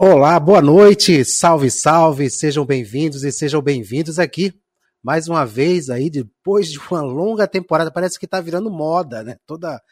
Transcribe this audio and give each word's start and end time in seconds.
Olá, 0.00 0.38
boa 0.38 0.62
noite, 0.62 1.24
salve, 1.24 1.68
salve, 1.72 2.30
sejam 2.30 2.64
bem-vindos 2.64 3.24
e 3.24 3.32
sejam 3.32 3.60
bem-vindos 3.60 4.20
aqui 4.20 4.54
mais 5.02 5.26
uma 5.26 5.44
vez 5.44 5.90
aí, 5.90 6.08
depois 6.08 6.70
de 6.70 6.78
uma 6.78 7.02
longa 7.02 7.48
temporada, 7.48 7.90
parece 7.90 8.16
que 8.16 8.24
tá 8.24 8.40
virando 8.40 8.70
moda, 8.70 9.24
né? 9.24 9.40
Toda, 9.44 9.82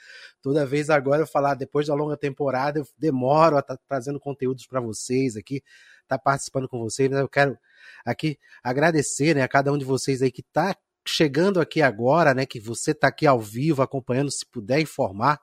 toda 0.40 0.64
vez 0.64 0.90
agora 0.90 1.22
eu 1.22 1.26
falar, 1.26 1.54
depois 1.54 1.88
da 1.88 1.94
longa 1.94 2.16
temporada, 2.16 2.78
eu 2.78 2.86
demoro 2.96 3.56
a 3.56 3.58
estar 3.58 3.76
tá 3.76 3.82
trazendo 3.88 4.20
conteúdos 4.20 4.64
para 4.64 4.80
vocês 4.80 5.36
aqui, 5.36 5.60
tá 6.06 6.16
participando 6.16 6.68
com 6.68 6.78
vocês, 6.78 7.10
mas 7.10 7.18
eu 7.18 7.28
quero 7.28 7.58
aqui 8.04 8.38
agradecer, 8.62 9.34
né, 9.34 9.42
a 9.42 9.48
cada 9.48 9.72
um 9.72 9.78
de 9.78 9.84
vocês 9.84 10.22
aí 10.22 10.30
que 10.30 10.44
tá 10.52 10.76
chegando 11.04 11.60
aqui 11.60 11.82
agora, 11.82 12.32
né, 12.32 12.46
que 12.46 12.60
você 12.60 12.94
tá 12.94 13.08
aqui 13.08 13.26
ao 13.26 13.40
vivo 13.40 13.82
acompanhando, 13.82 14.30
se 14.30 14.46
puder 14.46 14.78
informar, 14.78 15.40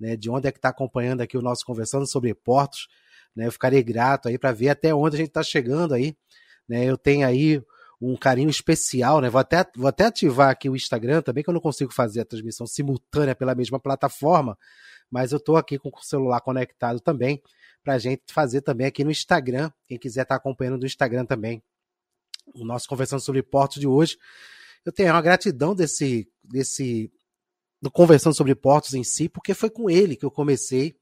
né, 0.00 0.16
de 0.16 0.28
onde 0.28 0.48
é 0.48 0.50
que 0.50 0.58
tá 0.58 0.70
acompanhando 0.70 1.20
aqui 1.20 1.38
o 1.38 1.42
nosso 1.42 1.64
conversando 1.64 2.04
sobre 2.04 2.34
portos, 2.34 2.88
né? 3.34 3.46
Eu 3.46 3.52
ficarei 3.52 3.82
grato 3.82 4.28
aí 4.28 4.38
para 4.38 4.52
ver 4.52 4.68
até 4.70 4.94
onde 4.94 5.16
a 5.16 5.18
gente 5.18 5.28
está 5.28 5.42
chegando 5.42 5.94
aí. 5.94 6.16
Né? 6.68 6.84
Eu 6.84 6.96
tenho 6.96 7.26
aí 7.26 7.62
um 8.00 8.16
carinho 8.16 8.50
especial, 8.50 9.20
né? 9.20 9.30
Vou 9.30 9.40
até, 9.40 9.64
vou 9.76 9.88
até 9.88 10.06
ativar 10.06 10.50
aqui 10.50 10.68
o 10.68 10.74
Instagram 10.74 11.22
também, 11.22 11.44
que 11.44 11.48
eu 11.48 11.54
não 11.54 11.60
consigo 11.60 11.92
fazer 11.92 12.20
a 12.20 12.24
transmissão 12.24 12.66
simultânea 12.66 13.34
pela 13.34 13.54
mesma 13.54 13.78
plataforma, 13.78 14.58
mas 15.08 15.30
eu 15.30 15.38
estou 15.38 15.56
aqui 15.56 15.78
com 15.78 15.88
o 15.88 16.02
celular 16.02 16.40
conectado 16.40 16.98
também, 16.98 17.40
para 17.84 17.94
a 17.94 17.98
gente 17.98 18.22
fazer 18.32 18.60
também 18.60 18.88
aqui 18.88 19.04
no 19.04 19.10
Instagram. 19.10 19.70
Quem 19.86 19.98
quiser 19.98 20.22
estar 20.22 20.34
tá 20.34 20.38
acompanhando 20.38 20.78
no 20.78 20.86
Instagram 20.86 21.24
também, 21.24 21.62
o 22.54 22.64
nosso 22.64 22.88
Conversando 22.88 23.20
sobre 23.20 23.42
Portos 23.42 23.80
de 23.80 23.86
hoje. 23.86 24.18
Eu 24.84 24.90
tenho 24.90 25.12
uma 25.12 25.22
gratidão 25.22 25.72
desse, 25.72 26.28
desse 26.42 27.12
do 27.80 27.90
Conversando 27.90 28.34
sobre 28.34 28.54
Portos 28.56 28.94
em 28.94 29.04
si, 29.04 29.28
porque 29.28 29.54
foi 29.54 29.70
com 29.70 29.88
ele 29.88 30.16
que 30.16 30.24
eu 30.24 30.30
comecei 30.30 30.96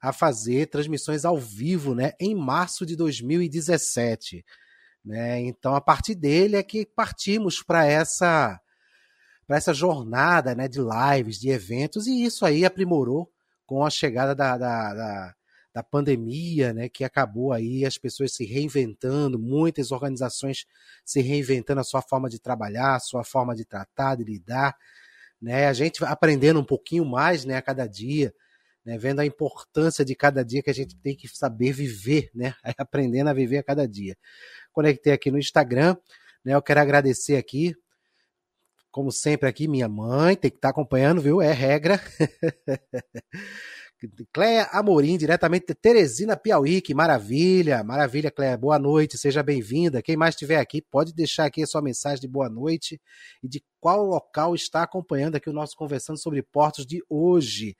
a 0.00 0.12
fazer 0.12 0.66
transmissões 0.66 1.24
ao 1.24 1.38
vivo, 1.38 1.94
né, 1.94 2.12
em 2.20 2.34
março 2.34 2.84
de 2.84 2.96
2017. 2.96 4.44
Né? 5.04 5.40
Então, 5.40 5.74
a 5.74 5.80
partir 5.80 6.14
dele 6.14 6.56
é 6.56 6.62
que 6.62 6.84
partimos 6.84 7.62
para 7.62 7.86
essa 7.86 8.60
para 9.46 9.56
essa 9.56 9.72
jornada 9.72 10.56
né, 10.56 10.66
de 10.66 10.80
lives, 10.80 11.38
de 11.38 11.50
eventos, 11.50 12.08
e 12.08 12.24
isso 12.24 12.44
aí 12.44 12.64
aprimorou 12.64 13.30
com 13.64 13.84
a 13.84 13.90
chegada 13.90 14.34
da, 14.34 14.58
da, 14.58 14.92
da, 14.92 15.34
da 15.72 15.82
pandemia, 15.82 16.72
né, 16.72 16.88
que 16.88 17.04
acabou 17.04 17.52
aí 17.52 17.84
as 17.84 17.96
pessoas 17.96 18.34
se 18.34 18.44
reinventando, 18.44 19.38
muitas 19.38 19.92
organizações 19.92 20.64
se 21.04 21.20
reinventando 21.20 21.80
a 21.80 21.84
sua 21.84 22.02
forma 22.02 22.28
de 22.28 22.40
trabalhar, 22.40 22.96
a 22.96 23.00
sua 23.00 23.22
forma 23.22 23.54
de 23.54 23.64
tratar, 23.64 24.16
de 24.16 24.24
lidar, 24.24 24.76
né, 25.40 25.68
a 25.68 25.72
gente 25.72 26.04
aprendendo 26.04 26.58
um 26.58 26.64
pouquinho 26.64 27.04
mais, 27.04 27.44
né, 27.44 27.56
a 27.56 27.62
cada 27.62 27.86
dia, 27.86 28.34
né, 28.86 28.96
vendo 28.96 29.18
a 29.18 29.26
importância 29.26 30.04
de 30.04 30.14
cada 30.14 30.44
dia 30.44 30.62
que 30.62 30.70
a 30.70 30.74
gente 30.74 30.96
tem 30.96 31.16
que 31.16 31.26
saber 31.26 31.72
viver, 31.72 32.30
né, 32.32 32.54
aprendendo 32.78 33.28
a 33.28 33.34
viver 33.34 33.58
a 33.58 33.62
cada 33.64 33.86
dia. 33.86 34.16
Conectei 34.72 35.12
aqui 35.12 35.28
no 35.28 35.38
Instagram, 35.38 35.96
né, 36.44 36.54
eu 36.54 36.62
quero 36.62 36.80
agradecer 36.80 37.36
aqui, 37.36 37.74
como 38.92 39.10
sempre 39.10 39.48
aqui, 39.48 39.66
minha 39.66 39.88
mãe, 39.88 40.36
tem 40.36 40.50
que 40.50 40.56
estar 40.56 40.68
tá 40.68 40.70
acompanhando, 40.70 41.20
viu, 41.20 41.42
é 41.42 41.52
regra. 41.52 42.00
Cleia 44.32 44.64
Amorim, 44.72 45.16
diretamente 45.16 45.66
de 45.66 45.74
Teresina, 45.74 46.36
Piauí, 46.36 46.80
que 46.80 46.94
maravilha, 46.94 47.82
maravilha, 47.82 48.30
Cleia, 48.30 48.56
boa 48.56 48.78
noite, 48.78 49.18
seja 49.18 49.42
bem-vinda. 49.42 50.02
Quem 50.02 50.16
mais 50.16 50.34
estiver 50.34 50.58
aqui, 50.58 50.80
pode 50.80 51.12
deixar 51.14 51.46
aqui 51.46 51.62
a 51.62 51.66
sua 51.66 51.82
mensagem 51.82 52.20
de 52.20 52.28
boa 52.28 52.48
noite 52.48 53.00
e 53.42 53.48
de 53.48 53.62
qual 53.80 54.04
local 54.04 54.54
está 54.54 54.82
acompanhando 54.82 55.36
aqui 55.36 55.48
o 55.50 55.52
nosso 55.52 55.74
Conversando 55.76 56.18
sobre 56.18 56.42
Portos 56.42 56.86
de 56.86 57.02
hoje. 57.08 57.74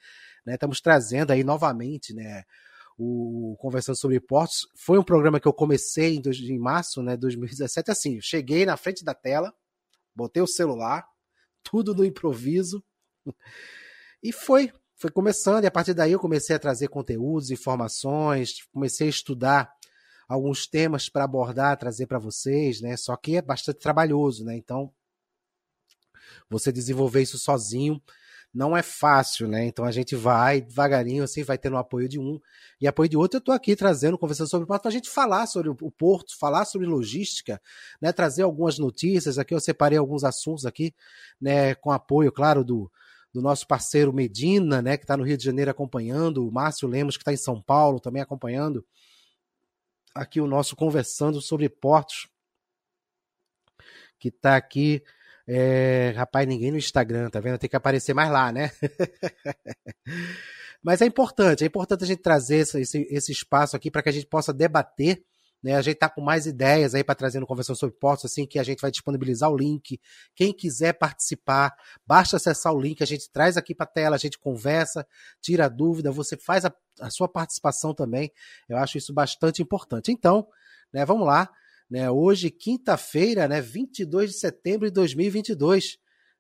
Né? 0.47 0.55
Estamos 0.55 0.81
trazendo 0.81 1.33
aí 1.33 1.43
novamente, 1.43 2.15
né? 2.15 2.45
O 2.97 3.57
Conversando 3.59 3.97
sobre 3.97 4.21
Portos. 4.21 4.69
Foi 4.77 4.99
um 4.99 5.03
programa 5.03 5.41
que 5.41 5.49
eu 5.49 5.53
comecei 5.53 6.17
em, 6.17 6.21
dois, 6.21 6.39
em 6.39 6.59
março, 6.59 7.03
né? 7.03 7.17
2017. 7.17 7.91
Assim, 7.91 8.21
cheguei 8.23 8.65
na 8.65 8.77
frente 8.77 9.05
da 9.05 9.13
tela, 9.13 9.53
botei 10.15 10.43
o 10.43 10.47
celular, 10.47 11.05
tudo 11.63 11.95
no 11.95 12.05
improviso. 12.05 12.83
E 14.23 14.33
foi, 14.33 14.73
foi 14.97 15.11
começando, 15.11 15.65
e 15.65 15.67
a 15.67 15.71
partir 15.71 15.93
daí 15.93 16.13
eu 16.13 16.19
comecei 16.19 16.57
a 16.57 16.59
trazer 16.59 16.89
conteúdos, 16.89 17.51
informações, 17.51 18.65
comecei 18.73 19.09
a 19.09 19.11
estudar 19.11 19.71
alguns 20.27 20.67
temas 20.67 21.09
para 21.09 21.25
abordar, 21.25 21.77
trazer 21.77 22.07
para 22.07 22.19
vocês, 22.19 22.81
né? 22.81 22.97
Só 22.97 23.15
que 23.17 23.37
é 23.37 23.43
bastante 23.43 23.79
trabalhoso, 23.79 24.45
né? 24.45 24.57
Então, 24.57 24.93
você 26.49 26.73
desenvolver 26.73 27.23
isso 27.23 27.39
sozinho 27.39 28.03
não 28.57 28.75
é 28.75 28.83
fácil, 28.83 29.47
né? 29.47 29.67
Então 29.67 29.85
a 29.85 29.93
gente 29.93 30.17
vai 30.17 30.63
devagarinho, 30.63 31.23
assim, 31.23 31.43
vai 31.43 31.59
tendo 31.59 31.77
apoio 31.77 32.09
de 32.09 32.19
um 32.19 32.41
e 32.81 32.89
apoio 32.89 33.07
de 33.07 33.15
outro. 33.15 33.37
Eu 33.37 33.41
estou 33.41 33.55
aqui 33.55 33.77
trazendo, 33.77 34.17
conversando 34.17 34.49
sobre 34.49 34.65
o 34.65 34.67
porto, 34.67 34.81
para 34.81 34.89
a 34.89 34.93
gente 34.93 35.11
falar 35.11 35.47
sobre 35.47 35.69
o 35.69 35.91
porto, 35.91 36.35
falar 36.39 36.65
sobre 36.65 36.87
logística, 36.87 37.61
né? 38.01 38.13
Trazer 38.13 38.45
algumas 38.45 38.79
notícias. 38.79 39.39
Aqui 39.39 39.53
eu 39.53 39.61
separei 39.61 39.99
alguns 39.99 40.25
assuntos 40.25 40.65
aqui, 40.65 40.95
né? 41.39 41.75
Com 41.75 41.93
apoio, 41.93 42.33
claro, 42.33 42.65
do, 42.65 42.91
do 43.31 43.43
nosso 43.43 43.67
parceiro 43.67 44.11
Medina, 44.11 44.81
né? 44.81 44.97
Que 44.97 45.05
está 45.05 45.19
no 45.19 45.25
Rio 45.25 45.37
de 45.37 45.45
Janeiro 45.45 45.71
acompanhando, 45.71 46.49
o 46.49 46.51
Márcio 46.51 46.89
Lemos, 46.89 47.19
que 47.19 47.23
está 47.23 47.35
em 47.35 47.37
São 47.37 47.61
Paulo, 47.61 48.01
também 48.01 48.23
acompanhando. 48.23 48.83
Aqui 50.15 50.41
o 50.41 50.47
nosso 50.47 50.75
conversando 50.75 51.43
sobre 51.43 51.69
portos, 51.69 52.27
que 54.19 54.29
está 54.29 54.57
aqui 54.57 55.03
é, 55.49 56.13
rapaz, 56.17 56.47
ninguém 56.47 56.73
no 56.73 56.77
Instagram, 56.77 57.31
tá 57.31 57.39
vendo? 57.39 57.59
Tem 57.59 57.71
que 57.71 57.77
aparecer 57.77 58.15
mais 58.15 58.31
lá, 58.31 58.51
né? 58.51 58.73
Mas 60.83 61.01
é 61.01 61.07
importante, 61.07 61.65
é 61.65 61.67
importante 61.67 62.05
a 62.05 62.07
gente 62.07 62.23
trazer 62.23 62.59
esse, 62.59 63.07
esse 63.11 63.33
espaço 63.33 63.77
aqui 63.77 63.91
para 63.91 64.03
que 64.03 64.09
a 64.09 64.13
gente 64.13 64.27
possa 64.27 64.53
debater. 64.53 65.25
Né? 65.63 65.75
A 65.75 65.83
gente 65.83 65.97
tá 65.97 66.09
com 66.09 66.21
mais 66.21 66.47
ideias 66.47 66.95
aí 66.95 67.03
para 67.03 67.15
trazer 67.15 67.41
no 67.41 67.47
Conversão 67.47 67.75
sobre 67.75 67.97
Portos, 67.97 68.27
assim, 68.27 68.47
que 68.47 68.59
a 68.59 68.63
gente 68.63 68.81
vai 68.81 68.91
disponibilizar 68.91 69.51
o 69.51 69.57
link. 69.57 70.01
Quem 70.35 70.53
quiser 70.53 70.93
participar, 70.93 71.75
basta 72.07 72.37
acessar 72.37 72.73
o 72.73 72.81
link, 72.81 73.03
a 73.03 73.07
gente 73.07 73.31
traz 73.33 73.57
aqui 73.57 73.75
para 73.75 73.85
a 73.85 73.89
tela, 73.89 74.17
a 74.17 74.19
gente 74.19 74.39
conversa, 74.39 75.07
tira 75.41 75.69
dúvida, 75.69 76.13
você 76.13 76.37
faz 76.37 76.65
a, 76.65 76.75
a 77.01 77.11
sua 77.11 77.29
participação 77.29 77.95
também. 77.95 78.31
Eu 78.69 78.77
acho 78.77 78.99
isso 78.99 79.13
bastante 79.13 79.63
importante. 79.63 80.13
Então, 80.13 80.47
né, 80.93 81.05
vamos 81.05 81.27
lá. 81.27 81.51
Né? 81.91 82.11
Hoje, 82.11 82.51
quinta-feira, 82.51 83.47
né, 83.47 83.61
22 83.61 84.33
de 84.33 84.39
setembro 84.39 84.89
de 84.89 84.95
2022. 84.95 85.99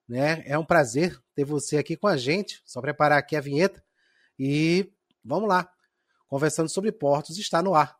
Né? 0.09 0.43
É 0.47 0.59
um 0.59 0.65
prazer 0.65 1.19
ter 1.35 1.45
você 1.45 1.79
aqui 1.79 1.97
com 1.97 2.07
a 2.07 2.17
gente. 2.17 2.63
Só 2.65 2.81
preparar 2.81 3.19
aqui 3.19 3.37
a 3.37 3.41
vinheta 3.41 3.83
e 4.39 4.91
vamos 5.25 5.49
lá. 5.49 5.69
Conversando 6.29 6.69
sobre 6.69 6.91
portos 6.91 7.39
está 7.39 7.63
no 7.63 7.75
ar. 7.75 7.97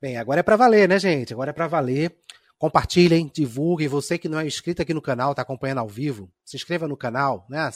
Bem, 0.00 0.16
agora 0.16 0.40
é 0.40 0.42
para 0.42 0.56
valer, 0.56 0.88
né, 0.88 0.98
gente? 0.98 1.34
Agora 1.34 1.50
é 1.50 1.52
para 1.52 1.66
valer. 1.66 2.16
Compartilhem, 2.60 3.26
divulguem. 3.32 3.88
Você 3.88 4.18
que 4.18 4.28
não 4.28 4.38
é 4.38 4.46
inscrito 4.46 4.82
aqui 4.82 4.92
no 4.92 5.00
canal, 5.00 5.30
está 5.30 5.40
acompanhando 5.40 5.78
ao 5.78 5.88
vivo, 5.88 6.30
se 6.44 6.58
inscreva 6.58 6.86
no 6.86 6.94
canal, 6.94 7.46
né? 7.48 7.70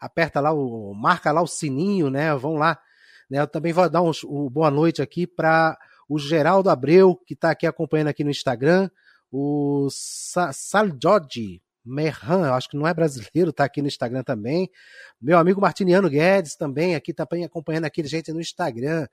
Aperta 0.00 0.40
lá 0.40 0.52
o. 0.52 0.92
marca 0.92 1.30
lá 1.30 1.40
o 1.40 1.46
sininho, 1.46 2.10
né? 2.10 2.34
Vão 2.34 2.56
lá. 2.56 2.76
Né? 3.30 3.38
Eu 3.38 3.46
também 3.46 3.72
vou 3.72 3.88
dar 3.88 4.02
um, 4.02 4.10
um 4.24 4.50
boa 4.50 4.68
noite 4.68 5.00
aqui 5.00 5.28
para 5.28 5.78
o 6.08 6.18
Geraldo 6.18 6.68
Abreu, 6.68 7.14
que 7.24 7.34
está 7.34 7.52
aqui 7.52 7.68
acompanhando 7.68 8.08
aqui 8.08 8.24
no 8.24 8.30
Instagram, 8.30 8.90
o 9.30 9.86
Sa 9.92 10.52
Saljodi 10.52 11.62
Merran, 11.90 12.46
eu 12.46 12.54
acho 12.54 12.68
que 12.68 12.76
não 12.76 12.86
é 12.86 12.94
brasileiro, 12.94 13.50
está 13.50 13.64
aqui 13.64 13.82
no 13.82 13.88
Instagram 13.88 14.22
também. 14.22 14.70
Meu 15.20 15.38
amigo 15.38 15.60
Martiniano 15.60 16.08
Guedes 16.08 16.56
também 16.56 16.94
aqui 16.94 17.12
também 17.12 17.44
acompanhando 17.44 17.84
aqui 17.84 18.02
gente 18.06 18.32
no 18.32 18.40
Instagram. 18.40 19.06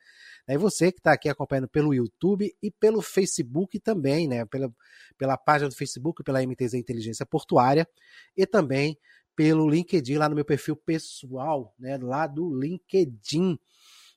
E 0.47 0.57
você 0.57 0.91
que 0.91 0.99
está 0.99 1.11
aqui 1.11 1.27
acompanhando 1.27 1.67
pelo 1.67 1.93
YouTube 1.93 2.55
e 2.61 2.71
pelo 2.71 3.01
Facebook 3.01 3.79
também, 3.79 4.27
né? 4.27 4.45
Pela, 4.45 4.71
pela 5.17 5.37
página 5.37 5.69
do 5.69 5.75
Facebook, 5.75 6.23
pela 6.23 6.41
MTZ 6.41 6.75
Inteligência 6.75 7.25
Portuária 7.25 7.87
e 8.35 8.45
também 8.45 8.97
pelo 9.35 9.69
LinkedIn, 9.69 10.15
lá 10.15 10.29
no 10.29 10.35
meu 10.35 10.45
perfil 10.45 10.75
pessoal, 10.75 11.73
né? 11.77 11.97
Lá 11.97 12.27
do 12.27 12.57
LinkedIn. 12.57 13.59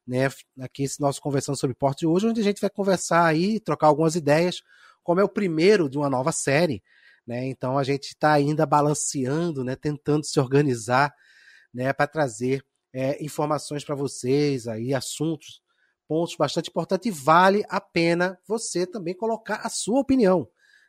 Né, 0.06 0.28
aqui 0.58 0.82
esse 0.82 1.00
nosso 1.00 1.20
conversando 1.20 1.56
sobre 1.56 1.76
portos 1.76 2.00
de 2.00 2.06
hoje, 2.06 2.26
onde 2.26 2.40
a 2.40 2.44
gente 2.44 2.60
vai 2.60 2.70
conversar 2.70 3.26
aí, 3.26 3.60
trocar 3.60 3.86
algumas 3.86 4.16
ideias, 4.16 4.60
como 5.04 5.20
é 5.20 5.24
o 5.24 5.28
primeiro 5.28 5.88
de 5.88 5.98
uma 5.98 6.10
nova 6.10 6.32
série, 6.32 6.82
né? 7.30 7.46
Então 7.46 7.78
a 7.78 7.84
gente 7.84 8.08
está 8.08 8.32
ainda 8.32 8.66
balanceando, 8.66 9.62
né, 9.62 9.76
tentando 9.76 10.24
se 10.26 10.40
organizar, 10.40 11.14
né, 11.72 11.92
para 11.92 12.08
trazer 12.08 12.60
é, 12.92 13.24
informações 13.24 13.84
para 13.84 13.94
vocês 13.94 14.66
aí, 14.66 14.92
assuntos 14.92 15.62
pontos 16.08 16.34
bastante 16.34 16.70
importantes 16.70 17.06
e 17.06 17.24
vale 17.24 17.64
a 17.68 17.80
pena 17.80 18.36
você 18.48 18.84
também 18.84 19.14
colocar 19.14 19.60
a 19.62 19.68
sua 19.68 20.00
opinião. 20.00 20.48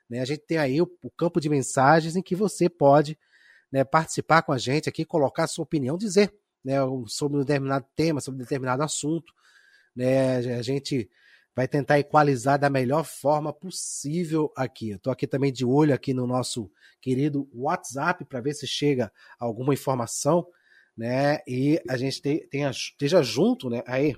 Né? 0.10 0.20
A 0.20 0.26
gente 0.26 0.44
tem 0.48 0.58
aí 0.58 0.82
o, 0.82 0.92
o 1.04 1.12
campo 1.12 1.40
de 1.40 1.48
mensagens 1.48 2.16
em 2.16 2.24
que 2.24 2.36
você 2.36 2.68
pode 2.68 3.20
né, 3.72 3.84
participar 3.84 4.42
com 4.42 4.52
a 4.52 4.58
gente 4.58 4.90
aqui, 4.90 5.06
colocar 5.06 5.44
a 5.44 5.48
sua 5.48 5.62
opinião, 5.62 5.96
dizer 5.96 6.34
né, 6.66 6.78
sobre 7.06 7.38
um 7.38 7.42
determinado 7.42 7.86
tema, 7.96 8.20
sobre 8.20 8.40
um 8.40 8.44
determinado 8.44 8.82
assunto. 8.82 9.32
Né? 9.96 10.38
A 10.38 10.64
gente 10.64 11.08
vai 11.56 11.68
tentar 11.68 12.00
equalizar 12.00 12.58
da 12.58 12.70
melhor 12.70 13.04
forma 13.04 13.52
possível 13.52 14.52
aqui. 14.56 14.92
Eu 14.92 14.98
estou 14.98 15.12
aqui 15.12 15.28
também 15.28 15.52
de 15.52 15.66
olho 15.66 15.94
aqui 15.94 16.14
no 16.14 16.26
nosso 16.26 16.72
querido 17.02 17.50
WhatsApp 17.54 18.24
para 18.26 18.42
ver 18.42 18.54
se 18.54 18.66
chega 18.66 19.12
alguma 19.40 19.74
informação, 19.74 20.48
né? 20.96 21.40
E 21.48 21.82
a 21.90 21.98
gente 21.98 22.22
tem, 22.22 22.48
tem, 22.48 22.70
esteja 22.70 23.22
junto, 23.22 23.70
né? 23.70 23.84
Aí. 23.86 24.16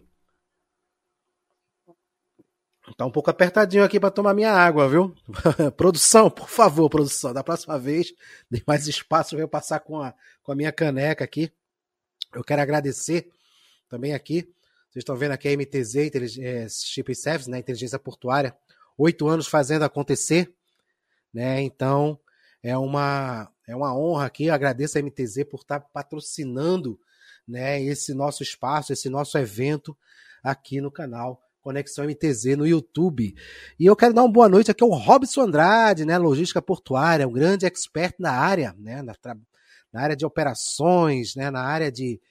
Tá 2.98 3.06
um 3.06 3.12
pouco 3.12 3.30
apertadinho 3.30 3.84
aqui 3.84 3.98
para 3.98 4.12
tomar 4.12 4.34
minha 4.34 4.52
água, 4.52 4.90
viu? 4.90 5.16
produção, 5.78 6.30
por 6.30 6.50
favor, 6.50 6.90
produção. 6.90 7.34
Da 7.34 7.42
próxima 7.44 7.80
vez, 7.80 8.14
dê 8.52 8.62
mais 8.68 8.88
espaço 8.88 9.32
para 9.32 9.40
eu 9.40 9.48
passar 9.48 9.80
com 9.80 10.02
a, 10.02 10.14
com 10.44 10.52
a 10.52 10.56
minha 10.56 10.72
caneca 10.72 11.24
aqui. 11.24 11.52
Eu 12.34 12.44
quero 12.44 12.62
agradecer 12.62 13.32
também 13.88 14.14
aqui 14.14 14.54
vocês 14.94 15.02
estão 15.02 15.16
vendo 15.16 15.32
aqui 15.32 15.48
a 15.48 15.58
MTZ, 15.58 16.38
é, 16.40 16.68
Shipping 16.70 17.16
Service, 17.16 17.50
né, 17.50 17.58
inteligência 17.58 17.98
portuária, 17.98 18.56
oito 18.96 19.28
anos 19.28 19.48
fazendo 19.48 19.82
acontecer, 19.82 20.54
né? 21.34 21.64
Então 21.64 22.20
é 22.62 22.78
uma 22.78 23.52
é 23.68 23.76
uma 23.76 23.98
honra 23.98 24.28
aqui. 24.28 24.46
Eu 24.46 24.54
agradeço 24.54 25.00
a 25.00 25.02
MTZ 25.02 25.46
por 25.50 25.62
estar 25.62 25.80
patrocinando, 25.80 27.00
né, 27.48 27.82
esse 27.82 28.14
nosso 28.14 28.44
espaço, 28.44 28.94
esse 28.94 29.10
nosso 29.10 29.36
evento 29.36 29.98
aqui 30.44 30.80
no 30.80 30.92
canal 30.92 31.42
Conexão 31.60 32.06
MTZ 32.06 32.56
no 32.56 32.68
YouTube. 32.68 33.34
E 33.80 33.86
eu 33.88 33.96
quero 33.96 34.14
dar 34.14 34.22
uma 34.22 34.32
boa 34.32 34.48
noite 34.48 34.70
aqui 34.70 34.84
ao 34.84 34.92
Robson 34.92 35.42
Andrade, 35.42 36.06
né, 36.06 36.20
logística 36.20 36.62
portuária, 36.62 37.28
um 37.28 37.34
grande 37.34 37.66
expert 37.66 38.14
na 38.20 38.34
área, 38.34 38.76
né, 38.78 39.02
na, 39.02 39.16
na 39.92 40.02
área 40.02 40.16
de 40.16 40.24
operações, 40.24 41.36
né, 41.36 41.50
na 41.50 41.64
área 41.64 41.92
de 41.92 42.22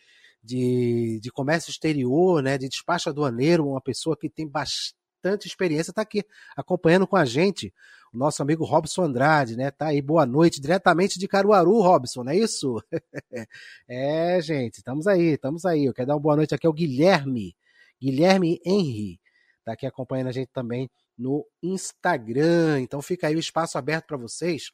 de, 0.42 1.20
de 1.20 1.30
comércio 1.30 1.70
exterior, 1.70 2.42
né, 2.42 2.58
de 2.58 2.68
despacho 2.68 3.08
aduaneiro, 3.08 3.68
uma 3.68 3.80
pessoa 3.80 4.16
que 4.16 4.28
tem 4.28 4.48
bastante 4.48 5.46
experiência, 5.46 5.90
está 5.90 6.02
aqui 6.02 6.24
acompanhando 6.56 7.06
com 7.06 7.16
a 7.16 7.24
gente, 7.24 7.72
o 8.12 8.18
nosso 8.18 8.42
amigo 8.42 8.64
Robson 8.64 9.04
Andrade, 9.04 9.56
né? 9.56 9.70
Tá 9.70 9.86
aí, 9.86 10.02
boa 10.02 10.26
noite, 10.26 10.60
diretamente 10.60 11.18
de 11.18 11.26
Caruaru, 11.26 11.80
Robson, 11.80 12.24
não 12.24 12.32
é 12.32 12.36
isso? 12.36 12.82
é, 13.88 14.40
gente, 14.42 14.78
estamos 14.78 15.06
aí, 15.06 15.34
estamos 15.34 15.64
aí. 15.64 15.86
Eu 15.86 15.94
quero 15.94 16.08
dar 16.08 16.14
uma 16.14 16.20
boa 16.20 16.36
noite 16.36 16.54
aqui 16.54 16.66
ao 16.66 16.72
Guilherme, 16.72 17.56
Guilherme 18.00 18.60
Henry, 18.66 19.18
tá 19.64 19.72
aqui 19.72 19.86
acompanhando 19.86 20.26
a 20.26 20.32
gente 20.32 20.50
também 20.52 20.90
no 21.16 21.46
Instagram. 21.62 22.80
Então 22.80 23.00
fica 23.00 23.28
aí 23.28 23.36
o 23.36 23.40
espaço 23.40 23.78
aberto 23.78 24.06
para 24.06 24.16
vocês. 24.16 24.72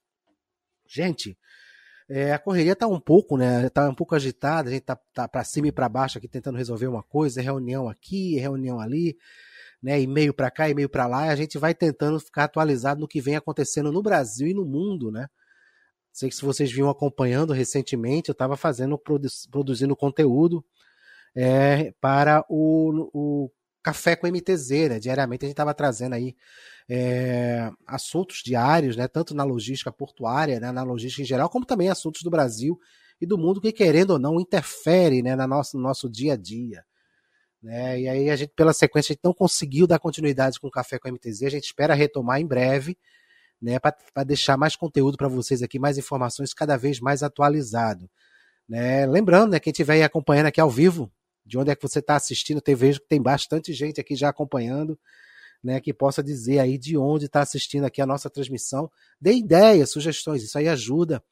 Gente, 0.87 1.39
é, 2.09 2.33
a 2.33 2.39
correria 2.39 2.73
está 2.73 2.87
um 2.87 2.99
pouco, 2.99 3.37
né? 3.37 3.69
Tá 3.69 3.89
um 3.89 3.95
pouco 3.95 4.15
agitada, 4.15 4.71
a 4.71 4.73
gente 4.73 4.83
tá, 4.85 4.97
tá 5.13 5.29
para 5.29 5.45
cima 5.45 5.69
e 5.69 5.73
para 5.73 5.89
baixo 5.89 6.17
aqui 6.17 6.27
tentando 6.27 6.57
resolver 6.57 6.87
uma 6.87 7.03
coisa, 7.03 7.43
reunião 7.43 7.89
aqui, 7.89 8.37
reunião 8.37 8.81
ali, 8.81 9.17
né? 9.83 10.01
E-mail 10.01 10.33
para 10.33 10.51
cá, 10.51 10.69
e-mail 10.71 10.89
para 10.89 11.07
lá, 11.07 11.27
e 11.27 11.31
a 11.31 11.37
gente 11.37 11.59
vai 11.59 11.75
tentando 11.75 12.19
ficar 12.19 12.45
atualizado 12.45 13.01
no 13.01 13.09
que 13.09 13.21
vem 13.21 13.37
acontecendo 13.37 13.93
no 13.93 14.03
Brasil 14.03 14.49
e 14.49 14.55
no 14.55 14.65
mundo, 14.65 15.11
né? 15.11 15.29
Sei 16.13 16.29
que 16.29 16.35
se 16.35 16.45
vocês 16.45 16.73
vinham 16.73 16.91
acompanhando 16.91 17.53
recentemente, 17.53 18.31
eu 18.31 18.33
estava 18.33 18.57
fazendo, 18.57 18.99
produzindo 19.51 19.95
conteúdo 19.95 20.65
é, 21.35 21.93
para 22.01 22.45
o, 22.49 23.11
o 23.13 23.51
Café 23.89 24.15
com 24.15 24.27
MTZ, 24.27 24.71
né? 24.91 24.99
Diariamente 24.99 25.47
a 25.47 25.49
gente 25.49 25.55
estava 25.55 25.73
trazendo 25.73 26.15
aí 26.15 26.37
é, 26.91 27.71
assuntos 27.87 28.43
diários, 28.45 28.99
né? 28.99 29.09
Tanto 29.09 29.35
na 29.35 29.45
logística 29.45 29.91
portuária, 29.91 30.61
né? 30.61 30.71
na 30.71 30.83
logística 30.83 31.23
em 31.23 31.25
geral, 31.25 31.49
como 31.49 31.65
também 31.65 31.89
assuntos 31.89 32.23
do 32.23 32.29
Brasil 32.29 32.79
e 33.19 33.25
do 33.27 33.39
mundo 33.39 33.63
que, 33.63 33.73
querendo 33.73 34.11
ou 34.11 34.19
não, 34.19 34.39
interfere 34.39 35.23
né? 35.23 35.35
na 35.35 35.47
nossa, 35.47 35.75
no 35.79 35.83
nosso 35.83 36.07
dia 36.07 36.35
a 36.35 36.37
dia. 36.37 36.85
Né? 37.63 38.03
E 38.03 38.09
aí 38.09 38.31
a 38.31 38.37
gente, 38.37 38.53
pela 38.55 38.75
sequência, 38.75 39.13
a 39.13 39.15
gente 39.15 39.25
não 39.25 39.33
conseguiu 39.33 39.87
dar 39.87 39.99
continuidade 39.99 40.61
com 40.61 40.69
o 40.69 40.71
Café 40.71 40.99
com 40.99 41.11
MTZ, 41.11 41.45
a 41.45 41.51
gente 41.51 41.65
espera 41.65 41.95
retomar 41.95 42.41
em 42.41 42.47
breve, 42.47 42.97
né? 43.61 43.79
Para 43.79 44.25
deixar 44.25 44.59
mais 44.59 44.77
conteúdo 44.77 45.17
para 45.17 45.29
vocês 45.29 45.63
aqui, 45.63 45.79
mais 45.79 45.97
informações 45.97 46.53
cada 46.53 46.77
vez 46.77 47.01
mais 47.01 47.23
atualizado. 47.23 48.09
Né? 48.69 49.07
Lembrando, 49.07 49.53
né, 49.53 49.59
quem 49.59 49.71
estiver 49.71 50.03
acompanhando 50.05 50.47
aqui 50.47 50.61
ao 50.61 50.71
vivo, 50.71 51.11
de 51.49 51.57
onde 51.57 51.71
é 51.71 51.75
que 51.75 51.83
você 51.83 51.99
está 51.99 52.15
assistindo. 52.15 52.61
Tem, 52.61 52.75
vejo 52.75 53.01
que 53.01 53.09
tem 53.09 53.21
bastante 53.21 53.73
gente 53.73 54.01
aqui 54.01 54.15
já 54.15 54.29
acompanhando, 54.29 54.99
né, 55.65 55.81
que 55.81 55.93
possa 55.93 56.23
dizer 56.23 56.59
aí 56.59 56.77
de 56.77 56.97
onde 56.97 57.25
está 57.25 57.41
assistindo 57.41 57.85
aqui 57.85 58.03
a 58.03 58.07
nossa 58.07 58.29
transmissão. 58.29 58.91
Dê 59.21 59.33
ideias, 59.33 59.91
sugestões, 59.91 60.43
isso 60.43 60.59
aí 60.59 60.69
ajuda 60.69 61.25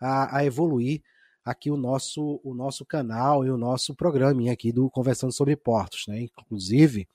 a, 0.00 0.38
a, 0.38 0.44
evoluir 0.44 1.02
aqui 1.44 1.70
o 1.70 1.76
nosso, 1.76 2.40
o 2.42 2.54
nosso 2.54 2.86
canal 2.86 3.44
e 3.44 3.50
o 3.50 3.58
nosso 3.58 3.94
programa 3.94 4.50
aqui 4.50 4.72
do 4.72 4.88
Conversando 4.88 5.32
sobre 5.32 5.56
Portos. 5.56 6.06
Né? 6.06 6.20
Inclusive, 6.20 7.06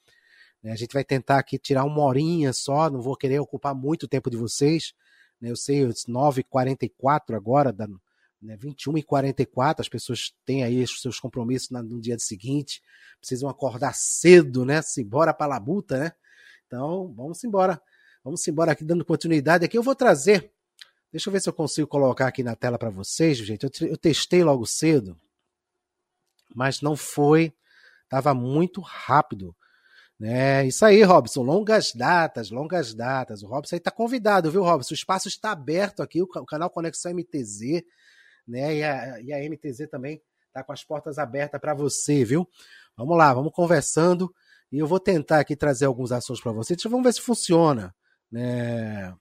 né, 0.61 0.73
a 0.73 0.75
gente 0.75 0.93
vai 0.93 1.03
tentar 1.03 1.39
aqui 1.39 1.57
tirar 1.57 1.85
uma 1.85 2.03
horinha 2.03 2.51
só, 2.51 2.89
não 2.89 3.01
vou 3.01 3.15
querer 3.15 3.39
ocupar 3.39 3.73
muito 3.73 4.07
tempo 4.07 4.29
de 4.29 4.35
vocês. 4.35 4.93
Né? 5.39 5.49
Eu 5.49 5.55
sei, 5.55 5.87
9h44 5.87 7.35
agora 7.35 7.71
da, 7.71 7.87
né, 8.41 8.55
21 8.57 8.97
e 8.97 9.03
44 9.03 9.81
as 9.81 9.89
pessoas 9.89 10.33
têm 10.45 10.63
aí 10.63 10.81
os 10.83 11.01
seus 11.01 11.19
compromissos 11.19 11.69
no 11.69 11.99
dia 11.99 12.17
seguinte, 12.17 12.81
precisam 13.19 13.49
acordar 13.49 13.93
cedo, 13.93 14.65
né? 14.65 14.81
Se 14.81 15.01
embora 15.01 15.33
para 15.33 15.45
a 15.45 15.49
labuta, 15.49 15.99
né? 15.99 16.13
Então, 16.65 17.13
vamos 17.15 17.43
embora. 17.43 17.81
Vamos 18.23 18.47
embora 18.47 18.71
aqui 18.71 18.83
dando 18.83 19.03
continuidade. 19.03 19.65
Aqui 19.65 19.77
eu 19.77 19.83
vou 19.83 19.95
trazer. 19.95 20.51
Deixa 21.11 21.29
eu 21.29 21.33
ver 21.33 21.41
se 21.41 21.49
eu 21.49 21.53
consigo 21.53 21.87
colocar 21.87 22.27
aqui 22.27 22.43
na 22.43 22.55
tela 22.55 22.77
para 22.77 22.89
vocês, 22.89 23.37
gente. 23.37 23.63
Eu, 23.63 23.87
eu 23.87 23.97
testei 23.97 24.43
logo 24.43 24.65
cedo, 24.65 25.19
mas 26.53 26.81
não 26.81 26.95
foi. 26.95 27.53
Tava 28.07 28.33
muito 28.33 28.81
rápido. 28.81 29.55
Né? 30.19 30.67
Isso 30.67 30.85
aí, 30.85 31.01
Robson. 31.03 31.41
Longas 31.41 31.93
datas, 31.93 32.51
longas 32.51 32.93
datas. 32.93 33.41
O 33.41 33.47
Robson 33.47 33.75
aí 33.75 33.79
está 33.79 33.91
convidado, 33.91 34.51
viu, 34.51 34.63
Robson? 34.63 34.93
O 34.93 34.95
espaço 34.95 35.27
está 35.27 35.51
aberto 35.51 36.03
aqui, 36.03 36.21
o 36.21 36.27
canal 36.27 36.69
Conexão 36.69 37.13
MTZ 37.13 37.83
né? 38.49 38.77
E 38.77 38.83
a, 38.83 39.21
e 39.21 39.33
a 39.33 39.49
MTZ 39.49 39.87
também 39.89 40.21
está 40.47 40.63
com 40.63 40.73
as 40.73 40.83
portas 40.83 41.17
abertas 41.17 41.61
para 41.61 41.73
você, 41.73 42.25
viu? 42.25 42.47
Vamos 42.97 43.17
lá, 43.17 43.33
vamos 43.33 43.53
conversando 43.53 44.33
e 44.71 44.79
eu 44.79 44.87
vou 44.87 44.99
tentar 44.99 45.39
aqui 45.39 45.55
trazer 45.55 45.85
alguns 45.85 46.11
assuntos 46.11 46.41
para 46.41 46.51
vocês. 46.51 46.81
Vamos 46.83 47.03
ver 47.03 47.13
se 47.13 47.21
funciona, 47.21 47.95
né? 48.31 49.15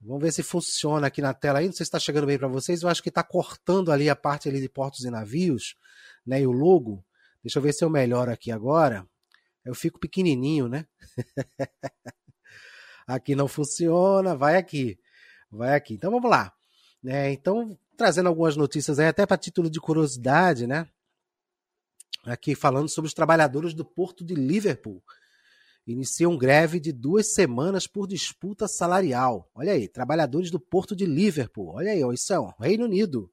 Vamos 0.00 0.22
ver 0.22 0.32
se 0.32 0.42
funciona 0.42 1.06
aqui 1.06 1.22
na 1.22 1.32
tela 1.32 1.60
aí. 1.60 1.66
Não 1.66 1.72
sei 1.72 1.78
se 1.78 1.88
está 1.88 1.98
chegando 1.98 2.26
bem 2.26 2.38
para 2.38 2.48
vocês. 2.48 2.82
Eu 2.82 2.90
acho 2.90 3.02
que 3.02 3.08
está 3.08 3.22
cortando 3.22 3.90
ali 3.90 4.10
a 4.10 4.16
parte 4.16 4.48
ali 4.48 4.60
de 4.60 4.68
portos 4.68 5.04
e 5.04 5.10
navios, 5.10 5.76
né? 6.26 6.42
E 6.42 6.46
o 6.46 6.52
logo. 6.52 7.04
Deixa 7.42 7.58
eu 7.58 7.62
ver 7.62 7.72
se 7.72 7.84
eu 7.84 7.90
melhoro 7.90 8.30
aqui 8.30 8.52
agora. 8.52 9.06
Eu 9.64 9.74
fico 9.74 9.98
pequenininho, 9.98 10.68
né? 10.68 10.86
aqui 13.06 13.34
não 13.34 13.48
funciona. 13.48 14.36
Vai 14.36 14.56
aqui. 14.56 14.98
Vai 15.50 15.74
aqui. 15.74 15.94
Então 15.94 16.10
vamos 16.10 16.30
lá. 16.30 16.52
Né? 17.02 17.32
Então 17.32 17.78
trazendo 17.96 18.28
algumas 18.28 18.56
notícias 18.56 18.98
aí, 18.98 19.06
até 19.06 19.26
para 19.26 19.36
título 19.36 19.70
de 19.70 19.80
curiosidade, 19.80 20.66
né? 20.66 20.86
Aqui 22.24 22.54
falando 22.54 22.88
sobre 22.88 23.08
os 23.08 23.14
trabalhadores 23.14 23.74
do 23.74 23.84
Porto 23.84 24.24
de 24.24 24.34
Liverpool. 24.34 25.02
Iniciam 25.86 26.36
greve 26.36 26.80
de 26.80 26.92
duas 26.92 27.34
semanas 27.34 27.86
por 27.86 28.06
disputa 28.06 28.66
salarial. 28.66 29.50
Olha 29.54 29.72
aí, 29.72 29.86
trabalhadores 29.86 30.50
do 30.50 30.58
Porto 30.58 30.96
de 30.96 31.04
Liverpool. 31.04 31.74
Olha 31.74 31.92
aí, 31.92 32.00
isso 32.14 32.32
é 32.32 32.54
Reino 32.58 32.84
Unido. 32.84 33.30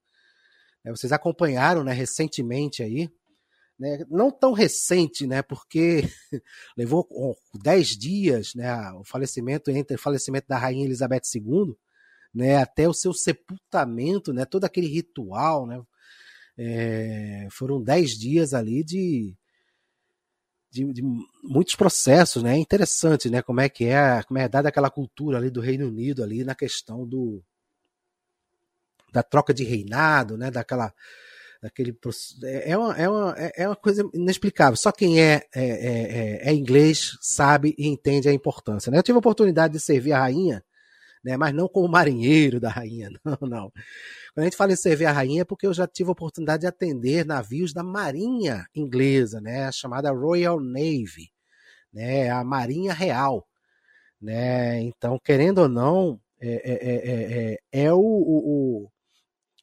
É, 0.83 0.91
vocês 0.91 1.13
acompanharam 1.13 1.83
né, 1.83 1.93
recentemente 1.93 2.83
aí. 2.83 3.09
Né, 3.79 4.05
não 4.09 4.29
tão 4.29 4.51
recente, 4.51 5.25
né? 5.25 5.41
Porque 5.41 6.03
levou 6.77 7.07
10 7.53 7.87
dias, 7.97 8.53
né? 8.53 8.91
O 8.93 9.03
falecimento 9.05 9.71
entre 9.71 9.95
o 9.95 9.99
falecimento 9.99 10.47
da 10.49 10.57
rainha 10.57 10.85
Elizabeth 10.85 11.21
II 11.33 11.75
né, 12.33 12.57
até 12.57 12.87
o 12.87 12.93
seu 12.93 13.13
sepultamento, 13.13 14.31
né, 14.33 14.45
todo 14.45 14.65
aquele 14.65 14.87
ritual, 14.87 15.67
né, 15.67 15.81
é, 16.57 17.47
foram 17.51 17.81
dez 17.81 18.11
dias 18.11 18.53
ali 18.53 18.83
de, 18.83 19.35
de, 20.69 20.93
de, 20.93 21.01
muitos 21.43 21.75
processos, 21.75 22.41
né, 22.41 22.57
interessante, 22.57 23.29
né, 23.29 23.41
como 23.41 23.59
é 23.59 23.69
que 23.69 23.85
é, 23.85 24.23
como 24.23 24.39
é 24.39 24.47
dada 24.47 24.69
aquela 24.69 24.89
cultura 24.89 25.37
ali 25.37 25.49
do 25.49 25.61
Reino 25.61 25.87
Unido 25.87 26.23
ali 26.23 26.43
na 26.43 26.55
questão 26.55 27.05
do 27.05 27.43
da 29.11 29.21
troca 29.21 29.53
de 29.53 29.65
reinado, 29.65 30.37
né, 30.37 30.49
daquela 30.49 30.93
daquele 31.61 31.95
é, 32.43 32.71
é 32.71 32.77
uma, 32.77 32.97
é, 32.97 33.09
uma, 33.09 33.35
é 33.37 33.67
uma 33.67 33.75
coisa 33.75 34.09
inexplicável. 34.13 34.75
Só 34.75 34.91
quem 34.91 35.21
é, 35.21 35.45
é, 35.53 35.63
é, 35.63 36.49
é 36.49 36.53
inglês 36.53 37.17
sabe 37.21 37.75
e 37.77 37.87
entende 37.87 38.27
a 38.27 38.33
importância. 38.33 38.91
Né? 38.91 38.97
Eu 38.97 39.03
tive 39.03 39.17
a 39.17 39.19
oportunidade 39.19 39.73
de 39.73 39.79
servir 39.79 40.13
a 40.13 40.21
rainha 40.21 40.63
né? 41.23 41.37
Mas 41.37 41.53
não 41.53 41.67
como 41.67 41.87
marinheiro 41.87 42.59
da 42.59 42.69
rainha, 42.69 43.09
não, 43.23 43.37
não. 43.41 43.71
Quando 44.33 44.39
a 44.39 44.43
gente 44.43 44.57
fala 44.57 44.73
em 44.73 44.75
servir 44.75 45.05
a 45.05 45.11
rainha 45.11 45.41
é 45.41 45.45
porque 45.45 45.67
eu 45.67 45.73
já 45.73 45.87
tive 45.87 46.09
a 46.09 46.13
oportunidade 46.13 46.61
de 46.61 46.67
atender 46.67 47.25
navios 47.25 47.73
da 47.73 47.83
Marinha 47.83 48.65
Inglesa, 48.75 49.39
né? 49.41 49.65
A 49.65 49.71
chamada 49.71 50.11
Royal 50.11 50.59
Navy, 50.59 51.31
né? 51.93 52.29
A 52.29 52.43
Marinha 52.43 52.93
Real, 52.93 53.47
né? 54.21 54.81
Então, 54.81 55.19
querendo 55.23 55.59
ou 55.59 55.69
não, 55.69 56.19
é, 56.39 56.71
é, 56.71 57.53
é, 57.73 57.83
é 57.83 57.93
o, 57.93 57.99
o, 57.99 58.85
o, 58.85 58.91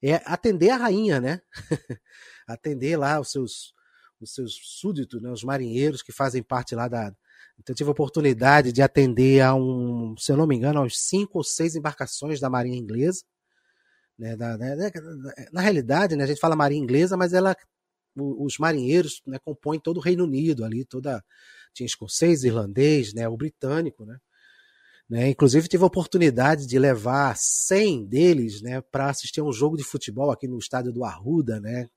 é 0.02 0.14
atender 0.24 0.70
a 0.70 0.76
rainha, 0.76 1.20
né? 1.20 1.40
atender 2.46 2.96
lá 2.96 3.20
os 3.20 3.30
seus 3.30 3.74
os 4.20 4.34
seus 4.34 4.58
súditos, 4.80 5.22
né, 5.22 5.30
os 5.30 5.44
marinheiros 5.44 6.02
que 6.02 6.12
fazem 6.12 6.42
parte 6.42 6.74
lá 6.74 6.88
da, 6.88 7.14
Então, 7.58 7.72
eu 7.72 7.76
tive 7.76 7.88
a 7.88 7.92
oportunidade 7.92 8.72
de 8.72 8.82
atender 8.82 9.40
a 9.40 9.54
um, 9.54 10.14
se 10.16 10.30
eu 10.30 10.36
não 10.36 10.46
me 10.46 10.56
engano, 10.56 10.80
aos 10.80 10.98
cinco 10.98 11.38
ou 11.38 11.44
seis 11.44 11.74
embarcações 11.74 12.40
da 12.40 12.48
Marinha 12.48 12.78
Inglesa. 12.78 13.22
Né, 14.18 14.36
da, 14.36 14.56
da, 14.56 14.74
da, 14.74 14.90
na 15.52 15.60
realidade, 15.60 16.16
né, 16.16 16.24
a 16.24 16.26
gente 16.26 16.40
fala 16.40 16.56
Marinha 16.56 16.82
Inglesa, 16.82 17.16
mas 17.16 17.32
ela, 17.32 17.56
os 18.16 18.58
marinheiros 18.58 19.22
né, 19.26 19.38
compõem 19.38 19.78
todo 19.78 19.98
o 19.98 20.00
Reino 20.00 20.24
Unido 20.24 20.64
ali, 20.64 20.84
toda 20.84 21.22
tinha 21.72 21.86
escocês, 21.86 22.42
irlandês, 22.42 23.14
né, 23.14 23.28
o 23.28 23.36
britânico, 23.36 24.04
né. 24.04 24.18
Né? 25.08 25.28
Inclusive 25.28 25.68
tive 25.68 25.82
a 25.84 25.86
oportunidade 25.86 26.66
de 26.66 26.78
levar 26.78 27.34
100 27.36 28.04
deles 28.06 28.60
né, 28.60 28.80
para 28.80 29.08
assistir 29.08 29.40
a 29.40 29.44
um 29.44 29.52
jogo 29.52 29.76
de 29.76 29.84
futebol 29.84 30.30
aqui 30.30 30.46
no 30.46 30.58
estádio 30.58 30.92
do 30.92 31.04
Arruda, 31.04 31.60
né, 31.60 31.88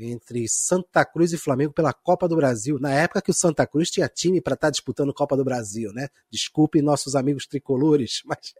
entre 0.00 0.48
Santa 0.48 1.04
Cruz 1.04 1.32
e 1.32 1.38
Flamengo 1.38 1.72
pela 1.72 1.92
Copa 1.92 2.28
do 2.28 2.36
Brasil. 2.36 2.78
Na 2.80 2.92
época 2.92 3.22
que 3.22 3.30
o 3.30 3.34
Santa 3.34 3.66
Cruz 3.66 3.90
tinha 3.90 4.08
time 4.08 4.40
para 4.40 4.54
estar 4.54 4.68
tá 4.68 4.70
disputando 4.70 5.12
Copa 5.12 5.36
do 5.36 5.44
Brasil, 5.44 5.92
né? 5.92 6.08
Desculpe 6.30 6.82
nossos 6.82 7.14
amigos 7.14 7.46
tricolores, 7.46 8.22
mas 8.26 8.54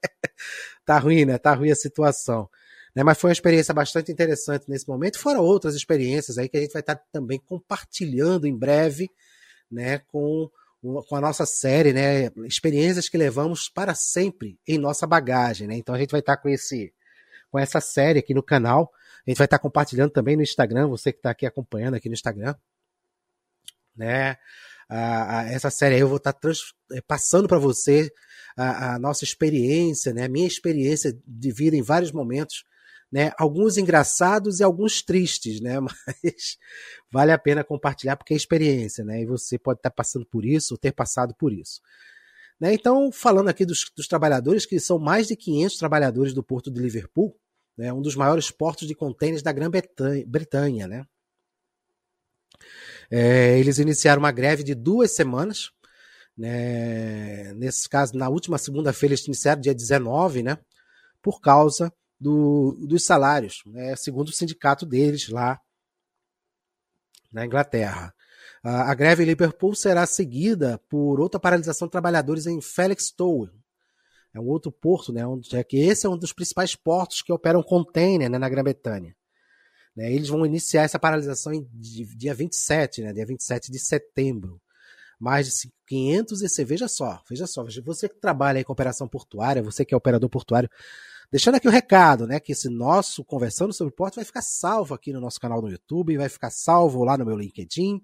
tá 0.84 0.98
ruim, 0.98 1.24
né? 1.24 1.38
Tá 1.38 1.54
ruim 1.54 1.70
a 1.70 1.76
situação. 1.76 2.48
Né? 2.94 3.02
Mas 3.02 3.18
foi 3.18 3.28
uma 3.28 3.32
experiência 3.32 3.72
bastante 3.72 4.10
interessante 4.10 4.64
nesse 4.68 4.88
momento. 4.88 5.18
Fora 5.18 5.40
outras 5.40 5.74
experiências 5.74 6.38
aí 6.38 6.48
que 6.48 6.56
a 6.56 6.60
gente 6.60 6.72
vai 6.72 6.80
estar 6.80 6.96
tá 6.96 7.04
também 7.12 7.38
compartilhando 7.38 8.46
em 8.46 8.56
breve, 8.56 9.10
né? 9.70 9.98
Com 9.98 10.50
com 10.82 11.14
a 11.14 11.20
nossa 11.20 11.44
série, 11.44 11.92
né? 11.92 12.30
Experiências 12.46 13.08
que 13.08 13.18
levamos 13.18 13.68
para 13.68 13.94
sempre 13.94 14.58
em 14.66 14.78
nossa 14.78 15.06
bagagem, 15.06 15.68
né? 15.68 15.76
Então 15.76 15.94
a 15.94 15.98
gente 15.98 16.10
vai 16.10 16.20
estar 16.20 16.38
com 16.38 16.48
esse, 16.48 16.92
com 17.50 17.58
essa 17.58 17.80
série 17.80 18.18
aqui 18.18 18.32
no 18.32 18.42
canal. 18.42 18.90
A 19.26 19.30
gente 19.30 19.38
vai 19.38 19.46
estar 19.46 19.58
compartilhando 19.58 20.10
também 20.10 20.36
no 20.36 20.42
Instagram, 20.42 20.88
você 20.88 21.12
que 21.12 21.18
está 21.18 21.30
aqui 21.30 21.46
acompanhando 21.46 21.94
aqui 21.94 22.08
no 22.08 22.14
Instagram, 22.14 22.54
né? 23.96 24.36
Ah, 24.88 25.44
essa 25.48 25.70
série 25.70 25.94
aí 25.94 26.00
eu 26.00 26.08
vou 26.08 26.16
estar 26.16 26.36
é, 26.92 27.00
passando 27.02 27.46
para 27.46 27.58
você 27.58 28.12
a, 28.56 28.94
a, 28.94 28.98
nossa 28.98 29.22
experiência, 29.24 30.12
né? 30.12 30.24
A 30.24 30.28
minha 30.28 30.46
experiência 30.46 31.16
de 31.26 31.52
vida 31.52 31.76
em 31.76 31.82
vários 31.82 32.10
momentos 32.10 32.64
né? 33.10 33.32
Alguns 33.38 33.76
engraçados 33.76 34.60
e 34.60 34.62
alguns 34.62 35.02
tristes, 35.02 35.60
né? 35.60 35.80
Mas 36.06 36.58
vale 37.10 37.32
a 37.32 37.38
pena 37.38 37.64
compartilhar 37.64 38.16
porque 38.16 38.34
é 38.34 38.36
experiência, 38.36 39.04
né? 39.04 39.22
E 39.22 39.26
você 39.26 39.58
pode 39.58 39.80
estar 39.80 39.90
passando 39.90 40.24
por 40.26 40.44
isso 40.44 40.74
ou 40.74 40.78
ter 40.78 40.92
passado 40.92 41.34
por 41.34 41.52
isso. 41.52 41.80
Né? 42.60 42.74
Então, 42.74 43.10
falando 43.10 43.48
aqui 43.48 43.64
dos, 43.64 43.90
dos 43.96 44.06
trabalhadores, 44.06 44.66
que 44.66 44.78
são 44.78 44.98
mais 44.98 45.26
de 45.26 45.34
500 45.34 45.78
trabalhadores 45.78 46.34
do 46.34 46.42
porto 46.42 46.70
de 46.70 46.80
Liverpool, 46.80 47.34
né? 47.76 47.92
um 47.92 48.02
dos 48.02 48.16
maiores 48.16 48.50
portos 48.50 48.86
de 48.86 48.94
contêineres 48.94 49.42
da 49.42 49.52
Grã-Bretanha, 49.52 50.86
né? 50.86 51.04
É, 53.10 53.58
eles 53.58 53.78
iniciaram 53.78 54.20
uma 54.20 54.30
greve 54.30 54.62
de 54.62 54.74
duas 54.74 55.12
semanas, 55.12 55.70
né? 56.36 57.52
Nesse 57.54 57.88
caso, 57.88 58.16
na 58.16 58.28
última 58.28 58.58
segunda-feira, 58.58 59.14
eles 59.14 59.26
iniciaram 59.26 59.60
dia 59.60 59.74
19, 59.74 60.42
né? 60.42 60.58
Por 61.22 61.40
causa 61.40 61.92
do, 62.20 62.76
dos 62.86 63.04
salários, 63.04 63.62
né, 63.66 63.96
segundo 63.96 64.28
o 64.28 64.32
sindicato 64.32 64.84
deles 64.84 65.28
lá 65.30 65.58
na 67.32 67.46
Inglaterra. 67.46 68.14
A, 68.62 68.94
greve 68.94 69.22
em 69.22 69.26
Liverpool 69.26 69.74
será 69.74 70.04
seguida 70.04 70.78
por 70.88 71.18
outra 71.18 71.40
paralisação 71.40 71.88
de 71.88 71.92
trabalhadores 71.92 72.46
em 72.46 72.60
Felixstowe. 72.60 73.50
É 74.32 74.40
um 74.40 74.46
outro 74.46 74.70
porto, 74.70 75.12
né, 75.12 75.22
é 75.52 75.64
que 75.64 75.76
esse 75.78 76.06
é 76.06 76.08
um 76.08 76.16
dos 76.16 76.32
principais 76.32 76.76
portos 76.76 77.22
que 77.22 77.32
operam 77.32 77.62
container 77.62 78.30
né, 78.30 78.38
na 78.38 78.48
Grã-Bretanha. 78.48 79.14
Né, 79.96 80.12
eles 80.12 80.28
vão 80.28 80.46
iniciar 80.46 80.82
essa 80.82 80.98
paralisação 80.98 81.52
em 81.52 81.66
dia 81.72 82.34
27, 82.34 83.02
né, 83.02 83.12
dia 83.12 83.26
27 83.26 83.70
de 83.72 83.78
setembro 83.78 84.60
mais 85.18 85.46
de 85.46 85.70
500 85.86 86.42
EC. 86.42 86.66
Veja 86.66 86.88
só, 86.88 87.22
veja 87.28 87.46
só, 87.46 87.64
você 87.84 88.08
que 88.08 88.18
trabalha 88.18 88.58
em 88.58 88.64
cooperação 88.64 89.06
portuária, 89.06 89.62
você 89.62 89.84
que 89.84 89.92
é 89.92 89.96
operador 89.96 90.30
portuário, 90.30 90.70
Deixando 91.30 91.54
aqui 91.54 91.68
o 91.68 91.70
recado, 91.70 92.26
né? 92.26 92.40
Que 92.40 92.50
esse 92.50 92.68
nosso 92.68 93.24
Conversando 93.24 93.72
sobre 93.72 93.94
Porto 93.94 94.16
vai 94.16 94.24
ficar 94.24 94.42
salvo 94.42 94.94
aqui 94.94 95.12
no 95.12 95.20
nosso 95.20 95.38
canal 95.38 95.62
no 95.62 95.70
YouTube, 95.70 96.16
vai 96.16 96.28
ficar 96.28 96.50
salvo 96.50 97.04
lá 97.04 97.16
no 97.16 97.24
meu 97.24 97.36
LinkedIn, 97.36 98.02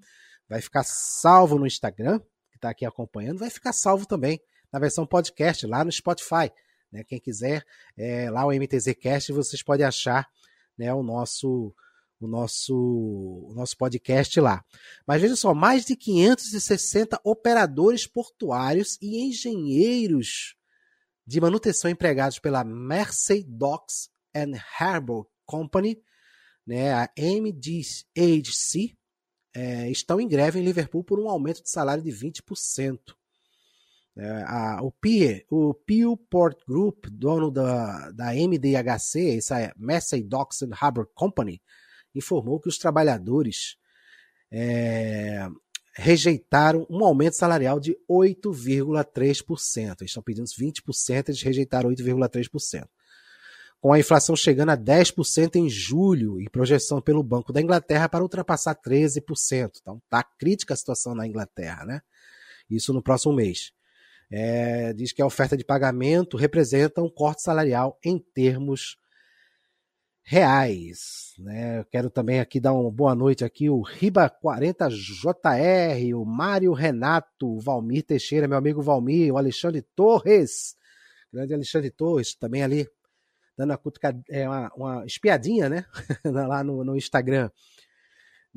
vai 0.48 0.60
ficar 0.62 0.84
salvo 0.84 1.58
no 1.58 1.66
Instagram, 1.66 2.20
que 2.52 2.56
está 2.56 2.70
aqui 2.70 2.86
acompanhando, 2.86 3.38
vai 3.38 3.50
ficar 3.50 3.72
salvo 3.72 4.06
também 4.06 4.40
na 4.72 4.78
versão 4.78 5.06
podcast 5.06 5.66
lá 5.66 5.84
no 5.84 5.92
Spotify. 5.92 6.50
Né? 6.90 7.04
Quem 7.04 7.20
quiser, 7.20 7.64
é, 7.96 8.30
lá 8.30 8.44
o 8.44 8.52
MTZcast, 8.52 9.32
vocês 9.32 9.62
podem 9.62 9.86
achar 9.86 10.28
né, 10.76 10.92
o 10.92 11.02
nosso 11.02 11.74
o 12.18 12.26
nosso, 12.26 12.74
o 12.74 13.52
nosso 13.54 13.76
podcast 13.76 14.40
lá. 14.40 14.64
Mas 15.06 15.20
veja 15.20 15.36
só, 15.36 15.52
mais 15.52 15.84
de 15.84 15.94
560 15.94 17.20
operadores 17.22 18.06
portuários 18.06 18.96
e 19.02 19.18
engenheiros 19.18 20.56
de 21.26 21.40
manutenção 21.40 21.90
empregados 21.90 22.38
pela 22.38 22.64
Mersey 22.64 23.44
Docks 23.44 24.08
and 24.34 24.52
Harbour 24.78 25.26
Company, 25.44 26.00
né, 26.66 26.92
a 26.92 27.10
MDHC, 27.18 28.96
é, 29.54 29.90
estão 29.90 30.20
em 30.20 30.28
greve 30.28 30.58
em 30.58 30.64
Liverpool 30.64 31.02
por 31.02 31.18
um 31.18 31.28
aumento 31.28 31.62
de 31.62 31.70
salário 31.70 32.02
de 32.02 32.10
20%. 32.10 32.98
É, 34.18 34.42
a, 34.46 34.80
o 34.82 34.90
PIE, 34.90 35.44
o 35.50 35.74
Peel 35.74 36.16
Port 36.16 36.58
Group, 36.66 37.06
dono 37.10 37.50
da, 37.50 38.10
da 38.12 38.32
MDHC, 38.32 39.36
essa 39.36 39.60
é 39.60 39.72
and 40.16 40.74
Harbour 40.80 41.06
Company, 41.14 41.60
informou 42.14 42.58
que 42.58 42.68
os 42.68 42.78
trabalhadores 42.78 43.76
é, 44.50 45.46
rejeitaram 45.94 46.86
um 46.88 47.04
aumento 47.04 47.36
salarial 47.36 47.78
de 47.78 47.94
8,3%. 48.10 49.96
Eles 50.00 50.10
estão 50.10 50.22
pedindo 50.22 50.46
20%, 50.46 51.28
eles 51.28 51.42
rejeitaram 51.42 51.90
8,3%. 51.90 52.88
Com 53.78 53.92
a 53.92 53.98
inflação 53.98 54.34
chegando 54.34 54.70
a 54.70 54.76
10% 54.76 55.56
em 55.56 55.68
julho 55.68 56.40
e 56.40 56.48
projeção 56.48 57.02
pelo 57.02 57.22
Banco 57.22 57.52
da 57.52 57.60
Inglaterra 57.60 58.08
para 58.08 58.22
ultrapassar 58.22 58.74
13%. 58.74 59.72
Então 59.80 60.00
está 60.04 60.22
crítica 60.22 60.72
a 60.72 60.76
situação 60.76 61.14
na 61.14 61.26
Inglaterra, 61.26 61.84
né? 61.84 62.00
Isso 62.68 62.92
no 62.94 63.02
próximo 63.02 63.34
mês. 63.34 63.75
É, 64.30 64.92
diz 64.92 65.12
que 65.12 65.20
a 65.22 65.26
oferta 65.26 65.56
de 65.56 65.64
pagamento 65.64 66.36
representa 66.36 67.00
um 67.00 67.08
corte 67.08 67.42
salarial 67.42 67.96
em 68.04 68.18
termos 68.18 68.98
reais. 70.24 71.32
Né? 71.38 71.78
Eu 71.78 71.84
quero 71.84 72.10
também 72.10 72.40
aqui 72.40 72.58
dar 72.58 72.72
uma 72.72 72.90
boa 72.90 73.14
noite 73.14 73.44
aqui, 73.44 73.70
o 73.70 73.82
Riba40JR, 73.82 76.12
o 76.14 76.24
Mário 76.24 76.72
Renato, 76.72 77.46
o 77.46 77.60
Valmir 77.60 78.02
Teixeira, 78.02 78.48
meu 78.48 78.58
amigo 78.58 78.82
Valmir, 78.82 79.32
o 79.32 79.38
Alexandre 79.38 79.82
Torres, 79.94 80.74
grande 81.32 81.54
Alexandre 81.54 81.92
Torres, 81.92 82.34
também 82.34 82.64
ali 82.64 82.88
dando 83.56 83.72
uma, 83.72 83.80
é, 84.28 84.48
uma, 84.48 84.72
uma 84.74 85.06
espiadinha, 85.06 85.68
né? 85.68 85.84
lá 86.24 86.64
no, 86.64 86.84
no 86.84 86.96
Instagram. 86.96 87.48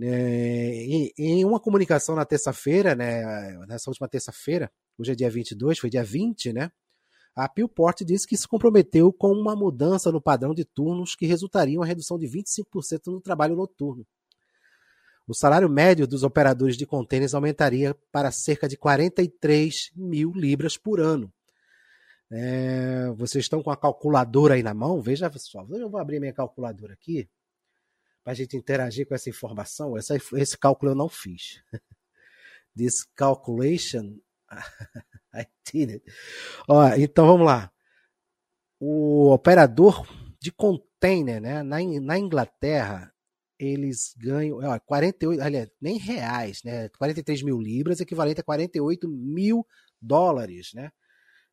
É, 0.01 0.85
em, 0.85 1.11
em, 1.17 1.45
uma 1.45 1.59
comunicação 1.59 2.15
na 2.15 2.23
terça-feira, 2.23 2.95
né, 2.95 3.57
nessa 3.67 3.89
última 3.89 4.07
terça-feira, 4.07 4.71
hoje 4.97 5.11
é 5.11 5.15
dia 5.15 5.29
22, 5.29 5.77
foi 5.77 5.89
dia 5.89 6.03
20, 6.03 6.53
né? 6.53 6.71
A 7.35 7.47
Pillport 7.47 8.01
disse 8.03 8.27
que 8.27 8.37
se 8.37 8.47
comprometeu 8.47 9.11
com 9.11 9.31
uma 9.31 9.55
mudança 9.55 10.11
no 10.11 10.21
padrão 10.21 10.53
de 10.53 10.65
turnos 10.65 11.15
que 11.15 11.25
resultaria 11.25 11.75
em 11.75 11.77
uma 11.77 11.85
redução 11.85 12.17
de 12.17 12.27
25% 12.27 13.07
no 13.07 13.21
trabalho 13.21 13.55
noturno. 13.55 14.05
O 15.27 15.33
salário 15.33 15.69
médio 15.69 16.07
dos 16.07 16.23
operadores 16.23 16.75
de 16.75 16.85
contêineres 16.85 17.33
aumentaria 17.33 17.95
para 18.11 18.31
cerca 18.31 18.67
de 18.67 18.75
43 18.75 19.91
mil 19.95 20.31
libras 20.31 20.75
por 20.75 20.99
ano. 20.99 21.31
É, 22.31 23.11
vocês 23.15 23.45
estão 23.45 23.61
com 23.61 23.69
a 23.71 23.77
calculadora 23.77 24.55
aí 24.55 24.63
na 24.63 24.73
mão? 24.73 25.01
Veja 25.01 25.31
só, 25.37 25.65
eu 25.69 25.89
vou 25.89 25.99
abrir 25.99 26.19
minha 26.19 26.33
calculadora 26.33 26.93
aqui 26.93 27.29
para 28.23 28.33
a 28.33 28.35
gente 28.35 28.55
interagir 28.55 29.07
com 29.07 29.15
essa 29.15 29.29
informação. 29.29 29.97
Essa, 29.97 30.15
esse 30.33 30.57
cálculo 30.57 30.91
eu 30.91 30.95
não 30.95 31.09
fiz. 31.09 31.61
This 32.75 33.03
calculation 33.15 34.19
I 35.33 35.45
did 35.71 35.89
it. 35.91 36.03
Ó, 36.67 36.87
então 36.95 37.25
vamos 37.25 37.45
lá. 37.45 37.71
O 38.79 39.31
operador 39.31 40.07
de 40.39 40.51
container, 40.51 41.41
né, 41.41 41.63
na, 41.63 41.77
na 42.01 42.17
Inglaterra, 42.17 43.13
eles 43.59 44.15
ganham 44.17 44.59
ó, 44.59 44.79
48, 44.79 45.41
aliás, 45.41 45.69
nem 45.81 45.97
reais, 45.97 46.63
né? 46.63 46.87
43 46.97 47.43
mil 47.43 47.59
libras, 47.59 47.99
equivalente 47.99 48.39
a 48.39 48.43
48 48.43 49.07
mil 49.09 49.67
dólares, 50.01 50.73
né? 50.73 50.91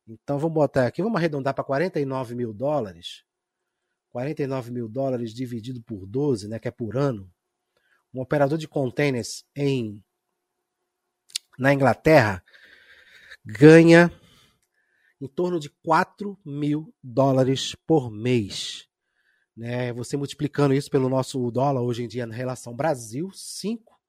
Então 0.07 0.39
vamos 0.39 0.55
botar 0.55 0.87
aqui, 0.87 1.03
vamos 1.03 1.17
arredondar 1.17 1.53
para 1.53 1.65
49 1.65 2.33
mil 2.33 2.53
dólares. 2.53 3.23
49 4.17 4.71
mil 4.71 4.89
dólares 4.89 5.31
dividido 5.31 5.79
por 5.83 6.07
12, 6.07 6.47
né? 6.47 6.57
Que 6.57 6.67
é 6.67 6.71
por 6.71 6.97
ano. 6.97 7.31
Um 8.11 8.19
operador 8.19 8.57
de 8.57 8.67
containers 8.67 9.45
em 9.55 10.03
na 11.59 11.71
Inglaterra 11.71 12.43
ganha 13.45 14.11
em 15.21 15.27
torno 15.27 15.59
de 15.59 15.69
4 15.83 16.35
mil 16.43 16.91
dólares 17.03 17.75
por 17.85 18.09
mês. 18.09 18.87
Né? 19.55 19.93
Você 19.93 20.17
multiplicando 20.17 20.73
isso 20.73 20.89
pelo 20.89 21.09
nosso 21.09 21.51
dólar 21.51 21.81
hoje 21.83 22.03
em 22.03 22.07
dia 22.07 22.25
na 22.25 22.33
relação 22.33 22.75
Brasil, 22.75 23.29
5. 23.31 23.99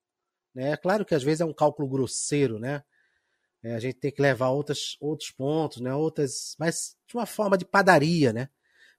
Né? 0.55 0.71
É 0.71 0.77
claro 0.77 1.05
que 1.05 1.13
às 1.13 1.21
vezes 1.21 1.41
é 1.41 1.45
um 1.45 1.53
cálculo 1.53 1.87
grosseiro, 1.87 2.57
né? 2.57 2.83
É, 3.61 3.75
a 3.75 3.79
gente 3.79 3.99
tem 3.99 4.11
que 4.11 4.21
levar 4.23 4.49
outras, 4.49 4.97
outros 4.99 5.29
pontos, 5.29 5.79
né? 5.81 5.93
Outras, 5.93 6.55
mas 6.57 6.95
de 7.07 7.15
uma 7.15 7.27
forma 7.27 7.55
de 7.55 7.65
padaria, 7.65 8.33
né? 8.33 8.49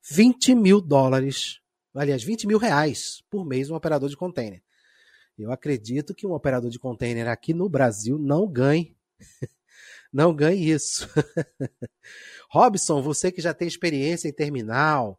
20 0.08 0.54
mil 0.54 0.80
dólares, 0.80 1.60
aliás, 1.94 2.22
20 2.22 2.46
mil 2.46 2.58
reais 2.58 3.22
por 3.30 3.44
mês 3.44 3.70
um 3.70 3.74
operador 3.74 4.08
de 4.08 4.16
container. 4.16 4.62
Eu 5.38 5.50
acredito 5.52 6.14
que 6.14 6.26
um 6.26 6.32
operador 6.32 6.70
de 6.70 6.78
container 6.78 7.28
aqui 7.28 7.54
no 7.54 7.68
Brasil 7.68 8.18
não 8.18 8.46
ganhe, 8.46 8.96
não 10.12 10.34
ganhe 10.34 10.70
isso. 10.70 11.08
Robson, 12.50 13.00
você 13.00 13.32
que 13.32 13.40
já 13.40 13.54
tem 13.54 13.66
experiência 13.66 14.28
em 14.28 14.32
terminal, 14.32 15.18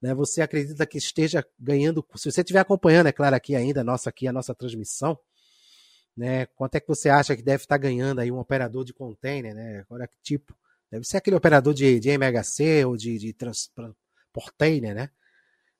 né? 0.00 0.14
Você 0.14 0.42
acredita 0.42 0.86
que 0.86 0.98
esteja 0.98 1.44
ganhando? 1.58 2.04
Se 2.16 2.30
você 2.30 2.42
estiver 2.42 2.60
acompanhando, 2.60 3.08
é 3.08 3.12
claro, 3.12 3.34
aqui 3.34 3.56
ainda 3.56 3.82
nossa 3.82 4.10
aqui 4.10 4.28
a 4.28 4.32
nossa 4.32 4.54
transmissão, 4.54 5.18
né? 6.16 6.46
Quanto 6.46 6.76
é 6.76 6.80
que 6.80 6.88
você 6.88 7.08
acha 7.08 7.34
que 7.36 7.42
deve 7.42 7.64
estar 7.64 7.78
ganhando 7.78 8.20
aí 8.20 8.30
um 8.30 8.38
operador 8.38 8.84
de 8.84 8.92
container, 8.92 9.54
né? 9.54 9.84
Olha 9.90 10.06
que 10.06 10.16
tipo, 10.22 10.56
deve 10.90 11.04
ser 11.04 11.16
aquele 11.16 11.36
operador 11.36 11.74
de, 11.74 11.98
de 11.98 12.10
MHC 12.10 12.84
ou 12.84 12.96
de, 12.96 13.18
de 13.18 13.32
transportainer, 14.36 14.94
né? 14.94 15.10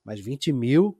Mas 0.04 0.20
20 0.20 0.52
mil. 0.52 0.98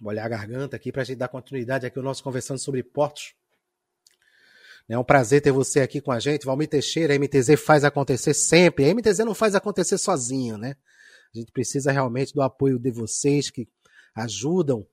Vou 0.00 0.10
olhar 0.10 0.24
a 0.24 0.28
garganta 0.28 0.76
aqui 0.76 0.90
para 0.90 1.02
a 1.02 1.04
gente 1.04 1.18
dar 1.18 1.28
continuidade 1.28 1.86
aqui 1.86 1.98
o 1.98 2.02
nosso 2.02 2.22
conversando 2.22 2.58
sobre 2.58 2.82
portos. 2.82 3.34
É 4.88 4.98
um 4.98 5.04
prazer 5.04 5.40
ter 5.40 5.50
você 5.50 5.80
aqui 5.80 6.00
com 6.00 6.12
a 6.12 6.20
gente. 6.20 6.44
Valmir 6.44 6.68
Teixeira, 6.68 7.14
a 7.14 7.18
MTZ 7.18 7.58
faz 7.58 7.84
acontecer 7.84 8.34
sempre. 8.34 8.88
A 8.88 8.94
MTZ 8.94 9.20
não 9.20 9.34
faz 9.34 9.54
acontecer 9.54 9.96
sozinho, 9.96 10.58
né? 10.58 10.76
A 11.34 11.38
gente 11.38 11.50
precisa 11.52 11.90
realmente 11.90 12.34
do 12.34 12.42
apoio 12.42 12.78
de 12.78 12.90
vocês 12.90 13.50
que 13.50 13.66
ajudam 14.14 14.86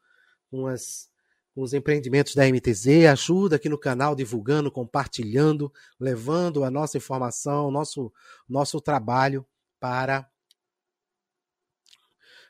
com, 0.49 0.65
as, 0.65 1.09
com 1.53 1.61
os 1.61 1.73
empreendimentos 1.73 2.33
da 2.33 2.47
MTZ, 2.47 3.07
ajuda 3.09 3.57
aqui 3.57 3.67
no 3.67 3.77
canal 3.77 4.15
divulgando, 4.15 4.71
compartilhando, 4.71 5.71
levando 5.99 6.63
a 6.63 6.71
nossa 6.71 6.97
informação, 6.97 7.69
nosso 7.69 8.11
nosso 8.47 8.79
trabalho 8.79 9.45
para 9.79 10.29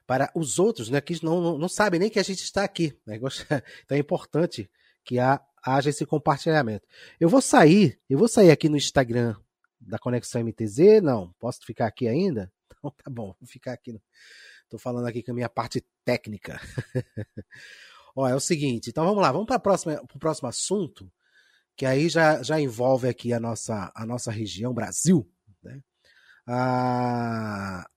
para 0.05 0.29
os 0.35 0.59
outros, 0.59 0.89
né, 0.89 0.99
que 0.99 1.23
não, 1.23 1.57
não, 1.57 1.69
sabem 1.69 1.97
nem 1.97 2.09
que 2.09 2.19
a 2.19 2.23
gente 2.23 2.43
está 2.43 2.63
aqui. 2.63 2.93
Né? 3.05 3.17
Então 3.85 3.95
é 3.95 3.99
importante 3.99 4.69
que 5.05 5.17
haja 5.19 5.89
esse 5.89 6.05
compartilhamento. 6.05 6.85
Eu 7.19 7.29
vou 7.29 7.41
sair, 7.41 7.97
eu 8.09 8.17
vou 8.17 8.27
sair 8.27 8.51
aqui 8.51 8.67
no 8.67 8.75
Instagram 8.75 9.35
da 9.79 9.97
Conexão 9.97 10.43
MTZ, 10.43 11.01
não, 11.01 11.33
posso 11.39 11.65
ficar 11.65 11.87
aqui 11.87 12.07
ainda? 12.07 12.51
Então 12.81 12.91
tá 12.91 13.11
bom, 13.11 13.35
vou 13.39 13.47
ficar 13.47 13.73
aqui. 13.73 14.01
Estou 14.63 14.79
falando 14.79 15.05
aqui 15.05 15.21
com 15.21 15.29
a 15.29 15.35
minha 15.35 15.49
parte 15.49 15.85
técnica. 16.03 16.59
Ó, 18.15 18.27
é 18.27 18.35
o 18.35 18.39
seguinte, 18.39 18.89
então 18.89 19.05
vamos 19.05 19.21
lá, 19.21 19.31
vamos 19.31 19.47
para 19.47 19.57
o 19.57 20.19
próximo 20.19 20.49
assunto, 20.49 21.11
que 21.75 21.85
aí 21.85 22.09
já, 22.09 22.43
já 22.43 22.59
envolve 22.59 23.07
aqui 23.07 23.33
a 23.33 23.39
nossa, 23.39 23.91
a 23.95 24.05
nossa 24.05 24.31
região, 24.31 24.73
Brasil. 24.73 25.29
Né? 25.63 25.81
A, 26.45 27.87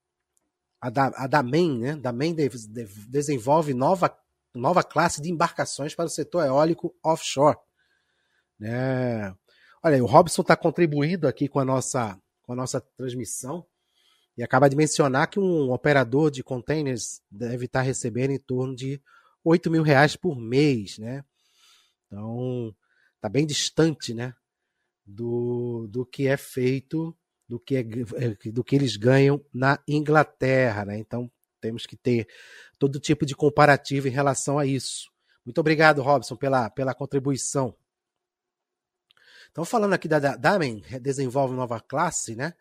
a, 0.81 0.91
da, 0.91 1.07
a 1.17 1.27
Damen, 1.27 1.79
né? 1.79 1.97
Damen 1.97 2.35
de, 2.35 2.49
de, 2.49 2.85
desenvolve 3.09 3.75
nova, 3.75 4.17
nova 4.55 4.83
classe 4.83 5.21
de 5.21 5.31
embarcações 5.31 5.95
para 5.95 6.07
o 6.07 6.11
setor 6.11 6.45
eólico 6.45 6.95
offshore. 7.03 7.59
Né? 8.59 9.35
Olha, 9.83 10.03
o 10.03 10.07
Robson 10.07 10.43
está 10.43 10.57
contribuindo 10.57 11.27
aqui 11.27 11.49
com 11.49 11.59
a 11.59 11.65
nossa, 11.65 12.19
com 12.43 12.53
a 12.53 12.57
nossa 12.57 12.81
transmissão 12.81 13.67
e 14.37 14.43
acaba 14.43 14.69
de 14.69 14.77
mencionar 14.77 15.29
que 15.29 15.39
um 15.39 15.71
operador 15.71 16.31
de 16.31 16.43
containers 16.43 17.21
deve 17.31 17.67
estar 17.67 17.83
recebendo 17.83 18.31
em 18.31 18.39
torno 18.39 18.75
de 18.75 19.01
8 19.45 19.71
mil 19.71 19.83
reais 19.83 20.17
por 20.17 20.37
mês, 20.37 20.99
né? 20.99 21.25
Então, 22.07 22.75
tá 23.21 23.29
bem 23.29 23.47
distante, 23.47 24.15
né? 24.15 24.35
Do, 25.05 25.87
do 25.89 26.07
que 26.07 26.27
é 26.27 26.37
feito, 26.37 27.15
do 27.47 27.61
que, 27.61 27.77
é, 27.77 27.81
é, 27.81 28.51
do 28.51 28.65
que 28.65 28.75
eles 28.75 28.97
ganham 28.97 29.45
na 29.53 29.79
Inglaterra, 29.87 30.85
né? 30.87 30.99
Então, 30.99 31.31
temos 31.61 31.87
que 31.87 31.97
ter 31.97 32.27
todo 32.79 32.99
tipo 32.99 33.27
de 33.27 33.37
comparativo 33.37 34.09
em 34.09 34.11
relação 34.11 34.59
a 34.59 34.67
isso. 34.67 35.11
Muito 35.45 35.59
obrigado, 35.59 36.03
Robson, 36.03 36.37
pela, 36.37 36.71
pela 36.71 36.95
contribuição. 36.95 37.77
Então, 39.51 39.65
falando 39.65 39.93
aqui 39.93 40.09
da 40.09 40.19
Damen, 40.19 40.83
desenvolve 41.01 41.55
nova 41.55 41.81
classe, 41.81 42.35
né? 42.35 42.55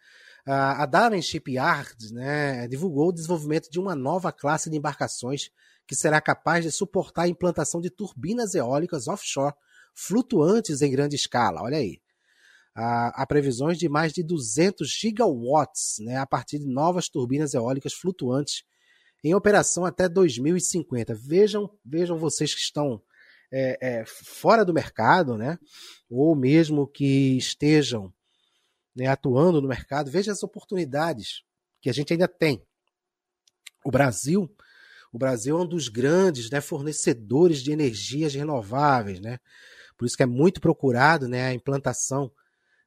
A 0.45 0.85
Damen 0.85 1.21
Shipyard 1.21 2.13
né, 2.13 2.67
divulgou 2.67 3.09
o 3.09 3.13
desenvolvimento 3.13 3.69
de 3.69 3.79
uma 3.79 3.95
nova 3.95 4.31
classe 4.31 4.69
de 4.69 4.75
embarcações 4.75 5.49
que 5.87 5.95
será 5.95 6.19
capaz 6.19 6.65
de 6.65 6.71
suportar 6.71 7.23
a 7.23 7.27
implantação 7.27 7.79
de 7.79 7.89
turbinas 7.89 8.53
eólicas 8.53 9.07
offshore 9.07 9.55
flutuantes 9.93 10.81
em 10.81 10.91
grande 10.91 11.15
escala. 11.15 11.61
Olha 11.61 11.77
aí. 11.77 12.01
Há, 12.75 13.21
há 13.21 13.25
previsões 13.27 13.77
de 13.77 13.87
mais 13.87 14.11
de 14.11 14.23
200 14.23 14.89
gigawatts 14.89 15.97
né, 15.99 16.17
a 16.17 16.25
partir 16.25 16.59
de 16.59 16.67
novas 16.67 17.07
turbinas 17.07 17.53
eólicas 17.53 17.93
flutuantes 17.93 18.63
em 19.23 19.33
operação 19.33 19.85
até 19.85 20.09
2050. 20.09 21.13
Vejam, 21.15 21.69
vejam 21.85 22.17
vocês 22.17 22.53
que 22.53 22.59
estão 22.59 23.01
é, 23.51 23.77
é, 23.79 24.05
fora 24.05 24.65
do 24.65 24.73
mercado, 24.73 25.37
né, 25.37 25.57
ou 26.09 26.35
mesmo 26.35 26.87
que 26.87 27.37
estejam 27.37 28.11
né, 28.95 29.07
atuando 29.07 29.61
no 29.61 29.67
mercado, 29.67 30.11
vejam 30.11 30.31
as 30.31 30.43
oportunidades 30.43 31.43
que 31.81 31.89
a 31.89 31.93
gente 31.93 32.13
ainda 32.13 32.27
tem. 32.27 32.61
O 33.85 33.91
Brasil 33.91 34.49
o 35.13 35.19
Brasil 35.19 35.55
é 35.55 35.61
um 35.61 35.67
dos 35.67 35.89
grandes 35.89 36.49
né, 36.49 36.59
fornecedores 36.59 37.59
de 37.59 37.71
energias 37.71 38.33
renováveis, 38.33 39.19
né? 39.19 39.37
Por 39.95 40.07
isso 40.07 40.17
que 40.17 40.23
é 40.23 40.25
muito 40.25 40.59
procurado 40.59 41.27
né, 41.27 41.45
a 41.45 41.53
implantação 41.53 42.31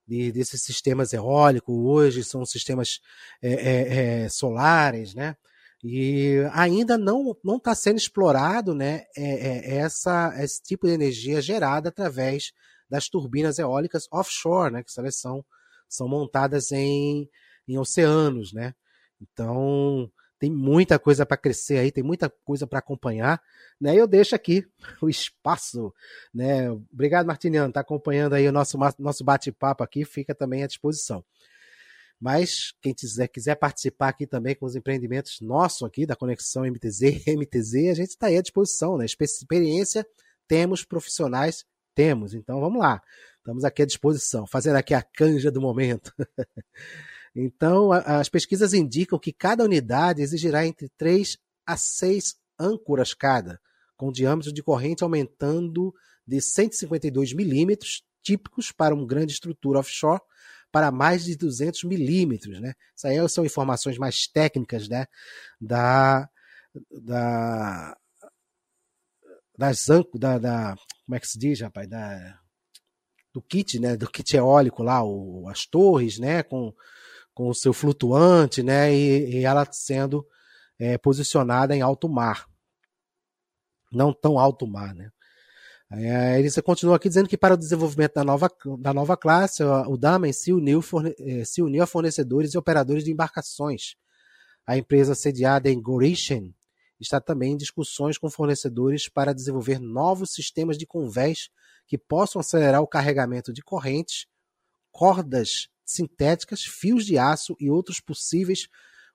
de, 0.04 0.32
desses 0.32 0.60
sistemas 0.64 1.12
eólicos. 1.12 1.72
Hoje 1.72 2.24
são 2.24 2.44
sistemas 2.44 2.98
é, 3.40 3.52
é, 3.52 4.24
é, 4.24 4.28
solares, 4.28 5.14
né? 5.14 5.36
E 5.84 6.38
ainda 6.52 6.98
não 6.98 7.36
não 7.44 7.58
está 7.58 7.76
sendo 7.76 7.98
explorado, 7.98 8.74
né? 8.74 9.04
É, 9.16 9.22
é, 9.22 9.76
essa 9.76 10.34
esse 10.38 10.60
tipo 10.60 10.88
de 10.88 10.94
energia 10.94 11.40
gerada 11.40 11.90
através 11.90 12.50
das 12.90 13.08
turbinas 13.08 13.60
eólicas 13.60 14.08
offshore, 14.10 14.72
né? 14.72 14.82
Que 14.82 14.90
são 15.12 15.44
são 15.88 16.09
montadas 16.09 16.72
em, 16.72 17.29
em 17.66 17.79
oceanos, 17.79 18.53
né? 18.53 18.75
Então 19.20 20.11
tem 20.38 20.51
muita 20.51 20.99
coisa 20.99 21.25
para 21.25 21.37
crescer 21.37 21.79
aí, 21.79 21.90
tem 21.90 22.05
muita 22.05 22.29
coisa 22.44 22.66
para 22.66 22.79
acompanhar, 22.79 23.40
né? 23.81 23.94
Eu 23.94 24.07
deixo 24.07 24.35
aqui 24.35 24.66
o 25.01 25.09
espaço, 25.09 25.92
né? 26.33 26.70
Obrigado, 26.70 27.27
Martiniano, 27.27 27.72
tá 27.72 27.81
acompanhando 27.81 28.35
aí 28.35 28.46
o 28.46 28.53
nosso, 28.53 28.79
nosso 28.99 29.25
bate-papo 29.25 29.83
aqui, 29.83 30.05
fica 30.05 30.35
também 30.35 30.62
à 30.62 30.66
disposição. 30.66 31.25
Mas 32.20 32.72
quem 32.81 32.94
quiser, 32.94 33.29
quiser 33.29 33.57
participar 33.57 34.09
aqui 34.09 34.27
também 34.27 34.55
com 34.55 34.64
os 34.64 34.75
empreendimentos 34.75 35.40
nossos 35.40 35.83
aqui 35.83 36.07
da 36.07 36.16
Conexão 36.16 36.64
MTZ, 36.64 37.25
MTZ, 37.37 37.90
a 37.90 37.94
gente 37.94 38.11
está 38.11 38.27
aí 38.29 38.38
à 38.38 38.42
disposição, 38.42 38.96
né? 38.96 39.05
Experiência 39.05 40.07
temos, 40.49 40.85
profissionais 40.85 41.64
temos, 41.94 42.35
então 42.35 42.61
vamos 42.61 42.79
lá. 42.79 43.03
Estamos 43.46 43.64
aqui 43.64 43.82
à 43.82 43.87
disposição, 43.87 44.44
fazendo 44.44 44.74
aqui 44.74 44.92
a 44.92 45.00
canja 45.00 45.52
do 45.52 45.61
momento. 45.61 46.12
Então, 47.38 47.92
as 47.92 48.30
pesquisas 48.30 48.72
indicam 48.72 49.18
que 49.18 49.30
cada 49.30 49.62
unidade 49.62 50.22
exigirá 50.22 50.66
entre 50.66 50.88
3 50.96 51.37
a 51.66 51.76
6 51.76 52.35
âncoras 52.59 53.12
cada, 53.12 53.61
com 53.94 54.11
diâmetro 54.11 54.50
de 54.50 54.62
corrente 54.62 55.04
aumentando 55.04 55.92
de 56.26 56.40
152 56.40 57.35
milímetros, 57.35 58.02
típicos 58.22 58.72
para 58.72 58.94
uma 58.94 59.06
grande 59.06 59.35
estrutura 59.35 59.80
offshore, 59.80 60.22
para 60.72 60.90
mais 60.90 61.26
de 61.26 61.37
200 61.37 61.85
milímetros. 61.85 62.59
Né? 62.59 62.72
Isso 62.96 63.06
aí 63.06 63.28
são 63.28 63.44
informações 63.44 63.98
mais 63.98 64.26
técnicas 64.26 64.88
né? 64.88 65.04
da, 65.61 66.26
da, 66.90 67.94
das 69.59 69.85
da, 70.14 70.38
da, 70.38 70.74
como 71.04 71.16
é 71.16 71.20
que 71.20 71.28
se 71.28 71.38
diz, 71.38 71.61
rapaz? 71.61 71.87
Da, 71.87 72.40
do 73.37 73.42
kit, 73.42 73.79
né? 73.79 73.96
Do 73.96 74.11
kit 74.11 74.35
eólico 74.35 74.83
lá, 74.83 75.05
o, 75.05 75.46
as 75.49 75.66
torres, 75.66 76.18
né? 76.18 76.42
Com 76.42 76.72
com 77.35 77.51
o 77.51 77.55
seu 77.55 77.75
flutuante, 77.75 78.62
né? 78.62 78.94
E, 78.94 79.40
e 79.40 79.44
ela 79.44 79.68
sendo 79.70 80.27
é, 80.79 80.96
posicionada 80.96 81.77
em 81.77 81.83
alto 81.83 82.09
mar. 82.09 82.46
Não 83.92 84.11
tão 84.11 84.38
alto 84.38 84.66
mar, 84.66 84.94
né? 84.94 85.11
É, 85.92 86.40
ele 86.40 86.51
continua 86.62 86.96
aqui 86.96 87.09
dizendo 87.09 87.29
que 87.29 87.37
para 87.37 87.53
o 87.53 87.59
desenvolvimento 87.59 88.14
da 88.14 88.25
nova, 88.25 88.51
da 88.81 88.94
nova 88.94 89.18
classe, 89.18 89.62
o 89.62 89.99
Damen 89.99 90.33
se 90.33 90.51
uniu, 90.51 90.81
forne, 90.81 91.14
é, 91.20 91.44
se 91.44 91.61
uniu 91.61 91.83
a 91.83 91.87
fornecedores 91.87 92.55
e 92.55 92.59
operadores 92.59 93.05
de 93.05 93.12
embarcações. 93.12 93.96
A 94.66 94.79
empresa 94.79 95.14
sediada 95.14 95.70
em 95.70 95.81
Gorishen 95.81 96.55
está 96.99 97.20
também 97.20 97.53
em 97.53 97.57
discussões 97.57 98.16
com 98.16 98.31
fornecedores 98.31 99.11
para 99.11 99.35
desenvolver 99.35 99.79
novos 99.79 100.33
sistemas 100.33 100.79
de 100.79 100.87
convés 100.87 101.51
que 101.87 101.96
possam 101.96 102.40
acelerar 102.40 102.83
o 102.83 102.87
carregamento 102.87 103.53
de 103.53 103.62
correntes, 103.62 104.27
cordas 104.90 105.68
sintéticas, 105.85 106.62
fios 106.62 107.05
de 107.05 107.16
aço 107.18 107.57
e 107.61 107.70
outros 107.70 108.01
possíveis 108.01 108.66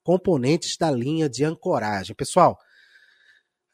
componentes 0.03 0.77
da 0.77 0.89
linha 0.89 1.29
de 1.29 1.43
ancoragem. 1.43 2.15
Pessoal, 2.15 2.57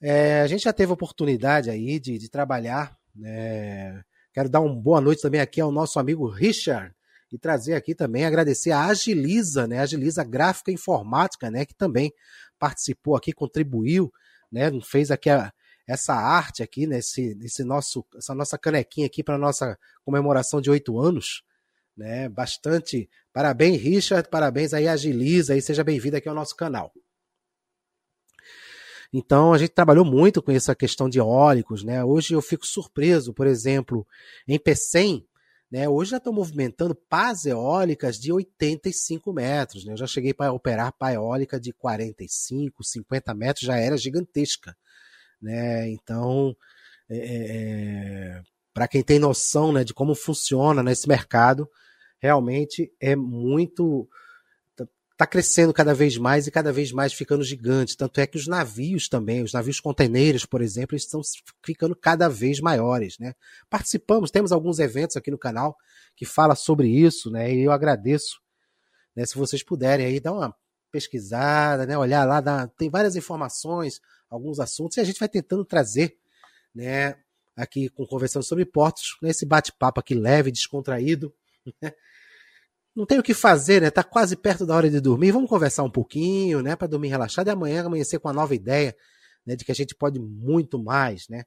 é, 0.01 0.41
a 0.41 0.47
gente 0.47 0.63
já 0.63 0.73
teve 0.73 0.91
oportunidade 0.91 1.69
aí 1.69 1.99
de, 1.99 2.17
de 2.17 2.29
trabalhar 2.29 2.97
né, 3.15 4.03
Quero 4.37 4.49
dar 4.49 4.59
uma 4.59 4.75
boa 4.75 5.01
noite 5.01 5.23
também 5.23 5.41
aqui 5.41 5.59
ao 5.59 5.71
nosso 5.71 5.97
amigo 5.97 6.29
Richard 6.29 6.93
e 7.33 7.39
trazer 7.39 7.73
aqui 7.73 7.95
também, 7.95 8.23
agradecer 8.23 8.69
a 8.69 8.85
Agiliza, 8.85 9.65
né? 9.65 9.79
Agiliza 9.79 10.23
Gráfica 10.23 10.71
Informática, 10.71 11.49
né? 11.49 11.65
Que 11.65 11.73
também 11.73 12.13
participou 12.59 13.15
aqui, 13.15 13.33
contribuiu, 13.33 14.13
né? 14.51 14.69
Fez 14.83 15.09
aqui 15.09 15.31
a, 15.31 15.51
essa 15.87 16.13
arte 16.13 16.61
aqui, 16.61 16.85
né? 16.85 16.99
nesse 17.37 17.63
nosso, 17.63 18.05
essa 18.15 18.35
nossa 18.35 18.57
canequinha 18.57 19.07
aqui 19.07 19.23
para 19.23 19.37
nossa 19.37 19.79
comemoração 20.03 20.59
de 20.59 20.69
oito 20.69 20.99
anos, 20.99 21.43
né? 21.95 22.27
Bastante. 22.27 23.09
Parabéns, 23.31 23.81
Richard, 23.81 24.29
parabéns 24.29 24.73
aí, 24.73 24.87
Agiliza, 24.87 25.55
e 25.55 25.61
seja 25.61 25.83
bem-vindo 25.83 26.17
aqui 26.17 26.27
ao 26.27 26.35
nosso 26.35 26.55
canal. 26.55 26.91
Então 29.13 29.53
a 29.53 29.57
gente 29.57 29.71
trabalhou 29.71 30.03
muito 30.03 30.41
com 30.41 30.51
essa 30.51 30.75
questão 30.75 31.09
de 31.09 31.19
eólicos, 31.19 31.83
né? 31.83 32.03
Hoje 32.03 32.33
eu 32.33 32.41
fico 32.41 32.67
surpreso, 32.67 33.33
por 33.33 33.47
exemplo, 33.47 34.05
em 34.45 34.59
Pecém, 34.59 35.25
né? 35.71 35.87
Hoje 35.87 36.11
já 36.11 36.17
estão 36.17 36.33
movimentando 36.33 36.93
pás 36.93 37.45
eólicas 37.45 38.19
de 38.19 38.31
85 38.31 39.31
metros. 39.31 39.85
Né? 39.85 39.93
Eu 39.93 39.97
já 39.97 40.07
cheguei 40.07 40.33
para 40.33 40.51
operar 40.51 40.93
pá 40.93 41.13
eólica 41.13 41.59
de 41.59 41.71
45, 41.73 42.83
50 42.83 43.33
metros, 43.33 43.65
já 43.65 43.77
era 43.77 43.97
gigantesca. 43.97 44.75
Né? 45.41 45.89
Então, 45.89 46.55
é, 47.09 47.17
é 47.17 48.41
para 48.73 48.87
quem 48.87 49.01
tem 49.01 49.17
noção 49.17 49.71
né, 49.71 49.83
de 49.83 49.91
como 49.91 50.13
funciona 50.13 50.83
nesse 50.83 51.07
mercado, 51.07 51.67
realmente 52.19 52.91
é 52.99 53.15
muito 53.15 54.07
está 55.17 55.25
crescendo 55.25 55.73
cada 55.73 55.95
vez 55.95 56.15
mais 56.15 56.45
e 56.45 56.51
cada 56.51 56.71
vez 56.71 56.91
mais 56.91 57.11
ficando 57.11 57.43
gigante. 57.43 57.97
Tanto 57.97 58.21
é 58.21 58.27
que 58.27 58.37
os 58.37 58.45
navios 58.45 59.09
também, 59.09 59.41
os 59.41 59.51
navios 59.51 59.79
containeiros, 59.79 60.45
por 60.45 60.61
exemplo, 60.61 60.95
estão 60.95 61.21
ficando 61.65 61.95
cada 61.95 62.29
vez 62.29 62.59
maiores. 62.59 63.17
Né? 63.17 63.33
Participamos, 63.67 64.29
temos 64.29 64.51
alguns 64.51 64.77
eventos 64.77 65.17
aqui 65.17 65.31
no 65.31 65.39
canal 65.39 65.75
que 66.15 66.23
fala 66.23 66.53
sobre 66.53 66.87
isso, 66.87 67.31
né? 67.31 67.51
E 67.51 67.63
eu 67.63 67.71
agradeço. 67.71 68.39
Né, 69.15 69.25
se 69.25 69.35
vocês 69.35 69.63
puderem 69.63 70.05
aí 70.05 70.19
dar 70.19 70.33
uma 70.33 70.55
pesquisada, 70.91 71.87
né? 71.87 71.97
Olhar 71.97 72.23
lá, 72.23 72.39
dá, 72.39 72.67
tem 72.67 72.87
várias 72.87 73.15
informações, 73.15 73.99
alguns 74.29 74.59
assuntos, 74.59 74.97
e 74.97 75.01
a 75.01 75.03
gente 75.03 75.19
vai 75.19 75.29
tentando 75.29 75.63
trazer, 75.63 76.17
né? 76.73 77.15
Aqui 77.55 77.89
com 77.89 78.05
conversando 78.05 78.43
sobre 78.43 78.65
portos, 78.65 79.17
nesse 79.21 79.45
bate-papo 79.45 79.99
aqui 79.99 80.13
leve, 80.13 80.51
descontraído, 80.51 81.33
né? 81.81 81.91
não 82.97 83.05
tem 83.05 83.19
o 83.19 83.23
que 83.23 83.33
fazer, 83.35 83.79
né? 83.79 83.91
Tá 83.91 84.03
quase 84.03 84.35
perto 84.35 84.65
da 84.65 84.75
hora 84.75 84.89
de 84.89 84.99
dormir. 84.99 85.31
Vamos 85.31 85.47
conversar 85.47 85.83
um 85.83 85.89
pouquinho, 85.89 86.63
né? 86.63 86.75
Para 86.75 86.87
dormir 86.87 87.09
relaxado 87.09 87.47
e 87.47 87.51
amanhã 87.51 87.85
amanhecer 87.85 88.19
com 88.19 88.27
uma 88.27 88.33
nova 88.33 88.55
ideia, 88.55 88.95
né? 89.45 89.55
De 89.55 89.63
que 89.63 89.71
a 89.71 89.75
gente 89.75 89.93
pode 89.93 90.19
muito 90.19 90.81
mais, 90.83 91.27
né? 91.29 91.43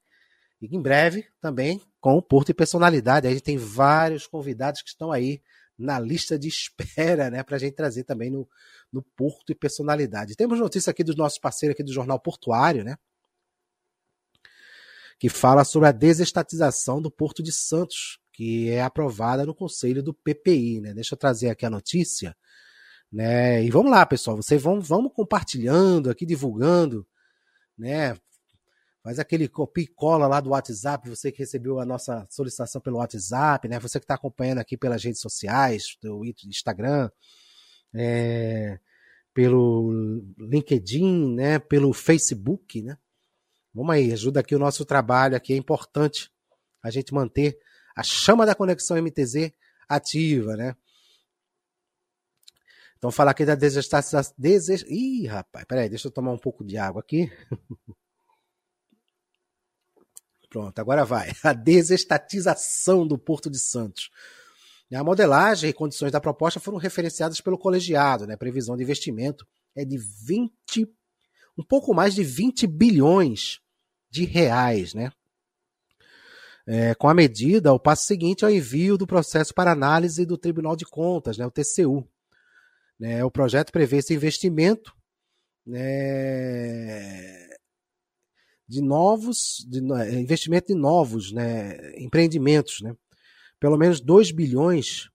E 0.62 0.76
em 0.76 0.80
breve 0.80 1.26
também 1.40 1.82
com 2.00 2.16
o 2.16 2.22
Porto 2.22 2.50
e 2.50 2.54
Personalidade. 2.54 3.26
A 3.26 3.30
gente 3.30 3.42
tem 3.42 3.58
vários 3.58 4.28
convidados 4.28 4.80
que 4.80 4.90
estão 4.90 5.10
aí 5.10 5.42
na 5.80 5.98
lista 5.98 6.38
de 6.38 6.48
espera, 6.48 7.30
né? 7.30 7.42
Para 7.42 7.56
a 7.56 7.58
gente 7.58 7.74
trazer 7.74 8.04
também 8.04 8.30
no, 8.30 8.48
no 8.92 9.02
Porto 9.02 9.50
e 9.50 9.54
Personalidade. 9.54 10.36
Temos 10.36 10.60
notícia 10.60 10.90
aqui 10.90 11.02
dos 11.02 11.16
nossos 11.16 11.38
parceiros 11.38 11.74
aqui 11.74 11.82
do 11.82 11.92
Jornal 11.92 12.20
Portuário, 12.20 12.84
né? 12.84 12.96
Que 15.18 15.28
fala 15.28 15.64
sobre 15.64 15.88
a 15.88 15.92
desestatização 15.92 17.00
do 17.00 17.10
Porto 17.10 17.42
de 17.42 17.52
Santos, 17.52 18.18
que 18.32 18.70
é 18.70 18.82
aprovada 18.82 19.44
no 19.44 19.54
conselho 19.54 20.02
do 20.02 20.14
PPI, 20.14 20.80
né? 20.80 20.94
Deixa 20.94 21.14
eu 21.14 21.18
trazer 21.18 21.50
aqui 21.50 21.64
a 21.64 21.70
notícia, 21.70 22.36
né? 23.10 23.64
E 23.64 23.70
vamos 23.70 23.90
lá, 23.90 24.04
pessoal, 24.06 24.36
vocês 24.36 24.62
vão 24.62 24.80
vamos 24.80 25.12
compartilhando 25.14 26.10
aqui, 26.10 26.24
divulgando, 26.24 27.06
né? 27.76 28.16
Faz 29.02 29.18
aquele 29.18 29.48
copia 29.48 29.84
e 29.84 29.86
cola 29.86 30.26
lá 30.26 30.40
do 30.40 30.50
WhatsApp, 30.50 31.08
você 31.08 31.32
que 31.32 31.38
recebeu 31.38 31.80
a 31.80 31.86
nossa 31.86 32.26
solicitação 32.28 32.82
pelo 32.82 32.98
WhatsApp, 32.98 33.66
né? 33.66 33.80
Você 33.80 33.98
que 33.98 34.04
está 34.04 34.14
acompanhando 34.14 34.58
aqui 34.58 34.76
pelas 34.76 35.02
redes 35.02 35.20
sociais, 35.20 35.96
do 36.02 36.22
Instagram, 36.46 37.10
é, 37.94 38.78
pelo 39.32 40.22
LinkedIn, 40.38 41.34
né? 41.34 41.58
Pelo 41.58 41.94
Facebook, 41.94 42.82
né? 42.82 42.98
Vamos 43.72 43.94
aí, 43.94 44.12
ajuda 44.12 44.40
aqui 44.40 44.54
o 44.54 44.58
nosso 44.58 44.84
trabalho 44.84 45.34
aqui, 45.34 45.54
é 45.54 45.56
importante 45.56 46.30
a 46.82 46.90
gente 46.90 47.14
manter 47.14 47.58
a 47.96 48.02
chama 48.02 48.44
da 48.44 48.54
conexão 48.54 49.00
MTZ 49.00 49.52
ativa, 49.88 50.56
né? 50.56 50.76
Então, 52.98 53.10
falar 53.10 53.30
aqui 53.30 53.46
da 53.46 53.54
desestatização. 53.54 54.34
Deses... 54.36 54.84
Ih, 54.86 55.26
rapaz, 55.26 55.64
peraí, 55.64 55.88
deixa 55.88 56.08
eu 56.08 56.12
tomar 56.12 56.32
um 56.32 56.38
pouco 56.38 56.62
de 56.62 56.76
água 56.76 57.00
aqui. 57.00 57.32
Pronto, 60.50 60.78
agora 60.80 61.04
vai. 61.04 61.30
A 61.42 61.52
desestatização 61.52 63.06
do 63.06 63.16
Porto 63.16 63.48
de 63.48 63.58
Santos. 63.58 64.10
A 64.92 65.04
modelagem 65.04 65.70
e 65.70 65.72
condições 65.72 66.10
da 66.10 66.20
proposta 66.20 66.58
foram 66.58 66.76
referenciadas 66.76 67.40
pelo 67.40 67.56
colegiado, 67.56 68.26
né? 68.26 68.36
Previsão 68.36 68.76
de 68.76 68.82
investimento 68.82 69.46
é 69.74 69.84
de 69.84 69.96
20, 69.96 70.50
um 71.56 71.62
pouco 71.62 71.94
mais 71.94 72.12
de 72.12 72.24
20 72.24 72.66
bilhões 72.66 73.60
de 74.10 74.24
reais, 74.24 74.92
né? 74.92 75.12
É, 76.66 76.94
com 76.96 77.08
a 77.08 77.14
medida, 77.14 77.72
o 77.72 77.78
passo 77.78 78.04
seguinte 78.04 78.44
é 78.44 78.48
o 78.48 78.50
envio 78.50 78.98
do 78.98 79.06
processo 79.06 79.54
para 79.54 79.72
análise 79.72 80.26
do 80.26 80.36
Tribunal 80.36 80.76
de 80.76 80.84
Contas, 80.84 81.38
né, 81.38 81.46
o 81.46 81.50
TCU. 81.50 82.06
Né, 82.98 83.24
o 83.24 83.30
projeto 83.30 83.72
prevê 83.72 83.98
esse 83.98 84.12
investimento 84.12 84.94
né, 85.66 87.48
de 88.70 88.80
novos, 88.80 89.66
de, 89.68 89.80
é, 89.94 90.20
investimento 90.20 90.68
de 90.68 90.74
novos 90.74 91.32
né, 91.32 91.76
empreendimentos. 92.00 92.80
Né? 92.80 92.94
Pelo 93.58 93.76
menos 93.76 94.00
2 94.00 94.30
bilhões 94.30 95.10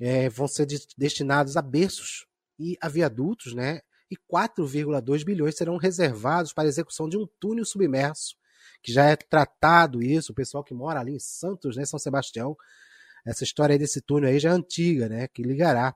é, 0.00 0.30
vão 0.30 0.48
ser 0.48 0.64
de, 0.64 0.80
destinados 0.96 1.56
a 1.56 1.62
berços 1.62 2.24
e 2.58 2.78
a 2.80 2.88
viadutos, 2.88 3.54
né? 3.54 3.80
e 4.10 4.16
4,2 4.16 5.22
bilhões 5.22 5.54
serão 5.54 5.76
reservados 5.76 6.54
para 6.54 6.64
a 6.64 6.68
execução 6.68 7.06
de 7.06 7.18
um 7.18 7.26
túnel 7.38 7.66
submerso 7.66 8.36
que 8.82 8.92
já 8.92 9.04
é 9.04 9.16
tratado 9.16 10.02
isso, 10.02 10.32
o 10.32 10.34
pessoal 10.34 10.64
que 10.64 10.74
mora 10.74 11.00
ali 11.00 11.14
em 11.14 11.18
Santos, 11.18 11.76
né, 11.76 11.86
São 11.86 11.98
Sebastião, 11.98 12.54
essa 13.24 13.42
história 13.42 13.78
desse 13.78 14.00
túnel 14.02 14.28
aí 14.28 14.38
já 14.38 14.50
é 14.50 14.52
antiga, 14.52 15.08
né, 15.08 15.28
que 15.28 15.42
ligará 15.42 15.94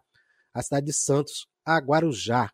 a 0.54 0.62
cidade 0.62 0.86
de 0.86 0.92
Santos 0.94 1.46
a 1.64 1.78
Guarujá. 1.78 2.50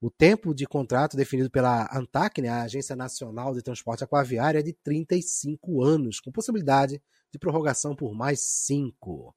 O 0.00 0.10
tempo 0.10 0.54
de 0.54 0.66
contrato 0.66 1.16
definido 1.16 1.50
pela 1.50 1.88
ANTAC, 1.94 2.40
né, 2.40 2.48
a 2.48 2.62
Agência 2.62 2.96
Nacional 2.96 3.54
de 3.54 3.62
Transporte 3.62 4.02
Aquaviário, 4.02 4.58
é 4.58 4.62
de 4.62 4.72
35 4.72 5.82
anos, 5.82 6.20
com 6.20 6.32
possibilidade 6.32 7.02
de 7.30 7.38
prorrogação 7.38 7.94
por 7.94 8.14
mais 8.14 8.40
cinco. 8.40 9.34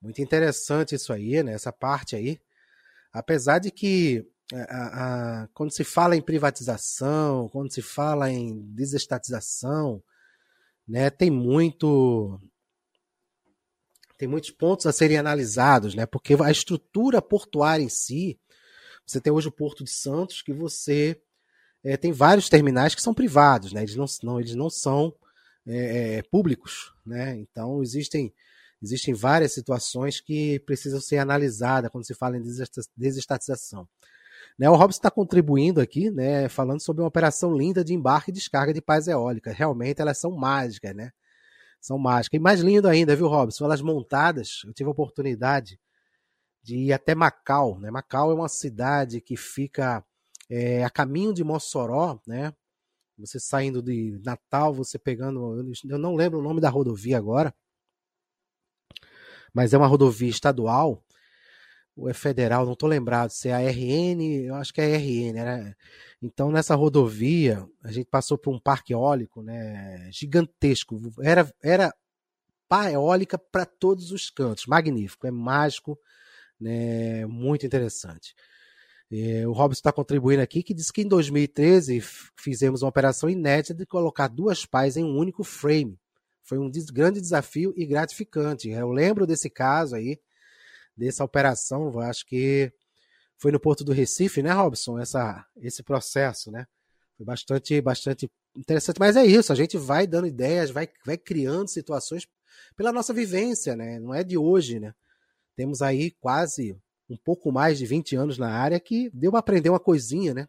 Muito 0.00 0.20
interessante 0.20 0.94
isso 0.94 1.12
aí, 1.12 1.42
né, 1.42 1.54
essa 1.54 1.72
parte 1.72 2.14
aí. 2.14 2.38
Apesar 3.10 3.58
de 3.58 3.70
que 3.70 4.26
é, 4.52 4.60
a, 4.70 5.42
a, 5.42 5.48
quando 5.48 5.72
se 5.72 5.82
fala 5.82 6.14
em 6.14 6.22
privatização, 6.22 7.48
quando 7.48 7.72
se 7.72 7.80
fala 7.80 8.30
em 8.30 8.60
desestatização, 8.74 10.02
né, 10.86 11.08
tem 11.08 11.30
muito 11.30 12.38
tem 14.18 14.26
muitos 14.26 14.50
pontos 14.50 14.84
a 14.84 14.92
serem 14.92 15.16
analisados, 15.16 15.94
né? 15.94 16.04
Porque 16.04 16.34
a 16.42 16.50
estrutura 16.50 17.22
portuária 17.22 17.84
em 17.84 17.88
si, 17.88 18.36
você 19.08 19.20
tem 19.20 19.32
hoje 19.32 19.48
o 19.48 19.52
Porto 19.52 19.82
de 19.82 19.90
Santos, 19.90 20.42
que 20.42 20.52
você 20.52 21.20
é, 21.82 21.96
tem 21.96 22.12
vários 22.12 22.48
terminais 22.48 22.94
que 22.94 23.02
são 23.02 23.14
privados, 23.14 23.72
né? 23.72 23.82
Eles 23.82 23.96
não, 23.96 24.06
não 24.22 24.40
eles 24.40 24.54
não 24.54 24.68
são 24.68 25.14
é, 25.66 26.22
públicos, 26.30 26.92
né? 27.06 27.36
Então 27.36 27.82
existem 27.82 28.32
existem 28.80 29.12
várias 29.12 29.52
situações 29.52 30.20
que 30.20 30.60
precisam 30.60 31.00
ser 31.00 31.18
analisadas 31.18 31.90
quando 31.90 32.06
se 32.06 32.14
fala 32.14 32.36
em 32.36 32.42
desestatização. 32.96 33.88
Né, 34.56 34.70
o 34.70 34.76
Robson 34.76 34.98
está 34.98 35.10
contribuindo 35.10 35.80
aqui, 35.80 36.10
né, 36.10 36.48
falando 36.48 36.80
sobre 36.80 37.02
uma 37.02 37.08
operação 37.08 37.56
linda 37.56 37.84
de 37.84 37.92
embarque 37.92 38.30
e 38.30 38.34
descarga 38.34 38.72
de 38.72 38.80
pás 38.80 39.08
eólicas. 39.08 39.56
Realmente 39.56 40.00
elas 40.00 40.18
são 40.18 40.30
mágicas, 40.30 40.94
né? 40.94 41.10
São 41.80 41.98
mágicas. 41.98 42.38
E 42.38 42.42
mais 42.42 42.60
lindo 42.60 42.88
ainda, 42.88 43.16
viu, 43.16 43.28
Robson? 43.28 43.64
Elas 43.64 43.80
montadas, 43.80 44.62
eu 44.64 44.72
tive 44.72 44.88
a 44.88 44.92
oportunidade 44.92 45.78
de 46.68 46.76
ir 46.76 46.92
até 46.92 47.14
Macau. 47.14 47.78
Né? 47.80 47.90
Macau 47.90 48.30
é 48.30 48.34
uma 48.34 48.48
cidade 48.48 49.22
que 49.22 49.38
fica 49.38 50.04
é, 50.50 50.84
a 50.84 50.90
caminho 50.90 51.32
de 51.32 51.42
Mossoró, 51.42 52.20
né? 52.26 52.52
Você 53.16 53.40
saindo 53.40 53.82
de 53.82 54.20
Natal, 54.22 54.74
você 54.74 54.98
pegando. 54.98 55.66
Eu 55.88 55.98
não 55.98 56.14
lembro 56.14 56.38
o 56.38 56.42
nome 56.42 56.60
da 56.60 56.68
rodovia 56.68 57.16
agora, 57.16 57.54
mas 59.52 59.72
é 59.72 59.78
uma 59.78 59.86
rodovia 59.86 60.28
estadual 60.28 61.02
ou 61.96 62.08
é 62.08 62.14
federal, 62.14 62.64
não 62.64 62.74
estou 62.74 62.88
lembrado 62.88 63.30
se 63.30 63.48
é 63.48 63.54
a 63.54 63.58
RN, 63.58 64.44
eu 64.44 64.54
acho 64.54 64.72
que 64.72 64.80
é 64.80 64.84
a 64.84 64.98
RN. 64.98 65.32
Né? 65.32 65.74
Então, 66.22 66.52
nessa 66.52 66.76
rodovia, 66.76 67.66
a 67.82 67.90
gente 67.90 68.06
passou 68.06 68.38
por 68.38 68.54
um 68.54 68.60
parque 68.60 68.92
eólico 68.92 69.42
né, 69.42 70.08
gigantesco. 70.12 71.00
Era, 71.20 71.52
era 71.60 71.92
pá 72.68 72.92
eólica 72.92 73.36
para 73.36 73.66
todos 73.66 74.12
os 74.12 74.30
cantos. 74.30 74.66
Magnífico, 74.66 75.26
é 75.26 75.30
mágico, 75.32 75.98
né, 76.60 77.26
muito 77.26 77.66
interessante. 77.66 78.34
É, 79.10 79.46
o 79.46 79.52
Robson 79.52 79.78
está 79.78 79.92
contribuindo 79.92 80.42
aqui, 80.42 80.62
que 80.62 80.74
diz 80.74 80.90
que 80.90 81.00
em 81.02 81.08
2013 81.08 82.00
fizemos 82.36 82.82
uma 82.82 82.90
operação 82.90 83.28
inédita 83.28 83.74
de 83.74 83.86
colocar 83.86 84.28
duas 84.28 84.66
pás 84.66 84.96
em 84.96 85.04
um 85.04 85.16
único 85.16 85.42
frame, 85.42 85.98
Foi 86.42 86.58
um 86.58 86.70
grande 86.92 87.20
desafio 87.20 87.72
e 87.76 87.86
gratificante. 87.86 88.68
Eu 88.68 88.90
lembro 88.90 89.26
desse 89.26 89.48
caso 89.48 89.96
aí, 89.96 90.20
dessa 90.96 91.24
operação, 91.24 91.98
acho 92.00 92.26
que 92.26 92.72
foi 93.38 93.52
no 93.52 93.60
Porto 93.60 93.84
do 93.84 93.92
Recife, 93.92 94.42
né, 94.42 94.52
Robson? 94.52 94.98
Essa, 94.98 95.46
esse 95.56 95.82
processo, 95.82 96.50
né? 96.50 96.66
Foi 97.16 97.24
bastante, 97.24 97.80
bastante 97.80 98.30
interessante. 98.54 98.98
Mas 98.98 99.16
é 99.16 99.24
isso, 99.24 99.52
a 99.52 99.56
gente 99.56 99.78
vai 99.78 100.06
dando 100.06 100.26
ideias, 100.26 100.70
vai, 100.70 100.88
vai 101.04 101.16
criando 101.16 101.68
situações 101.68 102.26
pela 102.76 102.92
nossa 102.92 103.14
vivência, 103.14 103.76
né? 103.76 103.98
Não 103.98 104.12
é 104.14 104.22
de 104.24 104.36
hoje, 104.36 104.80
né? 104.80 104.92
Temos 105.58 105.82
aí 105.82 106.12
quase 106.12 106.80
um 107.10 107.16
pouco 107.16 107.50
mais 107.50 107.78
de 107.78 107.84
20 107.84 108.14
anos 108.14 108.38
na 108.38 108.48
área 108.48 108.78
que 108.78 109.10
deu 109.12 109.32
para 109.32 109.40
aprender 109.40 109.68
uma 109.68 109.80
coisinha, 109.80 110.32
né? 110.32 110.48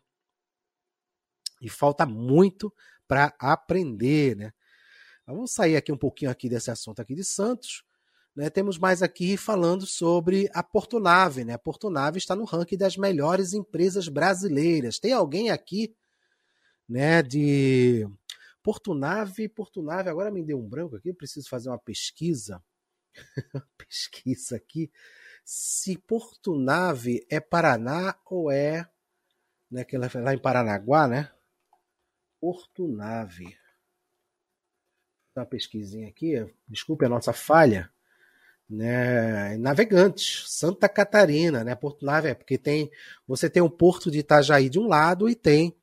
E 1.59 1.67
falta 1.67 2.05
muito 2.05 2.71
para 3.07 3.33
aprender, 3.39 4.35
né? 4.35 4.53
Vamos 5.25 5.51
sair 5.51 5.75
aqui 5.75 5.91
um 5.91 5.97
pouquinho 5.97 6.29
aqui 6.29 6.47
desse 6.47 6.69
assunto 6.69 6.99
aqui 6.99 7.15
de 7.15 7.23
Santos. 7.23 7.83
Né? 8.35 8.51
Temos 8.51 8.77
mais 8.77 9.01
aqui 9.01 9.35
falando 9.35 9.83
sobre 9.83 10.47
a 10.53 10.61
Portonave. 10.61 11.43
Né? 11.43 11.53
A 11.53 11.59
Portonave 11.59 12.19
está 12.19 12.35
no 12.35 12.45
ranking 12.45 12.77
das 12.77 12.95
melhores 12.95 13.53
empresas 13.53 14.07
brasileiras. 14.07 14.99
Tem 14.99 15.11
alguém 15.11 15.49
aqui 15.49 15.95
né, 16.87 17.23
de 17.23 18.07
Portonave, 18.61 19.49
Portonave, 19.49 20.07
agora 20.07 20.29
me 20.29 20.43
deu 20.43 20.59
um 20.59 20.69
branco 20.69 20.95
aqui, 20.95 21.11
preciso 21.11 21.49
fazer 21.49 21.69
uma 21.69 21.79
pesquisa. 21.79 22.61
pesquisa 23.77 24.55
aqui. 24.55 24.91
Se 25.43 25.97
Portonave 25.97 27.25
é 27.29 27.39
Paraná 27.39 28.15
ou 28.25 28.51
é 28.51 28.87
né, 29.69 29.83
que 29.83 29.97
lá 29.97 30.33
em 30.33 30.39
Paranaguá, 30.39 31.07
né? 31.07 31.31
Portonave 32.39 33.57
uma 35.39 35.45
pesquisinha 35.45 36.07
aqui, 36.07 36.45
desculpe 36.67 37.05
a 37.05 37.09
nossa 37.09 37.33
falha, 37.33 37.89
né, 38.69 39.57
navegantes, 39.57 40.43
Santa 40.47 40.87
Catarina, 40.87 41.63
né, 41.63 41.73
Porto 41.75 42.05
Nave, 42.05 42.29
é 42.29 42.33
porque 42.33 42.57
tem, 42.57 42.91
você 43.27 43.49
tem 43.49 43.63
o 43.63 43.69
porto 43.69 44.11
de 44.11 44.19
Itajaí 44.19 44.69
de 44.69 44.79
um 44.79 44.87
lado 44.87 45.27
e 45.27 45.35
tem 45.35 45.75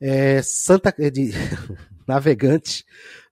é, 0.00 0.42
Santa 0.42 0.92
de 1.10 1.30
navegantes 2.06 2.84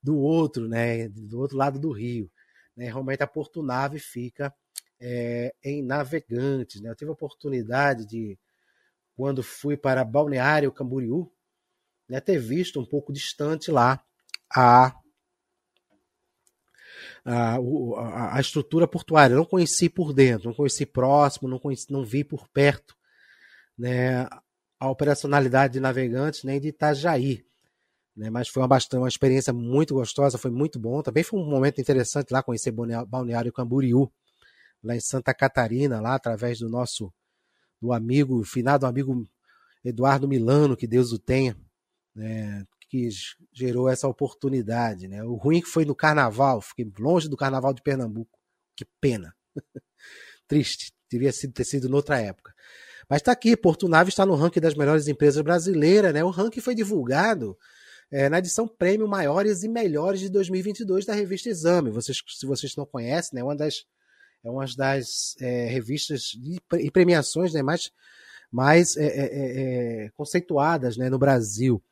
do 0.03 0.17
outro, 0.17 0.69
né, 0.69 1.09
do 1.09 1.41
outro 1.41 1.57
lado 1.57 1.81
do 1.81 1.91
rio, 1.91 2.31
né, 2.77 2.87
realmente 2.87 3.23
a 3.23 3.27
Porto 3.27 3.62
Nave 3.62 3.99
fica 3.99 4.55
é, 5.01 5.55
em 5.65 5.83
Navegantes, 5.83 6.81
né, 6.81 6.91
eu 6.91 6.95
tive 6.95 7.11
a 7.11 7.15
oportunidade 7.15 8.07
de 8.07 8.39
quando 9.17 9.43
fui 9.43 9.77
para 9.77 10.05
Balneário 10.05 10.73
Camboriú, 10.73 11.33
né, 12.09 12.21
ter 12.21 12.39
visto 12.39 12.79
um 12.81 12.85
pouco 12.85 13.12
distante 13.12 13.71
lá 13.71 14.05
a 14.55 14.95
a, 17.25 17.57
a, 17.57 18.37
a 18.37 18.41
estrutura 18.41 18.87
portuária. 18.87 19.35
não 19.35 19.45
conheci 19.45 19.89
por 19.89 20.12
dentro, 20.12 20.49
não 20.49 20.55
conheci 20.55 20.87
próximo, 20.87 21.49
não, 21.49 21.59
conheci, 21.59 21.93
não 21.93 22.05
vi 22.05 22.23
por 22.23 22.49
perto 22.49 22.97
né, 23.77 24.29
a 24.79 24.91
operacionalidade 24.91 25.75
de 25.75 25.81
navegantes 25.81 26.45
nem 26.45 26.61
de 26.61 26.69
Itajaí. 26.69 27.45
Né, 28.17 28.31
mas 28.31 28.49
foi 28.49 28.63
uma, 28.63 28.69
bastante, 28.69 29.01
uma 29.01 29.09
experiência 29.09 29.53
muito 29.53 29.95
gostosa, 29.95 30.39
foi 30.39 30.51
muito 30.51 30.79
bom. 30.79 31.03
Também 31.03 31.23
foi 31.23 31.39
um 31.39 31.45
momento 31.45 31.81
interessante 31.81 32.31
lá 32.31 32.43
conhecer 32.43 32.73
Balneário 32.73 33.53
Camboriú, 33.53 34.11
lá 34.83 34.97
em 34.97 35.01
Santa 35.01 35.35
Catarina, 35.35 36.01
lá 36.01 36.15
através 36.15 36.59
do 36.59 36.69
nosso 36.69 37.13
do 37.79 37.93
amigo, 37.93 38.43
finado 38.43 38.87
amigo 38.87 39.23
Eduardo 39.85 40.27
Milano, 40.27 40.77
que 40.77 40.87
Deus 40.87 41.13
o 41.13 41.19
tenha, 41.19 41.55
né, 42.15 42.65
que 42.89 43.09
gerou 43.53 43.87
essa 43.89 44.09
oportunidade. 44.09 45.07
Né? 45.09 45.23
O 45.23 45.35
ruim 45.35 45.61
que 45.61 45.69
foi 45.69 45.85
no 45.85 45.95
carnaval, 45.95 46.63
fiquei 46.63 46.91
longe 46.99 47.29
do 47.29 47.37
carnaval 47.37 47.75
de 47.75 47.83
Pernambuco. 47.83 48.39
Que 48.75 48.87
pena. 48.99 49.35
Triste, 50.49 50.93
devia 51.11 51.31
ter 51.53 51.65
sido 51.65 51.89
noutra 51.89 52.19
época. 52.19 52.55
Mas 53.09 53.19
está 53.19 53.33
aqui, 53.33 53.57
Porto 53.57 53.89
Nave 53.89 54.09
está 54.09 54.25
no 54.25 54.35
ranking 54.35 54.61
das 54.61 54.75
melhores 54.75 55.07
empresas 55.07 55.43
brasileiras. 55.43 56.15
Né? 56.15 56.25
O 56.25 56.31
ranking 56.31 56.61
foi 56.61 56.75
divulgado 56.75 57.57
é, 58.11 58.29
na 58.29 58.38
edição 58.38 58.69
Prêmio 58.69 59.09
Maiores 59.09 59.62
e 59.62 59.69
Melhores 59.69 60.21
de 60.21 60.29
2022 60.29 61.05
da 61.05 61.14
revista 61.14 61.49
Exame. 61.49 61.90
Vocês, 61.90 62.19
se 62.29 62.47
vocês 62.47 62.77
não 62.77 62.87
conhecem, 62.87 63.37
né, 63.37 63.42
uma 63.42 63.57
das, 63.57 63.85
é 64.45 64.51
uma 64.51 64.64
das 64.77 65.37
é, 65.40 65.66
revistas 65.66 66.33
e 66.79 66.90
premiações 66.90 67.53
né, 67.53 67.62
mais, 67.62 67.90
mais 68.51 68.97
é, 68.97 69.07
é, 69.07 69.09
é, 69.09 70.05
é, 70.05 70.11
conceituadas 70.11 70.97
né, 70.97 71.11
no 71.11 71.19
Brasil. 71.19 71.83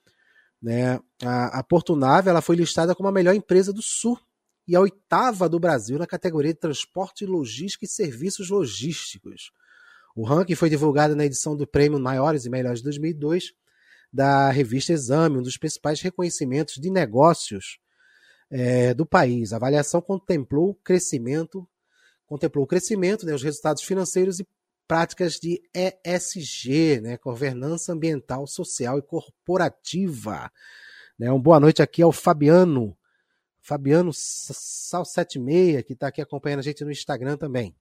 Né? 0.63 0.99
A, 1.23 1.59
a 1.59 1.63
Portunave 1.63 2.29
ela 2.29 2.41
foi 2.41 2.57
listada 2.57 2.95
como 2.95 3.09
a 3.09 3.13
melhor 3.13 3.35
empresa 3.35 3.73
do 3.73 3.83
Sul 3.83 4.19
e 4.67 4.75
a 4.75 4.81
oitava 4.81 5.49
do 5.49 5.61
Brasil 5.61 5.99
na 5.99 6.07
categoria 6.07 6.55
de 6.55 6.61
transporte, 6.61 7.27
logística 7.27 7.85
e 7.85 7.89
serviços 7.89 8.49
logísticos. 8.49 9.51
O 10.17 10.25
ranking 10.25 10.55
foi 10.55 10.71
divulgado 10.71 11.17
na 11.17 11.27
edição 11.27 11.57
do 11.57 11.67
Prêmio 11.67 11.99
Maiores 11.99 12.47
e 12.47 12.51
Melhores 12.51 12.79
de 12.79 12.85
2002 12.85 13.53
da 14.15 14.49
revista 14.49 14.93
Exame, 14.93 15.39
um 15.39 15.43
dos 15.43 15.59
principais 15.59 16.01
reconhecimentos 16.01 16.77
de 16.77 16.89
negócios 16.89 17.81
é, 18.49 18.95
do 18.95 19.05
país. 19.05 19.53
A 19.53 19.57
avaliação 19.57 20.01
contemplou 20.01 20.71
o 20.71 20.75
crescimento, 20.77 21.69
contemplou 22.25 22.65
o 22.65 22.69
crescimento, 22.69 23.27
né, 23.27 23.35
os 23.35 23.43
resultados 23.43 23.83
financeiros 23.83 24.39
e 24.39 24.47
práticas 24.87 25.41
de 25.41 25.61
ESG, 25.75 27.01
né, 27.01 27.19
governança 27.19 27.93
ambiental, 27.93 28.47
social 28.47 28.99
e 28.99 29.03
corporativa. 29.03 30.49
Né, 31.19 31.29
uma 31.29 31.43
boa 31.43 31.59
noite 31.59 31.83
aqui 31.83 32.01
ao 32.01 32.13
Fabiano, 32.13 32.97
Fabiano 33.61 34.13
Sal76, 34.13 35.83
que 35.83 35.95
está 35.95 36.07
aqui 36.07 36.23
acompanhando 36.23 36.61
a 36.61 36.63
gente 36.63 36.85
no 36.85 36.93
Instagram 36.93 37.37
também. 37.37 37.75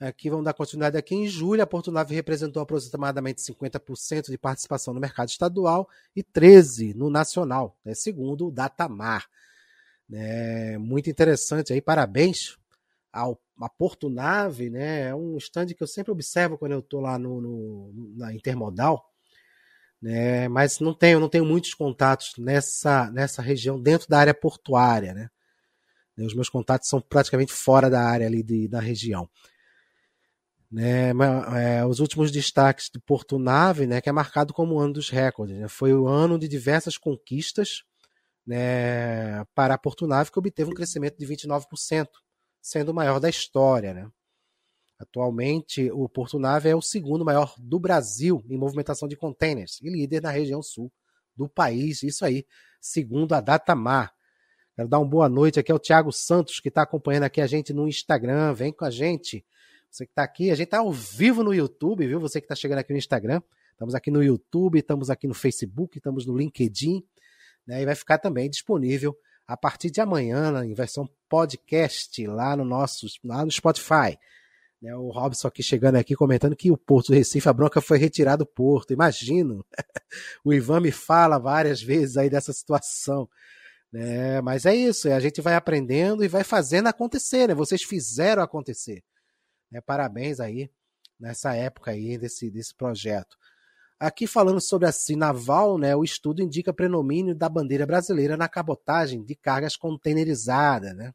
Aqui 0.00 0.28
vamos 0.28 0.44
dar 0.44 0.52
continuidade 0.52 0.96
aqui. 0.96 1.14
Em 1.14 1.26
julho, 1.26 1.62
a 1.62 1.66
Porto 1.66 1.92
Nave 1.92 2.14
representou 2.14 2.62
aproximadamente 2.62 3.40
50% 3.40 4.30
de 4.30 4.36
participação 4.36 4.92
no 4.92 5.00
mercado 5.00 5.28
estadual 5.28 5.88
e 6.14 6.22
13% 6.22 6.94
no 6.94 7.08
nacional, 7.08 7.78
né, 7.84 7.94
segundo 7.94 8.48
o 8.48 8.50
Datamar. 8.50 9.28
É, 10.12 10.76
muito 10.78 11.08
interessante 11.08 11.72
aí, 11.72 11.80
parabéns 11.80 12.58
ao, 13.12 13.40
a 13.60 13.68
Porto 13.68 14.10
Nave, 14.10 14.68
né? 14.68 15.08
É 15.08 15.14
um 15.14 15.36
stand 15.38 15.66
que 15.68 15.82
eu 15.82 15.86
sempre 15.86 16.12
observo 16.12 16.58
quando 16.58 16.72
eu 16.72 16.80
estou 16.80 17.00
lá 17.00 17.18
no, 17.18 17.40
no, 17.40 18.14
na 18.16 18.34
Intermodal, 18.34 19.08
né? 20.02 20.48
Mas 20.48 20.80
não 20.80 20.92
tenho, 20.92 21.20
não 21.20 21.28
tenho 21.28 21.44
muitos 21.44 21.72
contatos 21.72 22.34
nessa, 22.36 23.10
nessa 23.12 23.40
região 23.40 23.80
dentro 23.80 24.08
da 24.08 24.18
área 24.18 24.34
portuária, 24.34 25.14
né? 25.14 25.30
Os 26.18 26.34
meus 26.34 26.48
contatos 26.48 26.88
são 26.88 27.00
praticamente 27.00 27.52
fora 27.52 27.88
da 27.88 28.02
área 28.02 28.26
ali 28.26 28.42
de, 28.42 28.68
da 28.68 28.80
região. 28.80 29.28
Né, 30.74 31.10
é, 31.56 31.86
os 31.86 32.00
últimos 32.00 32.32
destaques 32.32 32.90
de 32.92 32.98
Porto 32.98 33.38
Nave, 33.38 33.86
né, 33.86 34.00
que 34.00 34.08
é 34.08 34.12
marcado 34.12 34.52
como 34.52 34.74
o 34.74 34.80
ano 34.80 34.94
dos 34.94 35.08
recordes. 35.08 35.56
Né, 35.56 35.68
foi 35.68 35.94
o 35.94 36.08
ano 36.08 36.36
de 36.36 36.48
diversas 36.48 36.98
conquistas 36.98 37.84
né, 38.44 39.44
para 39.54 39.74
a 39.74 39.78
Porto 39.78 40.04
Nave, 40.04 40.32
que 40.32 40.38
obteve 40.40 40.72
um 40.72 40.74
crescimento 40.74 41.16
de 41.16 41.24
29% 41.24 42.08
sendo 42.60 42.88
o 42.88 42.94
maior 42.94 43.20
da 43.20 43.28
história. 43.28 43.94
Né? 43.94 44.10
Atualmente, 44.98 45.92
o 45.92 46.08
Porto 46.08 46.40
Nave 46.40 46.68
é 46.68 46.74
o 46.74 46.82
segundo 46.82 47.24
maior 47.24 47.54
do 47.56 47.78
Brasil 47.78 48.44
em 48.50 48.58
movimentação 48.58 49.06
de 49.06 49.14
containers 49.14 49.80
e 49.80 49.88
líder 49.88 50.22
na 50.22 50.30
região 50.32 50.60
sul 50.60 50.92
do 51.36 51.48
país. 51.48 52.02
Isso 52.02 52.24
aí, 52.24 52.44
segundo 52.80 53.32
a 53.32 53.40
Datamar. 53.40 54.12
Quero 54.74 54.88
dar 54.88 54.98
uma 54.98 55.08
boa 55.08 55.28
noite 55.28 55.60
aqui 55.60 55.70
ao 55.70 55.78
Thiago 55.78 56.10
Santos, 56.10 56.58
que 56.58 56.66
está 56.66 56.82
acompanhando 56.82 57.22
aqui 57.22 57.40
a 57.40 57.46
gente 57.46 57.72
no 57.72 57.86
Instagram. 57.86 58.52
Vem 58.54 58.72
com 58.72 58.84
a 58.84 58.90
gente. 58.90 59.46
Você 59.94 60.06
que 60.06 60.10
está 60.10 60.24
aqui, 60.24 60.50
a 60.50 60.56
gente 60.56 60.64
está 60.64 60.78
ao 60.78 60.92
vivo 60.92 61.44
no 61.44 61.54
YouTube, 61.54 62.04
viu? 62.04 62.18
Você 62.18 62.40
que 62.40 62.46
está 62.46 62.56
chegando 62.56 62.80
aqui 62.80 62.92
no 62.92 62.98
Instagram. 62.98 63.40
Estamos 63.70 63.94
aqui 63.94 64.10
no 64.10 64.24
YouTube, 64.24 64.80
estamos 64.80 65.08
aqui 65.08 65.28
no 65.28 65.34
Facebook, 65.34 65.98
estamos 65.98 66.26
no 66.26 66.36
LinkedIn. 66.36 67.00
Né? 67.64 67.80
E 67.80 67.84
vai 67.84 67.94
ficar 67.94 68.18
também 68.18 68.50
disponível 68.50 69.16
a 69.46 69.56
partir 69.56 69.92
de 69.92 70.00
amanhã, 70.00 70.64
em 70.64 70.74
versão 70.74 71.08
podcast, 71.28 72.26
lá 72.26 72.56
no 72.56 72.64
nosso, 72.64 73.06
lá 73.22 73.44
no 73.44 73.52
Spotify. 73.52 74.18
Né, 74.82 74.96
o 74.96 75.10
Robson 75.10 75.46
aqui 75.46 75.62
chegando 75.62 75.94
aqui 75.94 76.16
comentando 76.16 76.56
que 76.56 76.72
o 76.72 76.76
Porto 76.76 77.12
do 77.12 77.14
Recife, 77.14 77.48
a 77.48 77.52
bronca 77.52 77.80
foi 77.80 77.96
retirada 77.96 78.38
do 78.38 78.46
Porto. 78.46 78.92
Imagino. 78.92 79.64
o 80.44 80.52
Ivan 80.52 80.80
me 80.80 80.90
fala 80.90 81.38
várias 81.38 81.80
vezes 81.80 82.16
aí 82.16 82.28
dessa 82.28 82.52
situação. 82.52 83.28
Né? 83.92 84.40
Mas 84.40 84.66
é 84.66 84.74
isso, 84.74 85.08
a 85.08 85.20
gente 85.20 85.40
vai 85.40 85.54
aprendendo 85.54 86.24
e 86.24 86.26
vai 86.26 86.42
fazendo 86.42 86.88
acontecer, 86.88 87.46
né? 87.46 87.54
Vocês 87.54 87.84
fizeram 87.84 88.42
acontecer. 88.42 89.04
Né? 89.70 89.80
Parabéns 89.80 90.40
aí 90.40 90.70
nessa 91.18 91.54
época 91.54 91.92
aí 91.92 92.18
desse, 92.18 92.50
desse 92.50 92.74
projeto. 92.74 93.36
Aqui 93.98 94.26
falando 94.26 94.60
sobre 94.60 94.88
a 94.88 94.92
Sinaval, 94.92 95.78
né, 95.78 95.94
o 95.94 96.04
estudo 96.04 96.42
indica 96.42 96.74
predomínio 96.74 97.34
da 97.34 97.48
bandeira 97.48 97.86
brasileira 97.86 98.36
na 98.36 98.48
cabotagem 98.48 99.24
de 99.24 99.34
cargas 99.34 99.76
containerizadas. 99.76 100.94
Né? 100.94 101.14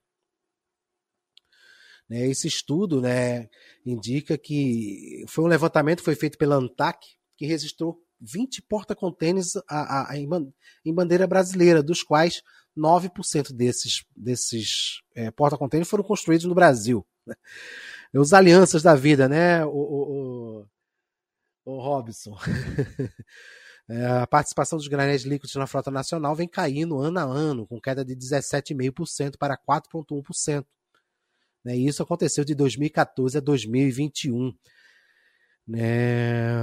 né? 2.10 2.28
Esse 2.28 2.48
estudo 2.48 3.02
né, 3.02 3.50
indica 3.86 4.38
que 4.38 5.24
foi 5.28 5.44
um 5.44 5.48
levantamento 5.48 6.02
foi 6.02 6.16
feito 6.16 6.38
pela 6.38 6.56
ANTAC, 6.56 7.06
que 7.38 7.46
registrou 7.46 8.02
20 8.22 8.62
porta-contêineres 8.64 9.54
em 10.84 10.94
bandeira 10.94 11.28
brasileira, 11.28 11.84
dos 11.84 12.02
quais 12.02 12.42
9% 12.78 13.54
desses, 13.54 14.04
desses 14.16 15.02
é, 15.16 15.30
porta-contêineres 15.32 15.90
foram 15.90 16.04
construídos 16.04 16.46
no 16.46 16.56
Brasil. 16.56 17.06
Os 18.14 18.34
alianças 18.34 18.82
da 18.82 18.96
vida, 18.96 19.30
né, 19.30 19.64
o, 19.66 19.70
o, 19.70 20.66
o, 21.66 21.68
o 21.74 21.80
Robson? 21.80 22.38
É, 23.92 24.06
a 24.06 24.28
participação 24.28 24.78
dos 24.78 24.88
granéis 24.88 25.24
líquidos 25.24 25.56
na 25.56 25.66
frota 25.66 25.90
nacional 25.90 26.36
vem 26.36 26.48
caindo 26.48 27.00
ano 27.00 27.18
a 27.18 27.24
ano, 27.24 27.66
com 27.66 27.82
queda 27.82 28.06
de 28.06 28.16
17,5% 28.16 29.36
para 29.36 29.58
4,1%. 29.58 30.64
Né, 31.66 31.76
isso 31.76 32.04
aconteceu 32.04 32.46
de 32.46 32.54
2014 32.54 33.40
a 33.40 33.42
2021. 33.42 34.54
Né? 35.68 36.56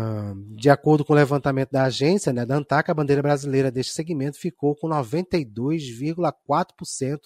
De 0.56 0.70
acordo 0.70 1.04
com 1.04 1.14
o 1.14 1.16
levantamento 1.16 1.72
da 1.72 1.82
agência, 1.82 2.32
né, 2.32 2.46
da 2.46 2.58
ANTAC, 2.58 2.92
a 2.92 2.94
bandeira 2.94 3.22
brasileira 3.22 3.72
deste 3.72 3.92
segmento 3.92 4.38
ficou 4.38 4.76
com 4.76 4.88
92,4% 4.88 7.18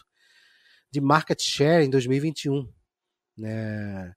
de 0.90 1.00
market 1.00 1.42
share 1.42 1.84
em 1.84 1.90
2021. 1.90 2.66
Né? 3.40 4.14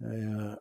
É, 0.00 0.58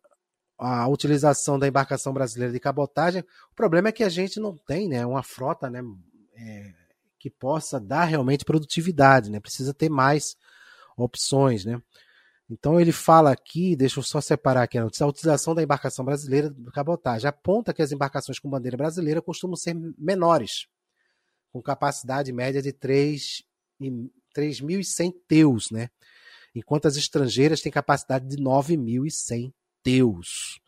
a 0.58 0.88
utilização 0.88 1.58
da 1.58 1.68
embarcação 1.68 2.14
brasileira 2.14 2.54
de 2.54 2.60
cabotagem, 2.60 3.24
o 3.52 3.56
problema 3.56 3.90
é 3.90 3.92
que 3.92 4.04
a 4.04 4.10
gente 4.10 4.40
não 4.40 4.56
tem 4.56 4.88
né, 4.88 5.06
uma 5.06 5.24
frota 5.24 5.70
né, 5.70 5.82
é, 6.36 6.74
que 7.20 7.30
possa 7.30 7.80
dar 7.80 8.06
realmente 8.06 8.46
produtividade, 8.46 9.32
né? 9.32 9.40
precisa 9.40 9.74
ter 9.74 9.90
mais 9.90 10.36
opções. 10.96 11.66
Né? 11.66 11.82
Então 12.50 12.80
ele 12.80 12.92
fala 12.92 13.32
aqui, 13.32 13.76
deixa 13.76 14.00
eu 14.00 14.04
só 14.04 14.22
separar 14.22 14.64
aqui 14.64 14.78
a 14.78 14.84
notícia, 14.84 15.06
a 15.06 15.10
utilização 15.10 15.56
da 15.56 15.64
embarcação 15.64 16.06
brasileira 16.06 16.50
de 16.50 16.72
cabotagem 16.72 17.28
aponta 17.28 17.74
que 17.74 17.82
as 17.82 17.92
embarcações 17.92 18.40
com 18.40 18.50
bandeira 18.50 18.78
brasileira 18.78 19.22
costumam 19.22 19.56
ser 19.56 19.76
menores, 19.98 20.68
com 21.52 21.62
capacidade 21.62 22.32
média 22.32 22.62
de 22.62 22.72
3.100 22.72 25.14
teus, 25.28 25.72
né? 25.72 25.90
Enquanto 26.54 26.88
as 26.88 26.96
estrangeiras 26.96 27.62
têm 27.62 27.72
capacidade 27.72 28.28
de 28.28 28.38
9.100 28.38 29.54
teus. 29.84 30.60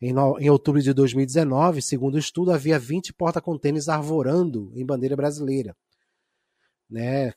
Em, 0.00 0.12
no, 0.12 0.38
em 0.38 0.50
outubro 0.50 0.80
de 0.82 0.92
2019, 0.92 1.80
segundo 1.80 2.16
o 2.16 2.18
estudo, 2.18 2.52
havia 2.52 2.78
20 2.78 3.12
porta-contêineres 3.14 3.88
arvorando 3.88 4.70
em 4.74 4.84
bandeira 4.84 5.16
brasileira, 5.16 5.74
né? 6.88 7.32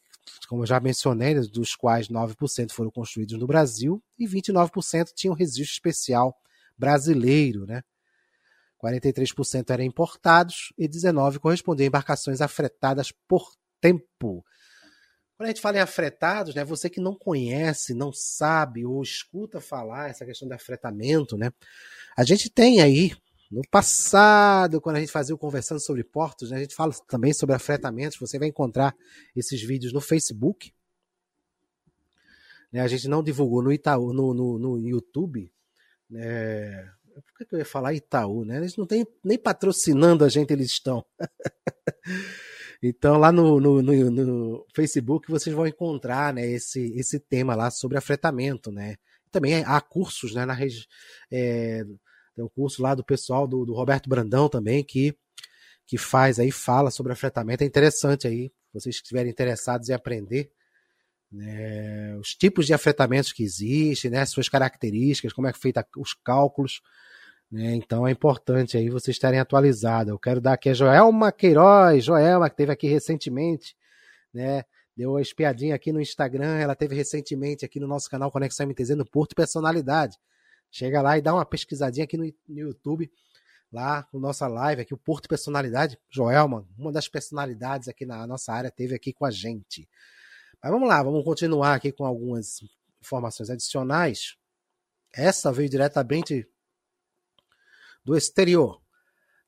como 0.48 0.64
eu 0.64 0.68
já 0.68 0.80
mencionei, 0.80 1.36
dos 1.36 1.76
quais 1.76 2.08
9% 2.08 2.72
foram 2.72 2.92
construídos 2.92 3.38
no 3.38 3.48
Brasil 3.48 4.02
e 4.18 4.28
29% 4.28 5.12
tinham 5.14 5.34
registro 5.34 5.64
especial 5.64 6.36
brasileiro, 6.78 7.66
né? 7.66 7.82
43% 8.82 9.70
eram 9.72 9.84
importados 9.84 10.72
e 10.78 10.88
19% 10.88 11.40
correspondiam 11.40 11.86
a 11.86 11.88
embarcações 11.88 12.40
afretadas 12.40 13.12
por 13.28 13.52
tempo. 13.82 14.44
Quando 15.40 15.48
a 15.48 15.52
gente 15.52 15.62
fala 15.62 15.78
em 15.78 15.80
afretados, 15.80 16.54
né, 16.54 16.66
você 16.66 16.90
que 16.90 17.00
não 17.00 17.16
conhece, 17.16 17.94
não 17.94 18.12
sabe 18.12 18.86
ou 18.86 19.02
escuta 19.02 19.62
falar 19.62 20.10
essa 20.10 20.26
questão 20.26 20.46
de 20.46 20.54
afretamento, 20.54 21.38
né, 21.38 21.50
a 22.18 22.26
gente 22.26 22.50
tem 22.50 22.82
aí 22.82 23.16
no 23.50 23.62
passado, 23.72 24.82
quando 24.82 24.98
a 24.98 25.00
gente 25.00 25.14
fazia 25.14 25.34
o 25.34 25.38
Conversando 25.38 25.80
sobre 25.80 26.04
Portos, 26.04 26.52
né, 26.52 26.58
a 26.58 26.60
gente 26.60 26.76
fala 26.76 26.94
também 27.08 27.32
sobre 27.32 27.56
afretamentos. 27.56 28.20
Você 28.20 28.38
vai 28.38 28.50
encontrar 28.50 28.94
esses 29.34 29.62
vídeos 29.64 29.94
no 29.94 30.02
Facebook. 30.02 30.74
Né, 32.70 32.82
a 32.82 32.88
gente 32.90 33.08
não 33.08 33.24
divulgou 33.24 33.64
no 33.64 33.72
Itaú, 33.72 34.12
no, 34.12 34.34
no, 34.34 34.60
no 34.60 34.78
YouTube. 34.78 35.50
Né, 36.10 36.92
por 37.16 37.48
que 37.48 37.56
eu 37.56 37.60
ia 37.60 37.66
falar 37.66 37.94
Itaú? 37.94 38.44
Né? 38.44 38.58
Eles 38.58 38.76
não 38.76 38.86
têm 38.86 39.08
nem 39.24 39.38
patrocinando 39.38 40.26
a 40.26 40.28
gente, 40.28 40.52
eles 40.52 40.68
estão. 40.68 41.06
então, 42.82 43.18
lá 43.18 43.32
no, 43.32 43.60
no, 43.60 43.82
no, 43.82 44.12
no, 44.12 44.66
Facebook 44.74 45.30
vocês 45.30 45.54
vão 45.54 45.68
encontrar 45.68 46.34
né, 46.34 46.46
esse, 46.48 46.94
esse 46.98 47.20
tema 47.20 47.56
lá 47.56 47.70
sobre 47.70 47.98
afretamento. 47.98 48.72
Né? 48.72 48.96
Também 49.30 49.64
há 49.66 49.82
cursos 49.82 50.34
né, 50.34 50.46
na 50.46 50.54
região. 50.54 50.86
É, 51.32 51.84
tem 52.36 52.46
um 52.46 52.50
curso 52.50 52.82
lá 52.82 52.96
do 52.96 53.04
pessoal 53.04 53.46
do, 53.46 53.66
do 53.66 53.74
Roberto 53.74 54.10
Brandão 54.10 54.48
também, 54.48 54.82
que, 54.82 55.14
que 55.86 55.98
faz 55.98 56.40
aí, 56.40 56.52
fala 56.52 56.90
sobre 56.90 57.12
afretamento. 57.12 57.64
É 57.64 57.68
interessante 57.68 58.28
aí, 58.28 58.50
vocês 58.74 58.96
estiverem 58.96 59.30
interessados 59.30 59.90
em 59.90 59.94
aprender 59.94 60.50
né, 61.30 62.16
os 62.18 62.30
tipos 62.30 62.66
de 62.66 62.74
afretamentos 62.74 63.34
que 63.34 63.44
existem, 63.44 64.10
né, 64.10 64.26
suas 64.26 64.48
características, 64.48 65.34
como 65.34 65.48
é 65.48 65.54
feita 65.54 65.86
os 65.98 66.14
cálculos. 66.14 66.82
Né, 67.52 67.74
então 67.76 68.08
é 68.08 68.12
importante 68.12 68.78
aí 68.78 68.90
vocês 68.90 69.16
estarem 69.16 69.40
atualizados. 69.40 70.12
Eu 70.12 70.20
quero 70.20 70.40
dar 70.40 70.54
aqui 70.54 70.70
a 70.70 70.74
Joelma 70.74 71.32
Queiroz, 71.32 72.04
Joelma, 72.04 72.50
que 72.50 72.56
teve 72.56 72.72
aqui 72.72 72.88
recentemente, 72.88 73.76
né? 74.34 74.64
Deu 74.96 75.12
uma 75.12 75.22
espiadinha 75.22 75.74
aqui 75.74 75.92
no 75.92 76.02
Instagram, 76.02 76.58
ela 76.58 76.76
teve 76.76 76.94
recentemente 76.94 77.66
aqui 77.66 77.80
no 77.80 77.88
nosso 77.88 78.10
canal 78.10 78.30
Conexão 78.30 78.68
MTZ 78.68 78.90
no 78.98 79.06
Porto 79.06 79.34
Personalidade. 79.34 80.18
Chega 80.70 81.02
lá 81.02 81.18
e 81.18 81.22
dá 81.22 81.34
uma 81.34 81.46
pesquisadinha 81.46 82.04
aqui 82.04 82.18
no, 82.18 82.26
no 82.48 82.60
YouTube, 82.60 83.10
lá 83.72 84.04
com 84.04 84.20
nossa 84.20 84.48
live 84.48 84.82
aqui, 84.82 84.94
o 84.94 84.98
Porto 84.98 85.28
Personalidade. 85.28 85.98
Joelma, 86.10 86.68
uma 86.78 86.92
das 86.92 87.08
personalidades 87.08 87.88
aqui 87.88 88.06
na 88.06 88.28
nossa 88.28 88.52
área, 88.52 88.70
teve 88.70 88.94
aqui 88.94 89.14
com 89.14 89.26
a 89.26 89.32
gente. 89.32 89.90
Mas 90.62 90.72
vamos 90.72 90.88
lá, 90.88 91.02
vamos 91.02 91.24
continuar 91.24 91.76
aqui 91.76 91.92
com 91.92 92.06
algumas 92.06 92.60
informações 93.02 93.50
adicionais. 93.50 94.36
Essa 95.14 95.52
veio 95.52 95.70
diretamente 95.70 96.46
do 98.04 98.16
exterior. 98.16 98.82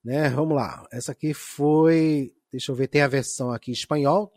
Né? 0.04 0.30
Vamos 0.30 0.56
lá. 0.56 0.86
Essa 0.92 1.12
aqui 1.12 1.34
foi. 1.34 2.34
Deixa 2.52 2.72
eu 2.72 2.76
ver, 2.76 2.88
tem 2.88 3.02
a 3.02 3.08
versão 3.08 3.52
aqui 3.52 3.72
em 3.72 3.74
espanhol, 3.74 4.34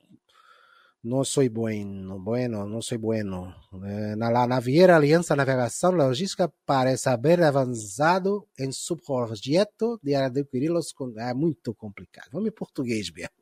no 1.04 1.22
soy 1.22 1.50
bueno, 1.50 2.18
bueno, 2.18 2.66
no 2.66 2.80
soy 2.80 2.96
bueno. 2.96 3.54
Eh, 3.84 4.14
la 4.16 4.46
naviera 4.46 4.96
Alianza 4.96 5.36
Navegación 5.36 5.96
Logística 5.96 6.50
parece 6.64 7.10
haber 7.10 7.42
avançado 7.42 8.48
em 8.58 8.72
seu 8.72 8.96
projeto 8.96 10.00
de 10.02 10.14
adquirir-los. 10.14 10.94
É 11.18 11.34
muito 11.34 11.74
complicado. 11.74 12.30
Vamos 12.32 12.48
em 12.48 12.52
português 12.52 13.12
mesmo. 13.12 13.34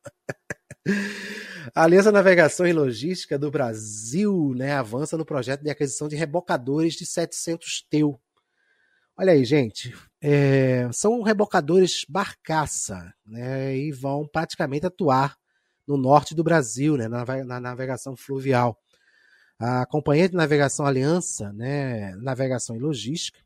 Aliança 1.72 2.10
Navegação 2.10 2.66
e 2.66 2.72
Logística 2.72 3.38
do 3.38 3.48
Brasil 3.48 4.52
né, 4.56 4.72
avança 4.72 5.16
no 5.16 5.24
projeto 5.24 5.62
de 5.62 5.70
aquisição 5.70 6.08
de 6.08 6.16
rebocadores 6.16 6.94
de 6.94 7.06
700 7.06 7.86
teu. 7.88 8.20
Olha 9.22 9.34
aí, 9.34 9.44
gente, 9.44 9.94
é, 10.20 10.90
são 10.90 11.22
rebocadores 11.22 12.04
barcaça 12.08 13.14
né, 13.24 13.76
e 13.76 13.92
vão 13.92 14.26
praticamente 14.26 14.84
atuar 14.84 15.38
no 15.86 15.96
norte 15.96 16.34
do 16.34 16.42
Brasil, 16.42 16.96
né, 16.96 17.06
na, 17.06 17.60
navegação 17.60 18.16
fluvial. 18.16 18.76
A 19.60 19.86
Companhia 19.86 20.28
de 20.28 20.34
Navegação 20.34 20.84
Aliança, 20.84 21.52
né, 21.52 22.16
Navegação 22.16 22.74
e 22.74 22.80
Logística, 22.80 23.38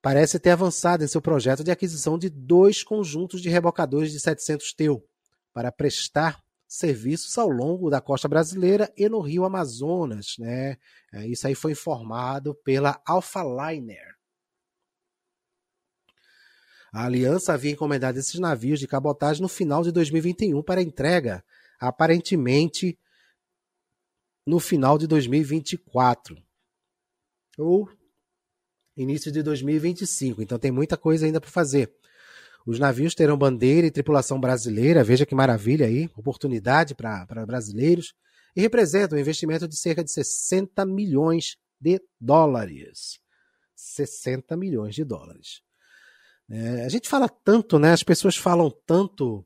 parece 0.00 0.38
ter 0.38 0.52
avançado 0.52 1.04
em 1.04 1.06
seu 1.06 1.20
projeto 1.20 1.62
de 1.62 1.70
aquisição 1.70 2.18
de 2.18 2.30
dois 2.30 2.82
conjuntos 2.82 3.42
de 3.42 3.50
rebocadores 3.50 4.10
de 4.10 4.18
700 4.18 4.72
teu 4.72 5.06
para 5.52 5.70
prestar 5.70 6.42
serviços 6.66 7.36
ao 7.36 7.50
longo 7.50 7.90
da 7.90 8.00
costa 8.00 8.26
brasileira 8.26 8.90
e 8.96 9.06
no 9.06 9.20
Rio 9.20 9.44
Amazonas. 9.44 10.36
Né? 10.38 10.78
É, 11.12 11.26
isso 11.26 11.46
aí 11.46 11.54
foi 11.54 11.72
informado 11.72 12.54
pela 12.54 12.98
Alphaliner. 13.04 14.13
A 16.94 17.06
Aliança 17.06 17.52
havia 17.52 17.72
encomendado 17.72 18.20
esses 18.20 18.38
navios 18.38 18.78
de 18.78 18.86
cabotagem 18.86 19.42
no 19.42 19.48
final 19.48 19.82
de 19.82 19.90
2021 19.90 20.62
para 20.62 20.80
entrega, 20.80 21.44
aparentemente 21.80 22.96
no 24.46 24.60
final 24.60 24.96
de 24.96 25.08
2024 25.08 26.40
ou 27.58 27.90
início 28.96 29.32
de 29.32 29.42
2025. 29.42 30.40
Então 30.40 30.56
tem 30.56 30.70
muita 30.70 30.96
coisa 30.96 31.26
ainda 31.26 31.40
para 31.40 31.50
fazer. 31.50 31.92
Os 32.64 32.78
navios 32.78 33.12
terão 33.12 33.36
bandeira 33.36 33.88
e 33.88 33.90
tripulação 33.90 34.40
brasileira, 34.40 35.02
veja 35.02 35.26
que 35.26 35.34
maravilha 35.34 35.86
aí, 35.86 36.08
oportunidade 36.16 36.94
para 36.94 37.44
brasileiros, 37.44 38.14
e 38.54 38.60
representam 38.60 39.18
um 39.18 39.20
investimento 39.20 39.66
de 39.66 39.76
cerca 39.76 40.04
de 40.04 40.12
60 40.12 40.86
milhões 40.86 41.56
de 41.80 42.00
dólares. 42.20 43.18
60 43.74 44.56
milhões 44.56 44.94
de 44.94 45.02
dólares. 45.02 45.60
É, 46.50 46.84
a 46.84 46.88
gente 46.88 47.08
fala 47.08 47.28
tanto, 47.28 47.78
né? 47.78 47.92
As 47.92 48.02
pessoas 48.02 48.36
falam 48.36 48.70
tanto 48.86 49.44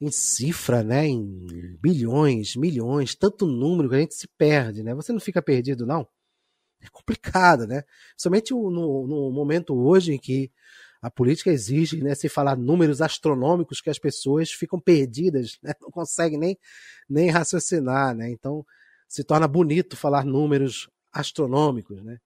em 0.00 0.10
cifra, 0.10 0.82
né? 0.82 1.06
Em 1.06 1.76
bilhões, 1.80 2.56
milhões, 2.56 3.14
tanto 3.14 3.46
número 3.46 3.88
que 3.88 3.94
a 3.96 4.00
gente 4.00 4.14
se 4.14 4.28
perde, 4.38 4.82
né? 4.82 4.94
Você 4.94 5.12
não 5.12 5.20
fica 5.20 5.42
perdido, 5.42 5.86
não? 5.86 6.06
É 6.82 6.88
complicado, 6.90 7.66
né? 7.66 7.82
Somente 8.16 8.52
no, 8.52 9.06
no 9.06 9.30
momento 9.30 9.74
hoje 9.74 10.14
em 10.14 10.18
que 10.18 10.50
a 11.04 11.10
política 11.10 11.50
exige, 11.50 12.02
né, 12.02 12.14
se 12.14 12.30
falar 12.30 12.56
números 12.56 13.02
astronômicos 13.02 13.82
que 13.82 13.90
as 13.90 13.98
pessoas 13.98 14.50
ficam 14.50 14.80
perdidas, 14.80 15.58
né? 15.62 15.74
não 15.78 15.90
conseguem 15.90 16.38
nem, 16.38 16.58
nem 17.06 17.28
raciocinar, 17.28 18.14
né? 18.14 18.30
Então 18.30 18.64
se 19.06 19.22
torna 19.22 19.46
bonito 19.46 19.98
falar 19.98 20.24
números 20.24 20.88
astronômicos, 21.12 22.02
né? 22.02 22.18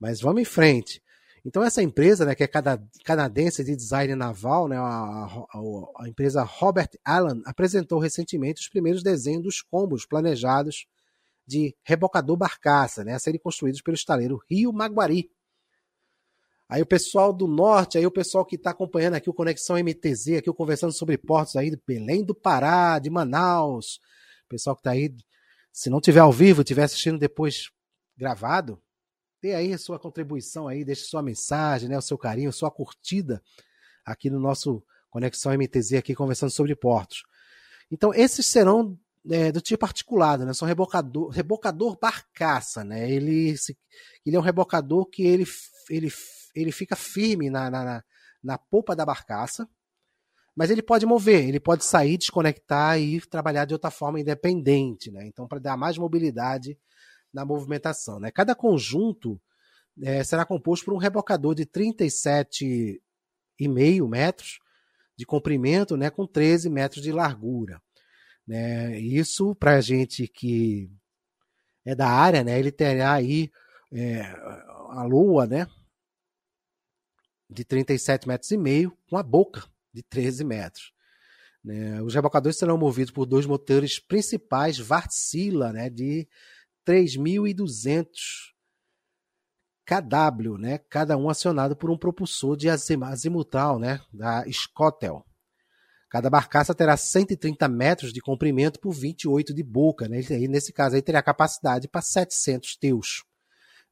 Mas 0.00 0.20
vamos 0.20 0.42
em 0.42 0.44
frente. 0.44 1.00
Então 1.48 1.64
essa 1.64 1.82
empresa, 1.82 2.26
né, 2.26 2.34
que 2.34 2.44
é 2.44 2.50
canadense 3.02 3.64
de 3.64 3.74
design 3.74 4.14
naval, 4.14 4.68
né, 4.68 4.76
a, 4.76 4.82
a, 4.82 5.48
a, 5.96 6.06
empresa 6.06 6.42
Robert 6.42 6.90
Allen, 7.02 7.40
apresentou 7.46 7.98
recentemente 7.98 8.60
os 8.60 8.68
primeiros 8.68 9.02
desenhos 9.02 9.42
dos 9.42 9.62
combos 9.62 10.04
planejados 10.04 10.86
de 11.46 11.74
rebocador 11.82 12.36
barcaça, 12.36 13.02
né, 13.02 13.14
a 13.14 13.18
serem 13.18 13.40
construídos 13.40 13.80
pelo 13.80 13.94
estaleiro 13.94 14.38
Rio 14.50 14.74
Maguari. 14.74 15.30
Aí 16.68 16.82
o 16.82 16.86
pessoal 16.86 17.32
do 17.32 17.48
norte, 17.48 17.96
aí 17.96 18.04
o 18.04 18.10
pessoal 18.10 18.44
que 18.44 18.56
está 18.56 18.72
acompanhando 18.72 19.14
aqui 19.14 19.30
o 19.30 19.34
Conexão 19.34 19.76
MTZ, 19.82 20.36
aqui 20.36 20.52
Conversando 20.52 20.92
sobre 20.92 21.16
Portos 21.16 21.56
aí 21.56 21.70
de 21.70 21.80
Belém 21.86 22.22
do 22.22 22.34
Pará, 22.34 22.98
de 22.98 23.08
Manaus, 23.08 24.00
o 24.44 24.48
pessoal 24.50 24.76
que 24.76 24.80
está 24.80 24.90
aí, 24.90 25.16
se 25.72 25.88
não 25.88 25.98
tiver 25.98 26.20
ao 26.20 26.30
vivo, 26.30 26.60
estiver 26.60 26.82
assistindo 26.82 27.18
depois 27.18 27.70
gravado, 28.18 28.78
dê 29.40 29.54
aí 29.54 29.72
a 29.72 29.78
sua 29.78 29.98
contribuição 29.98 30.68
aí, 30.68 30.84
deixe 30.84 31.04
sua 31.04 31.22
mensagem, 31.22 31.88
né, 31.88 31.96
o 31.96 32.02
seu 32.02 32.18
carinho, 32.18 32.52
sua 32.52 32.70
curtida 32.70 33.42
aqui 34.04 34.30
no 34.30 34.40
nosso 34.40 34.82
Conexão 35.10 35.52
MTZ 35.52 35.94
aqui 35.94 36.14
conversando 36.14 36.50
sobre 36.50 36.74
portos. 36.74 37.22
Então 37.90 38.12
esses 38.12 38.46
serão 38.46 38.98
é, 39.30 39.52
do 39.52 39.60
tipo 39.60 39.84
articulado, 39.84 40.44
né? 40.44 40.52
São 40.52 40.66
rebocador, 40.66 41.28
rebocador 41.28 41.98
barcaça, 42.00 42.84
né? 42.84 43.10
Ele, 43.10 43.54
ele 44.24 44.36
é 44.36 44.38
um 44.38 44.42
rebocador 44.42 45.06
que 45.06 45.22
ele, 45.22 45.46
ele, 45.90 46.12
ele 46.54 46.72
fica 46.72 46.96
firme 46.96 47.50
na, 47.50 47.70
na, 47.70 48.04
na 48.42 48.58
polpa 48.58 48.94
da 48.94 49.04
barcaça, 49.04 49.68
mas 50.54 50.70
ele 50.70 50.82
pode 50.82 51.06
mover, 51.06 51.46
ele 51.48 51.60
pode 51.60 51.84
sair, 51.84 52.16
desconectar 52.16 52.98
e 52.98 53.20
trabalhar 53.20 53.64
de 53.64 53.74
outra 53.74 53.90
forma 53.90 54.20
independente, 54.20 55.10
né? 55.10 55.26
Então, 55.26 55.46
para 55.46 55.58
dar 55.58 55.76
mais 55.76 55.96
mobilidade 55.98 56.78
na 57.32 57.44
movimentação, 57.44 58.20
né? 58.20 58.30
Cada 58.30 58.54
conjunto 58.54 59.40
é, 60.02 60.24
será 60.24 60.44
composto 60.44 60.84
por 60.84 60.94
um 60.94 60.98
rebocador 60.98 61.54
de 61.54 61.64
37,5 61.66 64.08
metros 64.08 64.58
de 65.16 65.26
comprimento, 65.26 65.96
né? 65.96 66.10
Com 66.10 66.26
13 66.26 66.70
metros 66.70 67.02
de 67.02 67.12
largura. 67.12 67.80
Né? 68.46 68.98
Isso 68.98 69.54
para 69.54 69.76
a 69.76 69.80
gente 69.80 70.26
que 70.26 70.90
é 71.84 71.94
da 71.94 72.08
área, 72.08 72.42
né? 72.42 72.58
Ele 72.58 72.72
terá 72.72 73.12
aí 73.12 73.50
é, 73.92 74.22
a 74.22 75.04
lua, 75.04 75.46
né? 75.46 75.66
De 77.50 77.64
37 77.64 78.28
metros 78.28 78.50
e 78.50 78.56
meio, 78.56 78.96
com 79.08 79.16
a 79.16 79.22
boca 79.22 79.64
de 79.92 80.02
13 80.02 80.44
metros. 80.44 80.92
Né? 81.64 82.00
Os 82.02 82.14
rebocadores 82.14 82.58
serão 82.58 82.78
movidos 82.78 83.12
por 83.12 83.26
dois 83.26 83.44
motores 83.44 83.98
principais 83.98 84.78
Vartsila, 84.78 85.72
né? 85.72 85.90
De 85.90 86.28
3.200 86.88 88.06
kW, 89.86 90.56
né? 90.58 90.78
Cada 90.88 91.18
um 91.18 91.28
acionado 91.28 91.76
por 91.76 91.90
um 91.90 91.98
propulsor 91.98 92.56
de 92.56 92.70
azimutal, 92.70 93.78
né? 93.78 94.00
Da 94.10 94.42
Scottel. 94.50 95.22
Cada 96.08 96.30
barcaça 96.30 96.74
terá 96.74 96.96
130 96.96 97.68
metros 97.68 98.12
de 98.14 98.20
comprimento 98.22 98.80
por 98.80 98.92
28 98.92 99.52
de 99.52 99.62
boca. 99.62 100.08
Né? 100.08 100.20
E 100.30 100.48
nesse 100.48 100.72
caso 100.72 100.96
aí 100.96 101.02
teria 101.02 101.22
capacidade 101.22 101.86
para 101.86 102.00
700 102.00 102.76
teus. 102.76 103.24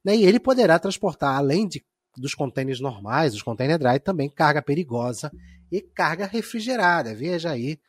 Né? 0.03 0.15
E 0.15 0.23
ele 0.25 0.39
poderá 0.39 0.79
transportar, 0.79 1.37
além 1.37 1.67
de, 1.67 1.85
dos 2.15 2.33
contêineres 2.33 2.79
normais, 2.79 3.35
os 3.35 3.43
container 3.43 3.77
dry, 3.77 3.99
também 3.99 4.31
carga 4.31 4.63
perigosa 4.63 5.31
e 5.71 5.79
carga 5.79 6.25
refrigerada. 6.25 7.13
Veja 7.13 7.51
aí 7.51 7.79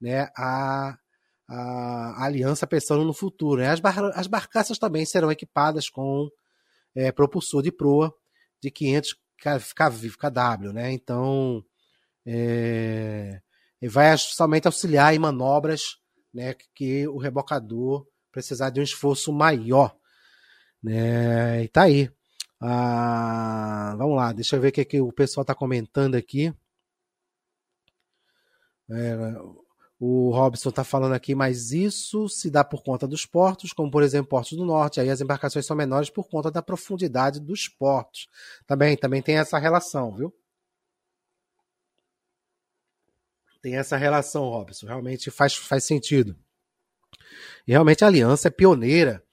né, 0.00 0.30
a, 0.36 0.96
a, 1.48 2.24
aliança 2.24 2.66
pensando 2.66 3.04
no 3.04 3.12
futuro. 3.12 3.60
Né? 3.60 3.68
As, 3.68 3.80
bar, 3.80 3.98
as 4.14 4.26
barcaças 4.26 4.78
também 4.78 5.04
serão 5.04 5.30
equipadas 5.30 5.88
com 5.88 6.28
é, 6.94 7.12
propulsor 7.12 7.62
de 7.62 7.72
proa 7.72 8.14
de 8.60 8.70
500 8.70 9.16
kW. 9.40 10.72
Né? 10.72 10.92
Então, 10.92 11.64
é, 12.26 13.40
vai 13.90 14.16
somente 14.16 14.66
auxiliar 14.66 15.14
em 15.14 15.18
manobras 15.18 15.98
né, 16.32 16.54
que 16.74 17.06
o 17.08 17.18
rebocador 17.18 18.06
precisar 18.32 18.70
de 18.70 18.80
um 18.80 18.84
esforço 18.84 19.32
maior. 19.32 19.96
Né? 20.82 21.64
E 21.64 21.68
tá 21.68 21.82
aí. 21.82 22.10
Ah, 22.60 23.94
vamos 23.98 24.16
lá, 24.16 24.32
deixa 24.32 24.56
eu 24.56 24.60
ver 24.60 24.68
o 24.68 24.72
que, 24.72 24.84
que 24.84 25.00
o 25.00 25.12
pessoal 25.12 25.42
está 25.42 25.54
comentando 25.54 26.14
aqui. 26.14 26.52
É, 28.90 29.16
o 30.06 30.30
Robson 30.32 30.68
está 30.68 30.84
falando 30.84 31.14
aqui, 31.14 31.34
mas 31.34 31.72
isso 31.72 32.28
se 32.28 32.50
dá 32.50 32.62
por 32.62 32.82
conta 32.82 33.08
dos 33.08 33.24
portos, 33.24 33.72
como 33.72 33.90
por 33.90 34.02
exemplo 34.02 34.28
portos 34.28 34.52
do 34.52 34.62
norte. 34.62 35.00
Aí 35.00 35.08
as 35.08 35.22
embarcações 35.22 35.64
são 35.64 35.74
menores 35.74 36.10
por 36.10 36.28
conta 36.28 36.50
da 36.50 36.60
profundidade 36.60 37.40
dos 37.40 37.68
portos. 37.68 38.28
Também, 38.66 38.98
também 38.98 39.22
tem 39.22 39.38
essa 39.38 39.56
relação, 39.58 40.14
viu? 40.14 40.30
Tem 43.62 43.76
essa 43.78 43.96
relação, 43.96 44.44
Robson. 44.44 44.86
Realmente 44.86 45.30
faz, 45.30 45.54
faz 45.54 45.84
sentido. 45.84 46.36
E 47.66 47.72
realmente 47.72 48.04
a 48.04 48.08
Aliança 48.08 48.48
é 48.48 48.50
pioneira 48.50 49.24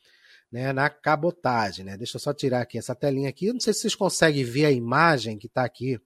né, 0.50 0.72
na 0.72 0.90
cabotagem. 0.90 1.84
Né? 1.84 1.98
Deixa 1.98 2.16
eu 2.16 2.22
só 2.22 2.34
tirar 2.34 2.62
aqui 2.62 2.78
essa 2.78 2.96
telinha 2.96 3.28
aqui. 3.28 3.52
Não 3.52 3.60
sei 3.60 3.74
se 3.74 3.82
vocês 3.82 3.96
conseguem 3.96 4.46
ver 4.46 4.68
a 4.68 4.72
imagem 4.72 5.38
que 5.38 5.48
está 5.48 5.66
aqui 5.66 6.00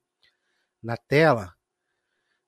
na 0.82 0.98
tela. 0.98 1.54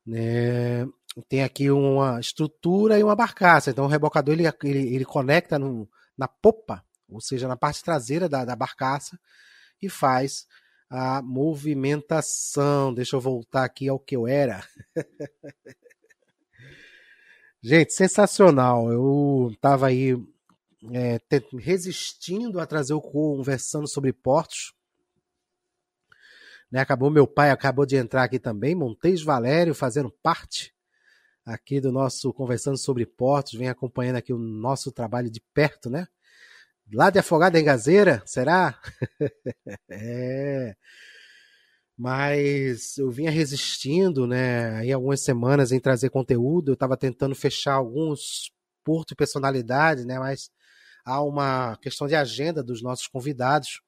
Né? 0.04 0.88
Tem 1.24 1.44
aqui 1.44 1.72
uma 1.72 2.20
estrutura 2.20 3.00
e 3.00 3.04
uma 3.04 3.16
barcaça. 3.16 3.72
Então 3.72 3.86
o 3.86 3.88
rebocador 3.88 4.34
ele, 4.36 4.48
ele, 4.64 4.96
ele 4.96 5.06
conecta 5.06 5.58
no, 5.58 5.90
na 6.18 6.28
popa, 6.28 6.84
ou 7.10 7.20
seja, 7.20 7.48
na 7.48 7.58
parte 7.58 7.84
traseira 7.84 8.30
da, 8.30 8.46
da 8.46 8.56
barcaça, 8.56 9.20
e 9.82 9.90
faz 9.90 10.46
a 10.90 11.22
movimentação. 11.22 12.94
Deixa 12.94 13.16
eu 13.16 13.22
voltar 13.22 13.64
aqui 13.64 13.90
ao 13.90 14.00
que 14.00 14.16
eu 14.16 14.28
era. 14.28 14.64
Gente, 17.62 17.94
sensacional. 17.94 18.92
Eu 18.92 19.50
estava 19.54 19.88
aí 19.88 20.16
é, 20.92 21.20
resistindo 21.58 22.60
a 22.60 22.68
trazer 22.68 22.94
o 22.94 23.02
conversando 23.02 23.88
sobre 23.88 24.14
portos. 24.14 24.74
Né, 26.70 26.82
acabou 26.82 27.10
meu 27.10 27.26
pai 27.26 27.50
acabou 27.50 27.86
de 27.86 27.96
entrar 27.96 28.24
aqui 28.24 28.38
também, 28.38 28.76
Montes 28.76 29.24
Valério 29.24 29.74
fazendo 29.74 30.12
parte 30.22 30.76
aqui 31.48 31.80
do 31.80 31.94
nosso 31.94 32.34
conversando 32.34 32.78
sobre 32.78 33.06
portos, 33.06 33.54
vem 33.54 33.70
acompanhando 33.70 34.18
aqui 34.18 34.34
o 34.34 34.38
nosso 34.38 34.92
trabalho 34.92 35.32
de 35.32 35.40
perto, 35.54 35.90
né? 35.90 36.06
Lá 36.94 37.10
de 37.10 37.20
Afogada 37.20 37.58
em 37.58 37.64
Gazeira, 37.64 38.22
será? 38.26 38.80
é. 39.90 40.76
Mas 41.98 42.98
eu 42.98 43.10
vinha 43.10 43.32
resistindo, 43.32 44.28
né, 44.28 44.76
aí 44.76 44.92
algumas 44.92 45.24
semanas 45.24 45.72
em 45.72 45.80
trazer 45.80 46.10
conteúdo, 46.12 46.70
eu 46.70 46.74
estava 46.76 46.96
tentando 46.96 47.34
fechar 47.34 47.74
alguns 47.74 48.52
portos 48.84 49.14
e 49.14 49.16
personalidades, 49.16 50.06
né, 50.06 50.20
mas 50.20 50.52
há 51.04 51.24
uma 51.24 51.76
questão 51.78 52.08
de 52.08 52.14
agenda 52.14 52.62
dos 52.62 52.84
nossos 52.84 53.08
convidados 53.08 53.82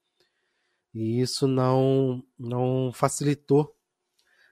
e 0.93 1.22
isso 1.22 1.45
não 1.47 2.24
não 2.38 2.91
facilitou 2.91 3.76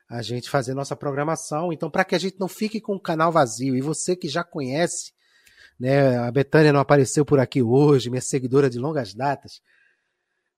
a 0.10 0.22
gente 0.22 0.49
fazer 0.49 0.74
nossa 0.74 0.95
programação. 0.95 1.72
Então, 1.74 1.89
para 1.89 2.05
que 2.05 2.16
a 2.16 2.20
gente 2.20 2.39
não 2.39 2.47
fique 2.47 2.80
com 2.80 2.95
o 2.95 3.01
canal 3.01 3.32
vazio 3.32 3.76
e 3.76 3.82
você 3.82 4.16
que 4.16 4.28
já 4.28 4.43
conhece 4.43 5.12
né? 5.80 6.18
A 6.18 6.32
Betânia 6.32 6.74
não 6.74 6.80
apareceu 6.80 7.26
por 7.26 7.39
aqui 7.39 7.62
hoje, 7.62 8.10
minha 8.10 8.22
seguidora 8.22 8.70
de 8.70 8.80
longas 8.80 9.14
datas, 9.14 9.62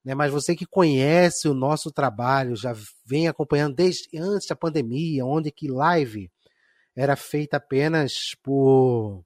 né? 0.04 0.16
Mas 0.16 0.32
você 0.32 0.56
que 0.56 0.66
conhece 0.66 1.48
o 1.48 1.54
nosso 1.54 1.92
trabalho, 1.92 2.56
já 2.56 2.74
vem 3.06 3.28
acompanhando 3.28 3.76
desde 3.76 4.08
antes 4.18 4.48
da 4.48 4.56
pandemia, 4.56 5.26
onde 5.26 5.52
que 5.52 5.68
live 5.68 6.32
era 6.96 7.16
feita 7.16 7.58
apenas 7.58 8.36
por 8.42 9.24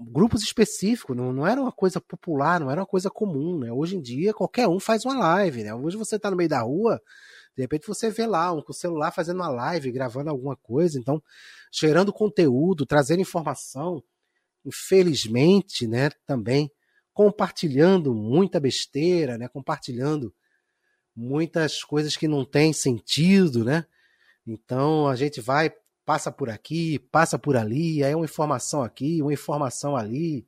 grupos 0.00 0.42
específicos, 0.42 1.16
não, 1.16 1.32
não 1.32 1.46
era 1.46 1.60
uma 1.60 1.72
coisa 1.72 2.00
popular, 2.00 2.58
não 2.58 2.70
era 2.70 2.80
uma 2.80 2.86
coisa 2.86 3.10
comum, 3.10 3.58
né? 3.58 3.72
Hoje 3.72 3.96
em 3.96 4.02
dia 4.02 4.34
qualquer 4.34 4.68
um 4.68 4.80
faz 4.80 5.04
uma 5.04 5.18
live, 5.18 5.64
né? 5.64 5.74
Hoje 5.74 5.96
você 5.96 6.16
está 6.16 6.30
no 6.30 6.36
meio 6.36 6.48
da 6.48 6.60
rua, 6.62 7.00
de 7.56 7.62
repente 7.62 7.86
você 7.86 8.10
vê 8.10 8.26
lá 8.26 8.52
um 8.52 8.60
com 8.60 8.72
o 8.72 8.74
celular 8.74 9.12
fazendo 9.12 9.36
uma 9.36 9.48
live, 9.48 9.92
gravando 9.92 10.30
alguma 10.30 10.56
coisa, 10.56 10.98
então 10.98 11.22
gerando 11.72 12.12
conteúdo, 12.12 12.86
trazendo 12.86 13.20
informação 13.20 14.02
infelizmente, 14.64 15.86
né, 15.86 16.10
também 16.26 16.70
compartilhando 17.12 18.14
muita 18.14 18.58
besteira, 18.58 19.36
né, 19.38 19.46
compartilhando 19.46 20.34
muitas 21.14 21.84
coisas 21.84 22.16
que 22.16 22.26
não 22.26 22.44
têm 22.44 22.72
sentido, 22.72 23.64
né? 23.64 23.86
Então 24.44 25.06
a 25.06 25.14
gente 25.14 25.40
vai, 25.40 25.72
passa 26.04 26.32
por 26.32 26.50
aqui, 26.50 26.98
passa 26.98 27.38
por 27.38 27.56
ali, 27.56 28.02
aí 28.02 28.14
uma 28.14 28.24
informação 28.24 28.82
aqui, 28.82 29.22
uma 29.22 29.32
informação 29.32 29.96
ali, 29.96 30.44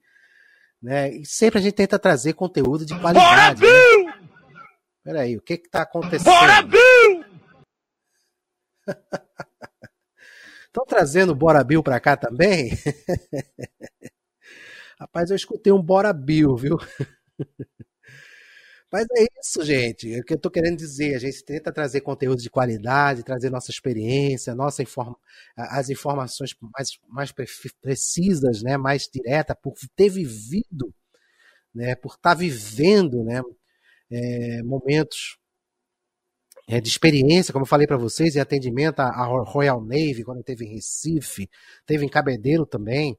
né? 0.83 1.15
E 1.15 1.25
sempre 1.25 1.61
a 1.61 1.63
gente 1.63 1.75
tenta 1.75 1.99
trazer 1.99 2.33
conteúdo 2.33 2.85
de 2.85 2.99
qualidade. 2.99 3.61
Bora, 3.61 4.05
né? 4.05 4.29
Peraí, 5.05 5.37
o 5.37 5.41
que 5.41 5.57
que 5.57 5.71
tá 5.71 5.83
acontecendo? 5.83 6.25
Bora! 6.25 6.65
Estão 10.67 10.85
trazendo 10.87 11.35
Bora 11.35 11.65
Bill 11.65 11.83
para 11.83 11.99
cá 11.99 12.17
também? 12.17 12.71
Rapaz, 15.01 15.31
eu 15.31 15.37
escutei 15.37 15.73
um 15.73 15.83
Bora 15.83 16.13
Bill, 16.13 16.57
viu? 16.57 16.77
Mas 18.93 19.07
é 19.17 19.27
isso, 19.41 19.65
gente. 19.65 20.15
É 20.15 20.21
o 20.21 20.25
que 20.25 20.33
eu 20.33 20.37
estou 20.37 20.51
querendo 20.51 20.77
dizer. 20.77 21.15
A 21.15 21.19
gente 21.19 21.45
tenta 21.45 21.73
trazer 21.73 22.01
conteúdo 22.01 22.41
de 22.41 22.49
qualidade, 22.49 23.25
trazer 23.25 23.51
nossa 23.51 23.71
experiência, 23.71 24.55
nossa 24.55 24.83
inform... 24.83 25.15
as 25.57 25.91
informações 25.91 26.55
mais, 26.61 26.99
mais 27.09 27.33
precisas, 27.81 28.63
né? 28.63 28.77
mais 28.77 29.09
direta, 29.13 29.55
por 29.55 29.75
ter 29.97 30.09
vivido, 30.09 30.95
né? 31.75 31.95
por 31.97 32.15
estar 32.15 32.31
tá 32.31 32.35
vivendo 32.35 33.25
né? 33.25 33.43
É, 34.11 34.63
momentos 34.63 35.37
é, 36.67 36.81
de 36.81 36.89
experiência, 36.89 37.53
como 37.53 37.65
eu 37.65 37.69
falei 37.69 37.87
para 37.87 37.97
vocês, 37.97 38.37
em 38.37 38.41
atendimento 38.41 39.01
à 39.01 39.25
Royal 39.25 39.81
Navy, 39.81 40.25
quando 40.25 40.43
teve 40.43 40.65
em 40.65 40.75
Recife, 40.75 41.49
teve 41.87 42.05
em 42.05 42.09
Cabedelo 42.09 42.67
também, 42.67 43.17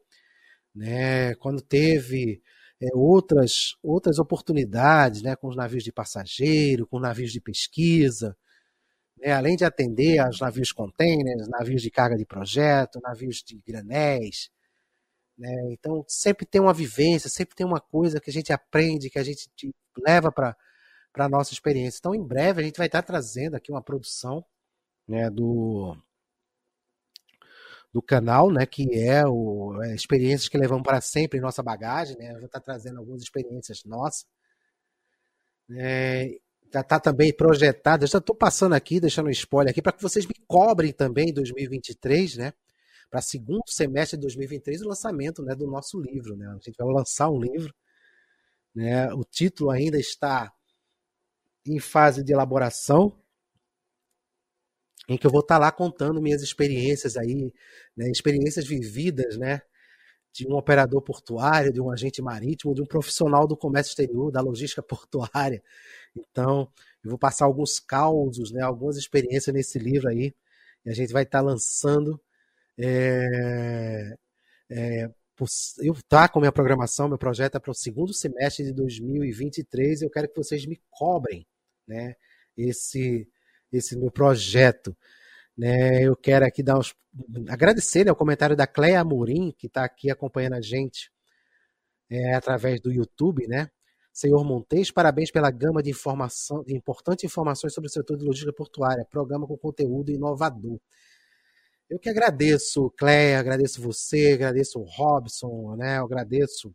né? 0.75 1.35
quando 1.35 1.61
teve 1.61 2.41
é, 2.81 2.87
outras, 2.93 3.75
outras 3.81 4.19
oportunidades, 4.19 5.21
né, 5.21 5.35
com 5.35 5.47
os 5.47 5.55
navios 5.55 5.83
de 5.83 5.91
passageiro, 5.91 6.87
com 6.87 6.99
navios 6.99 7.31
de 7.31 7.41
pesquisa, 7.41 8.37
né, 9.17 9.31
além 9.33 9.55
de 9.55 9.65
atender 9.65 10.19
aos 10.19 10.39
navios 10.39 10.71
containers, 10.71 11.47
navios 11.49 11.81
de 11.81 11.91
carga 11.91 12.15
de 12.17 12.25
projeto, 12.25 12.99
navios 13.01 13.37
de 13.43 13.59
granéis. 13.65 14.49
Né, 15.37 15.49
então, 15.71 16.03
sempre 16.07 16.45
tem 16.45 16.61
uma 16.61 16.73
vivência, 16.73 17.29
sempre 17.29 17.55
tem 17.55 17.65
uma 17.65 17.81
coisa 17.81 18.19
que 18.19 18.29
a 18.29 18.33
gente 18.33 18.53
aprende, 18.53 19.09
que 19.09 19.19
a 19.19 19.23
gente 19.23 19.49
leva 20.05 20.31
para 20.31 20.55
a 21.25 21.29
nossa 21.29 21.53
experiência. 21.53 21.99
Então, 21.99 22.15
em 22.15 22.23
breve, 22.23 22.61
a 22.61 22.63
gente 22.63 22.77
vai 22.77 22.87
estar 22.87 23.01
trazendo 23.01 23.55
aqui 23.55 23.71
uma 23.71 23.81
produção 23.81 24.43
né, 25.07 25.29
do 25.29 25.95
do 27.93 28.01
canal, 28.01 28.51
né, 28.51 28.65
que 28.65 28.83
é 28.93 29.25
o 29.25 29.81
é, 29.81 29.95
experiências 29.95 30.49
que 30.49 30.57
levamos 30.57 30.83
para 30.83 31.01
sempre 31.01 31.39
em 31.39 31.41
nossa 31.41 31.63
bagagem, 31.63 32.17
né? 32.17 32.33
Vou 32.33 32.45
estar 32.45 32.59
trazendo 32.59 32.99
algumas 32.99 33.23
experiências 33.23 33.83
nossas. 33.85 34.25
É, 35.71 36.37
já 36.71 36.81
está 36.81 36.99
também 36.99 37.33
projetado, 37.33 38.05
já 38.05 38.19
estou 38.19 38.35
passando 38.35 38.73
aqui, 38.73 38.99
deixando 38.99 39.27
um 39.27 39.31
spoiler 39.31 39.71
aqui, 39.71 39.81
para 39.81 39.93
que 39.93 40.01
vocês 40.01 40.25
me 40.25 40.35
cobrem 40.47 40.91
também 40.93 41.29
em 41.29 41.33
2023, 41.33 42.37
né? 42.37 42.53
Para 43.09 43.21
segundo 43.21 43.63
semestre 43.67 44.17
de 44.17 44.21
2023, 44.21 44.81
o 44.81 44.89
lançamento 44.89 45.41
né, 45.41 45.55
do 45.55 45.65
nosso 45.65 45.99
livro. 45.99 46.35
Né? 46.35 46.45
A 46.47 46.53
gente 46.53 46.75
vai 46.77 46.87
lançar 46.93 47.29
um 47.29 47.39
livro. 47.39 47.73
Né? 48.75 49.11
O 49.13 49.23
título 49.23 49.71
ainda 49.71 49.97
está 49.97 50.53
em 51.67 51.79
fase 51.79 52.23
de 52.23 52.33
elaboração, 52.33 53.17
em 55.07 55.17
que 55.17 55.25
eu 55.25 55.31
vou 55.31 55.41
estar 55.41 55.55
tá 55.55 55.59
lá 55.59 55.71
contando 55.71 56.21
minhas 56.21 56.41
experiências 56.41 57.15
aí, 57.17 57.53
né, 57.95 58.09
experiências 58.09 58.67
vividas, 58.67 59.37
né, 59.37 59.61
de 60.33 60.47
um 60.47 60.55
operador 60.55 61.01
portuário, 61.01 61.73
de 61.73 61.81
um 61.81 61.89
agente 61.91 62.21
marítimo, 62.21 62.75
de 62.75 62.81
um 62.81 62.85
profissional 62.85 63.47
do 63.47 63.57
comércio 63.57 63.91
exterior, 63.91 64.31
da 64.31 64.41
logística 64.41 64.83
portuária. 64.83 65.63
Então, 66.15 66.69
eu 67.03 67.11
vou 67.11 67.19
passar 67.19 67.45
alguns 67.45 67.79
causos, 67.79 68.51
né, 68.51 68.61
algumas 68.61 68.97
experiências 68.97 69.53
nesse 69.55 69.79
livro 69.79 70.09
aí, 70.09 70.33
e 70.85 70.89
a 70.89 70.93
gente 70.93 71.13
vai 71.13 71.23
estar 71.23 71.39
tá 71.39 71.45
lançando. 71.45 72.19
É, 72.77 74.15
é, 74.69 75.09
eu 75.79 75.95
tá 76.07 76.27
com 76.27 76.39
minha 76.39 76.51
programação, 76.51 77.07
meu 77.07 77.17
projeto 77.17 77.55
é 77.55 77.59
para 77.59 77.71
o 77.71 77.75
segundo 77.75 78.13
semestre 78.13 78.65
de 78.65 78.73
2023. 78.73 80.01
Eu 80.01 80.09
quero 80.09 80.27
que 80.29 80.35
vocês 80.35 80.65
me 80.65 80.81
cobrem, 80.89 81.45
né, 81.87 82.15
esse 82.55 83.27
esse 83.71 83.97
meu 83.97 84.11
projeto. 84.11 84.95
Né? 85.57 86.03
Eu 86.03 86.15
quero 86.15 86.45
aqui 86.45 86.63
dar 86.63 86.77
uns, 86.79 86.95
agradecer 87.49 88.05
né, 88.05 88.11
o 88.11 88.15
comentário 88.15 88.55
da 88.55 88.67
Cleia 88.67 89.01
Amorim, 89.01 89.53
que 89.57 89.67
está 89.67 89.83
aqui 89.83 90.09
acompanhando 90.09 90.53
a 90.53 90.61
gente 90.61 91.11
é, 92.09 92.33
através 92.33 92.79
do 92.79 92.91
YouTube, 92.91 93.47
né? 93.47 93.69
Senhor 94.13 94.43
Montes, 94.43 94.89
parabéns 94.89 95.29
pela 95.29 95.51
gama 95.51 95.83
de 95.83 95.91
informação, 95.91 96.63
de 96.63 96.75
importantes 96.75 97.23
informações 97.23 97.73
sobre 97.73 97.87
o 97.87 97.91
setor 97.91 98.17
de 98.17 98.25
logística 98.25 98.53
portuária, 98.53 99.05
programa 99.05 99.45
com 99.45 99.55
conteúdo 99.57 100.11
inovador. 100.11 100.79
Eu 101.89 101.99
que 101.99 102.09
agradeço, 102.09 102.89
Cleia, 102.97 103.39
agradeço 103.39 103.81
você, 103.81 104.33
agradeço 104.33 104.79
o 104.79 104.83
Robson, 104.83 105.75
né? 105.75 105.99
Eu 105.99 106.05
agradeço 106.05 106.73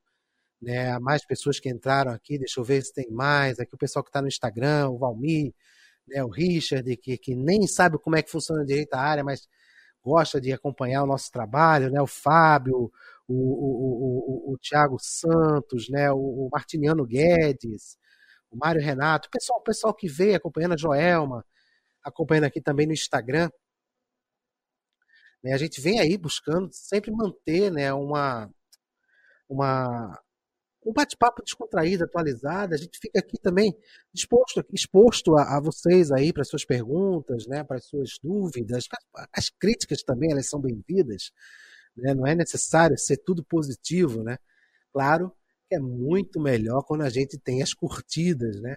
né, 0.63 0.97
mais 1.01 1.27
pessoas 1.27 1.59
que 1.59 1.69
entraram 1.69 2.13
aqui. 2.13 2.39
Deixa 2.39 2.61
eu 2.61 2.65
ver 2.65 2.83
se 2.83 2.95
tem 2.95 3.11
mais. 3.11 3.59
Aqui 3.59 3.75
o 3.75 3.79
pessoal 3.79 4.05
que 4.05 4.11
está 4.11 4.23
no 4.23 4.29
Instagram, 4.29 4.91
o 4.91 4.99
Valmir, 4.99 5.53
né, 6.09 6.23
o 6.25 6.29
Richard, 6.29 6.97
que, 6.97 7.19
que 7.19 7.35
nem 7.35 7.67
sabe 7.67 7.99
como 7.99 8.17
é 8.17 8.23
que 8.23 8.31
funciona 8.31 8.65
direito 8.65 8.95
a 8.95 9.01
área, 9.01 9.25
mas 9.25 9.49
gosta 10.05 10.41
de 10.41 10.53
acompanhar 10.53 11.03
o 11.03 11.07
nosso 11.07 11.31
trabalho, 11.31 11.91
né, 11.91 12.01
o 12.01 12.07
Fábio, 12.07 12.93
o, 13.29 13.35
o, 13.35 14.51
o, 14.51 14.55
o 14.55 14.59
Tiago 14.59 14.99
Santos, 15.01 15.89
né, 15.89 16.11
o, 16.13 16.19
o 16.19 16.49
Martiniano 16.53 17.05
Guedes, 17.07 17.99
o 18.51 18.57
Mário 18.57 18.81
Renato, 18.81 19.29
o 19.29 19.31
pessoal, 19.31 19.61
o 19.61 19.63
pessoal 19.63 19.95
que 19.95 20.09
veio 20.09 20.37
acompanhando 20.37 20.75
a 20.75 20.77
Joelma, 20.77 21.45
acompanhando 22.05 22.45
aqui 22.45 22.61
também 22.61 22.87
no 22.87 22.93
Instagram. 22.93 23.51
Né, 25.43 25.53
a 25.53 25.59
gente 25.59 25.81
vem 25.81 26.01
aí 26.01 26.17
buscando 26.17 26.69
sempre 26.73 27.11
manter 27.13 27.71
né, 27.71 27.93
uma, 27.93 28.51
uma, 29.49 30.19
um 30.85 30.93
bate-papo 30.93 31.43
descontraído, 31.43 32.05
atualizado. 32.05 32.75
A 32.75 32.77
gente 32.77 32.99
fica 32.99 33.21
aqui 33.21 33.39
também 33.41 33.77
disposto, 34.13 34.65
exposto 34.73 35.37
a, 35.37 35.57
a 35.57 35.61
vocês 35.61 36.11
aí 36.11 36.33
para 36.33 36.45
suas 36.45 36.65
perguntas, 36.65 37.47
né, 37.47 37.63
para 37.63 37.79
suas 37.81 38.19
dúvidas. 38.23 38.85
As 39.33 39.49
críticas 39.49 40.03
também 40.03 40.33
elas 40.33 40.49
são 40.49 40.61
bem-vindas. 40.61 41.31
Né? 41.97 42.15
Não 42.15 42.27
é 42.27 42.35
necessário 42.35 42.99
ser 42.99 43.19
tudo 43.19 43.45
positivo, 43.45 44.23
né? 44.23 44.39
Claro 44.93 45.33
que 45.69 45.77
é 45.77 45.79
muito 45.79 46.41
melhor 46.41 46.83
quando 46.85 47.03
a 47.03 47.11
gente 47.11 47.39
tem 47.39 47.63
as 47.63 47.75
curtidas, 47.75 48.61
né? 48.61 48.77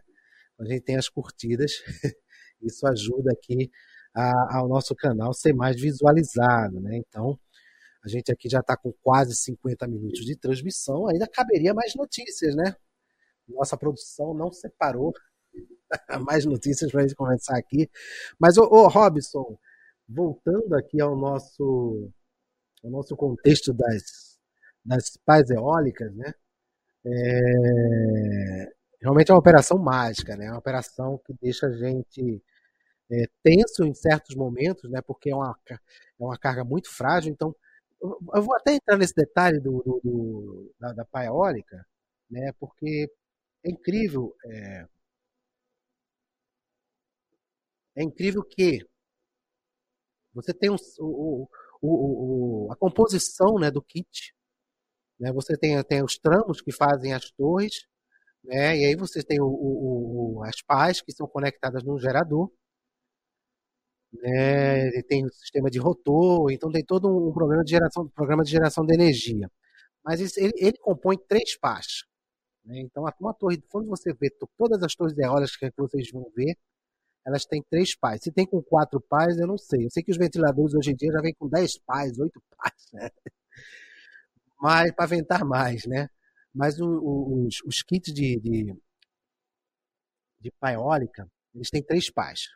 Quando 0.56 0.70
a 0.70 0.74
gente 0.74 0.84
tem 0.84 0.98
as 0.98 1.10
curtidas, 1.10 1.72
isso 2.62 2.86
ajuda 2.88 3.32
aqui 3.32 3.70
a, 4.14 4.58
ao 4.58 4.68
nosso 4.68 4.96
canal 4.96 5.34
ser 5.34 5.54
mais 5.54 5.80
visualizado, 5.80 6.80
né? 6.80 6.98
Então, 6.98 7.38
a 8.06 8.08
gente 8.08 8.32
aqui 8.32 8.48
já 8.48 8.60
está 8.60 8.78
com 8.78 8.94
quase 9.02 9.36
50 9.36 9.88
minutos 9.88 10.24
de 10.24 10.36
transmissão, 10.36 11.08
ainda 11.08 11.28
caberia 11.28 11.74
mais 11.74 11.96
notícias, 11.96 12.56
né? 12.56 12.76
Nossa 13.48 13.76
produção 13.76 14.34
não 14.34 14.52
separou 14.52 15.12
mais 16.22 16.46
notícias 16.46 16.92
para 16.92 17.02
a 17.02 17.08
gente 17.08 17.16
conversar 17.16 17.58
aqui. 17.58 17.90
Mas, 18.40 18.58
ô, 18.58 18.64
ô, 18.64 18.88
Robson, 18.88 19.58
voltando 20.08 20.76
aqui 20.76 21.02
ao 21.02 21.16
nosso, 21.16 22.12
ao 22.84 22.92
nosso 22.92 23.16
contexto 23.16 23.74
das, 23.74 24.40
das 24.84 25.18
pás 25.26 25.50
eólicas, 25.50 26.14
né? 26.16 26.32
É, 27.08 28.72
realmente 29.02 29.32
é 29.32 29.34
uma 29.34 29.40
operação 29.40 29.80
mágica, 29.80 30.36
né? 30.36 30.46
É 30.46 30.52
uma 30.52 30.60
operação 30.60 31.20
que 31.26 31.34
deixa 31.42 31.66
a 31.68 31.72
gente 31.72 32.40
é, 33.12 33.26
tenso 33.42 33.84
em 33.84 33.96
certos 33.96 34.36
momentos, 34.36 34.90
né? 34.92 35.02
Porque 35.02 35.32
é 35.32 35.36
uma, 35.36 35.58
é 35.72 35.78
uma 36.20 36.38
carga 36.38 36.64
muito 36.64 36.90
frágil. 36.90 37.32
Então, 37.32 37.56
eu 38.02 38.42
vou 38.44 38.56
até 38.56 38.74
entrar 38.74 38.98
nesse 38.98 39.14
detalhe 39.16 39.60
do, 39.60 39.82
do, 39.84 40.02
do 40.04 40.74
da, 40.80 40.94
da 40.94 41.06
pá 41.06 41.26
eólica, 41.26 41.86
né, 42.30 42.52
porque 42.60 43.10
é 43.64 43.72
incrível. 43.72 44.36
É, 44.46 44.88
é 47.96 48.04
incrível 48.04 48.44
que 48.44 48.86
você 50.34 50.54
tem 50.54 50.70
um, 50.70 50.76
o, 51.00 51.48
o, 51.82 52.68
o, 52.68 52.72
a 52.72 52.76
composição 52.76 53.56
né, 53.60 53.72
do 53.72 53.82
kit. 53.82 54.34
Né, 55.20 55.32
você 55.32 55.58
tem, 55.58 55.82
tem 55.84 56.04
os 56.04 56.18
tramos 56.18 56.62
que 56.62 56.72
fazem 56.74 57.14
as 57.14 57.32
torres, 57.32 57.88
né, 58.44 58.78
e 58.78 58.86
aí 58.86 58.96
você 58.96 59.24
tem 59.24 59.40
o, 59.42 60.42
as 60.46 60.62
pás 60.62 61.02
que 61.02 61.12
são 61.14 61.28
conectadas 61.28 61.84
num 61.84 61.98
gerador 61.98 62.52
né? 64.22 65.02
tem 65.04 65.26
um 65.26 65.30
sistema 65.30 65.70
de 65.70 65.80
rotor, 65.80 66.52
então 66.52 66.72
tem 66.72 66.84
todo 66.84 67.08
um 67.08 67.34
programa 67.34 67.64
de 67.64 67.72
geração, 67.72 68.08
programa 68.10 68.44
de 68.44 68.52
geração 68.52 68.86
de 68.86 68.94
energia. 68.94 69.50
Mas 70.04 70.38
ele, 70.38 70.54
ele 70.58 70.78
compõe 70.78 71.18
três 71.18 71.58
pás. 71.58 72.04
Né? 72.64 72.80
Então, 72.80 73.04
uma 73.20 73.34
torre, 73.34 73.62
quando 73.70 73.88
você 73.88 74.14
vê 74.14 74.30
todas 74.58 74.82
as 74.84 74.96
torres 74.96 75.18
eólicas 75.18 75.56
que 75.56 75.72
vocês 75.78 76.12
vão 76.12 76.32
ver, 76.36 76.58
elas 77.26 77.46
têm 77.46 77.64
três 77.70 77.96
pás. 77.96 78.22
Se 78.24 78.32
tem 78.32 78.46
com 78.46 78.62
quatro 78.62 79.02
pás, 79.02 79.38
eu 79.40 79.48
não 79.48 79.58
sei. 79.58 79.86
Eu 79.86 79.90
sei 79.90 80.04
que 80.04 80.12
os 80.12 80.18
ventiladores 80.18 80.76
hoje 80.76 80.92
em 80.92 80.96
dia 80.96 81.12
já 81.12 81.22
vêm 81.22 81.34
com 81.34 81.50
dez 81.50 81.78
pás, 81.80 82.18
oito 82.20 82.42
pás, 82.58 82.74
né? 82.94 83.10
Mas 84.62 84.92
para 84.94 85.08
ventar 85.08 85.44
mais, 85.44 85.86
né? 85.86 86.08
Mas 86.54 86.80
o, 86.80 86.86
o, 86.88 87.46
os, 87.48 87.62
os, 87.66 87.84
kits 87.84 88.14
de, 88.14 88.40
de, 88.40 88.76
de 90.40 90.52
pá 90.60 90.74
eólica, 90.74 91.28
eles 91.54 91.70
têm 91.70 91.84
três 91.84 92.10
pás 92.12 92.48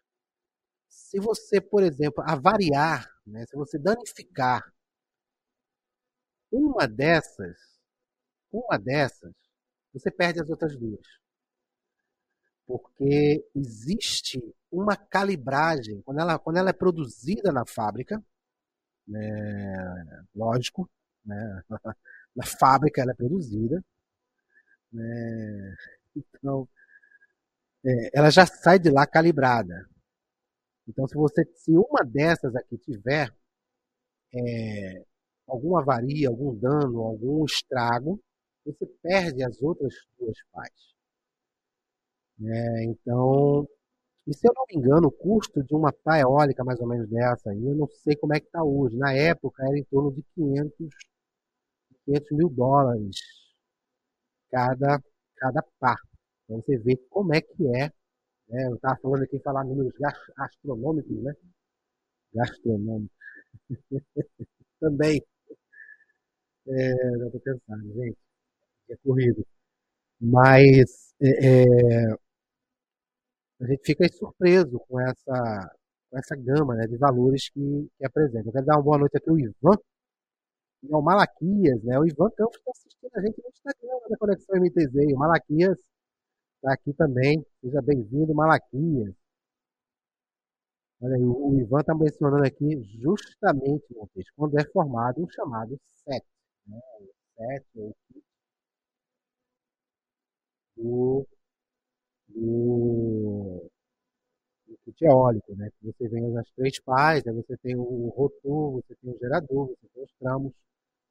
se 1.09 1.19
você, 1.19 1.59
por 1.59 1.81
exemplo, 1.81 2.23
avariar, 2.23 3.11
né, 3.25 3.43
se 3.47 3.55
você 3.55 3.79
danificar 3.79 4.71
uma 6.51 6.87
dessas, 6.87 7.57
uma 8.51 8.77
dessas, 8.77 9.33
você 9.91 10.11
perde 10.11 10.39
as 10.39 10.49
outras 10.51 10.77
duas. 10.77 11.01
Porque 12.67 13.43
existe 13.55 14.39
uma 14.71 14.95
calibragem, 14.95 15.99
quando 16.03 16.19
ela, 16.19 16.37
quando 16.37 16.57
ela 16.57 16.69
é 16.69 16.73
produzida 16.73 17.51
na 17.51 17.65
fábrica, 17.65 18.23
né, 19.07 20.25
lógico, 20.35 20.87
né, 21.25 21.63
na 22.35 22.45
fábrica 22.45 23.01
ela 23.01 23.13
é 23.13 23.15
produzida, 23.15 23.83
né, 24.93 25.75
então 26.15 26.69
é, 27.85 28.09
ela 28.13 28.29
já 28.29 28.45
sai 28.45 28.77
de 28.79 28.89
lá 28.89 29.07
calibrada. 29.07 29.87
Então, 30.89 31.07
se 31.07 31.15
você, 31.15 31.45
se 31.55 31.71
uma 31.71 32.03
dessas 32.05 32.55
aqui 32.55 32.77
tiver 32.79 33.31
é, 34.33 35.05
alguma 35.47 35.81
avaria, 35.81 36.29
algum 36.29 36.55
dano, 36.55 37.01
algum 37.01 37.45
estrago, 37.45 38.19
você 38.65 38.85
perde 39.01 39.43
as 39.43 39.61
outras 39.61 39.93
duas 40.17 40.37
partes. 40.51 40.89
É, 42.41 42.83
então, 42.85 43.67
e 44.27 44.33
se 44.33 44.47
eu 44.47 44.53
não 44.55 44.65
me 44.69 44.77
engano, 44.77 45.07
o 45.09 45.11
custo 45.11 45.63
de 45.63 45.75
uma 45.75 45.93
pá 45.93 46.19
eólica 46.19 46.63
mais 46.63 46.79
ou 46.81 46.87
menos 46.87 47.09
dessa 47.09 47.51
aí, 47.51 47.65
eu 47.65 47.75
não 47.75 47.87
sei 48.03 48.15
como 48.17 48.35
é 48.35 48.39
que 48.39 48.47
está 48.47 48.63
hoje. 48.63 48.97
Na 48.97 49.13
época 49.13 49.63
era 49.67 49.77
em 49.79 49.83
torno 49.85 50.13
de 50.13 50.23
500, 50.35 50.89
500 52.05 52.31
mil 52.37 52.49
dólares 52.49 53.15
cada, 54.51 55.01
cada 55.37 55.61
pá. 55.79 55.95
Então 56.45 56.61
você 56.61 56.77
vê 56.77 56.97
como 57.09 57.33
é 57.33 57.41
que 57.41 57.67
é. 57.75 57.91
Né? 58.49 58.65
Eu 58.67 58.75
estava 58.75 58.99
falando 59.01 59.23
aqui, 59.23 59.39
falar 59.39 59.63
números 59.63 59.93
astronômicos, 60.37 61.21
né? 61.23 61.33
Gastronômicos. 62.33 63.15
Também. 64.79 65.21
É, 66.67 67.17
já 67.17 67.25
estou 67.25 67.41
pensando, 67.41 67.93
gente. 67.93 68.17
É 68.89 68.95
corrido. 68.97 69.45
Mas 70.19 71.13
é, 71.21 71.29
é, 71.29 72.13
a 73.61 73.65
gente 73.67 73.81
fica 73.85 74.07
surpreso 74.09 74.79
com 74.87 74.99
essa, 74.99 75.75
com 76.09 76.17
essa 76.17 76.35
gama 76.35 76.75
né, 76.75 76.87
de 76.87 76.97
valores 76.97 77.49
que, 77.49 77.89
que 77.97 78.05
apresenta. 78.05 78.49
Eu 78.49 78.53
quero 78.53 78.65
dar 78.65 78.75
uma 78.77 78.83
boa 78.83 78.97
noite 78.99 79.17
aqui 79.17 79.29
ao 79.29 79.39
Ivan 79.39 79.77
e 80.83 80.93
ao 80.93 81.01
Malaquias, 81.01 81.83
né? 81.83 81.99
O 81.99 82.05
Ivan 82.05 82.29
Campos 82.31 82.57
está 82.57 82.71
assistindo 82.71 83.11
a 83.15 83.21
gente 83.21 83.41
no 83.41 83.49
Instagram 83.49 84.09
da 84.09 84.17
Conexão 84.17 84.55
MTZ. 84.59 85.13
O 85.13 85.17
Malaquias 85.17 85.77
está 86.59 86.73
aqui 86.73 86.93
também. 86.93 87.45
Seja 87.61 87.81
bem-vindo, 87.81 88.33
Malaquias. 88.35 89.13
Olha 91.01 91.15
aí, 91.15 91.23
o, 91.23 91.59
Ivan 91.59 91.79
está 91.79 91.95
mencionando 91.95 92.43
aqui 92.45 92.81
justamente, 93.01 93.85
quando 94.35 94.59
é 94.59 94.65
formado 94.71 95.21
um 95.23 95.29
chamado 95.29 95.79
SET. 96.03 96.25
Né? 96.67 96.79
SET, 97.37 97.65
ou 97.75 97.95
do, 100.75 101.27
do, 102.27 103.69
do 104.67 104.77
kit 104.85 105.05
eólico, 105.05 105.55
né? 105.55 105.69
Que 105.79 105.87
você 105.87 106.07
vem 106.09 106.37
as 106.37 106.49
três 106.51 106.79
pás, 106.81 107.25
aí 107.27 107.33
você 107.33 107.57
tem 107.57 107.75
o 107.75 108.09
rotor, 108.09 108.81
você 108.81 108.95
tem 108.95 109.11
o 109.11 109.17
gerador, 109.19 109.67
você 109.67 109.87
tem 109.93 110.03
os 110.03 110.13
tramos 110.19 110.53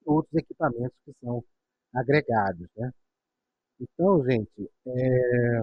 outros 0.05 0.34
equipamentos 0.34 0.96
que 1.05 1.12
são 1.20 1.44
agregados, 1.94 2.68
né? 2.76 2.92
Então, 3.81 4.24
gente, 4.24 4.70
é, 4.87 5.61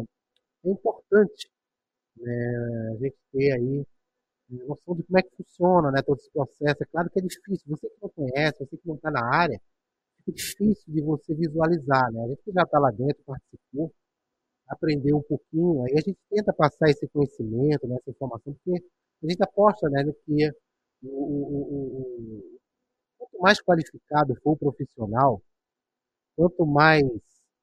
é 0.66 0.70
importante 0.70 1.50
né, 2.18 2.92
a 2.94 2.96
gente 2.98 3.16
ter 3.32 3.52
aí 3.54 3.86
noção 4.50 4.96
de 4.96 5.04
como 5.04 5.20
é 5.20 5.24
que 5.24 5.36
funciona 5.36 5.92
né, 5.92 6.02
todo 6.02 6.18
esse 6.18 6.32
processo. 6.32 6.84
É 6.84 6.86
claro 6.86 7.10
que 7.10 7.20
é 7.20 7.24
difícil, 7.24 7.66
você 7.68 7.90
que 7.90 7.98
não 8.02 8.10
conhece, 8.10 8.60
você 8.60 8.78
que 8.78 8.88
não 8.88 8.96
está 8.96 9.12
na 9.12 9.26
área, 9.26 9.60
fica 10.20 10.32
difícil 10.32 10.94
de 10.94 11.02
você 11.02 11.34
visualizar. 11.34 12.12
Né? 12.12 12.24
A 12.24 12.28
gente 12.30 12.44
que 12.44 12.52
já 12.52 12.64
está 12.64 12.80
lá 12.80 12.92
dentro, 12.92 13.24
participou, 13.26 13.92
aprendeu 14.68 15.18
um 15.18 15.24
pouquinho, 15.24 15.84
aí 15.84 15.94
a 15.94 16.02
gente 16.02 16.18
tenta 16.30 16.54
passar 16.54 16.90
esse 16.90 17.08
conhecimento, 17.10 17.88
né, 17.88 17.96
essa 17.98 18.10
informação, 18.10 18.54
porque 18.54 18.84
a 19.24 19.30
gente 19.30 19.44
aposta 19.44 19.90
né, 19.90 20.04
que 20.26 20.52
o, 21.04 21.08
o, 21.08 22.02
o, 22.02 22.60
quanto 23.18 23.40
mais 23.40 23.62
qualificado 23.62 24.36
for 24.42 24.54
o 24.54 24.58
profissional, 24.58 25.42
quanto 26.36 26.66
mais. 26.66 27.04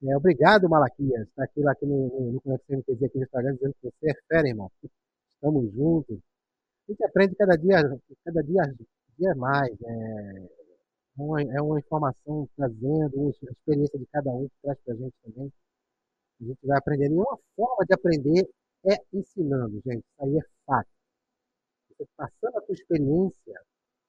É, 0.05 0.17
obrigado, 0.17 0.69
Malaquias. 0.69 1.29
Está 1.29 1.45
aqui, 1.45 1.65
aqui 1.67 1.87
no, 1.87 2.09
no, 2.09 2.33
no 2.33 2.41
Conexão 2.41 2.77
MTZ 2.79 3.05
aqui 3.05 3.19
no 3.19 3.25
Instagram 3.25 3.55
dizendo 3.55 3.75
que 3.75 3.89
você 3.89 4.11
é 4.11 4.15
fera, 4.27 4.49
irmão. 4.49 4.71
Estamos 5.31 5.73
juntos. 5.73 6.19
A 6.89 6.93
gente 6.93 7.05
aprende 7.05 7.37
cada 7.37 7.57
dia, 7.57 7.77
cada 8.25 8.43
dia, 8.43 8.63
dia 9.17 9.35
mais. 9.37 9.79
Né? 9.79 10.49
É 11.19 11.23
uma, 11.23 11.43
é 11.43 11.63
uma 11.63 11.79
informação 11.79 12.49
trazendo 12.57 13.29
a 13.29 13.53
experiência 13.53 13.99
de 13.99 14.07
cada 14.07 14.33
um 14.33 14.49
que 14.49 14.55
traz 14.63 14.79
para 14.85 14.95
a 14.95 14.97
gente 14.97 15.15
também. 15.23 15.53
A 16.41 16.45
gente 16.45 16.67
vai 16.67 16.79
aprendendo. 16.79 17.15
E 17.15 17.19
uma 17.19 17.39
forma 17.55 17.85
de 17.87 17.95
aprender 17.95 18.51
é 18.87 18.97
ensinando, 19.13 19.81
gente. 19.87 19.99
Isso 20.01 20.25
aí 20.25 20.37
é 20.37 20.43
fato. 20.67 20.89
Você 21.91 22.07
passando 22.17 22.57
a 22.59 22.63
sua 22.63 22.75
experiência 22.75 23.61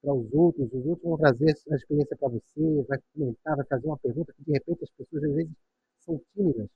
para 0.02 0.14
os 0.14 0.34
outros, 0.34 0.74
os 0.74 0.86
outros 0.88 1.04
vão 1.04 1.18
trazer 1.18 1.54
a 1.72 1.76
experiência 1.76 2.18
para 2.18 2.30
você, 2.30 2.84
vai 2.90 2.98
comentar, 3.14 3.56
vai 3.58 3.66
fazer 3.68 3.86
uma 3.86 3.98
pergunta 4.00 4.34
que 4.34 4.44
de 4.44 4.54
repente 4.54 4.84
as 4.84 4.90
pessoas 4.90 5.24
às 5.24 5.36
vezes 5.36 5.54
são 6.04 6.22
tímidas, 6.34 6.70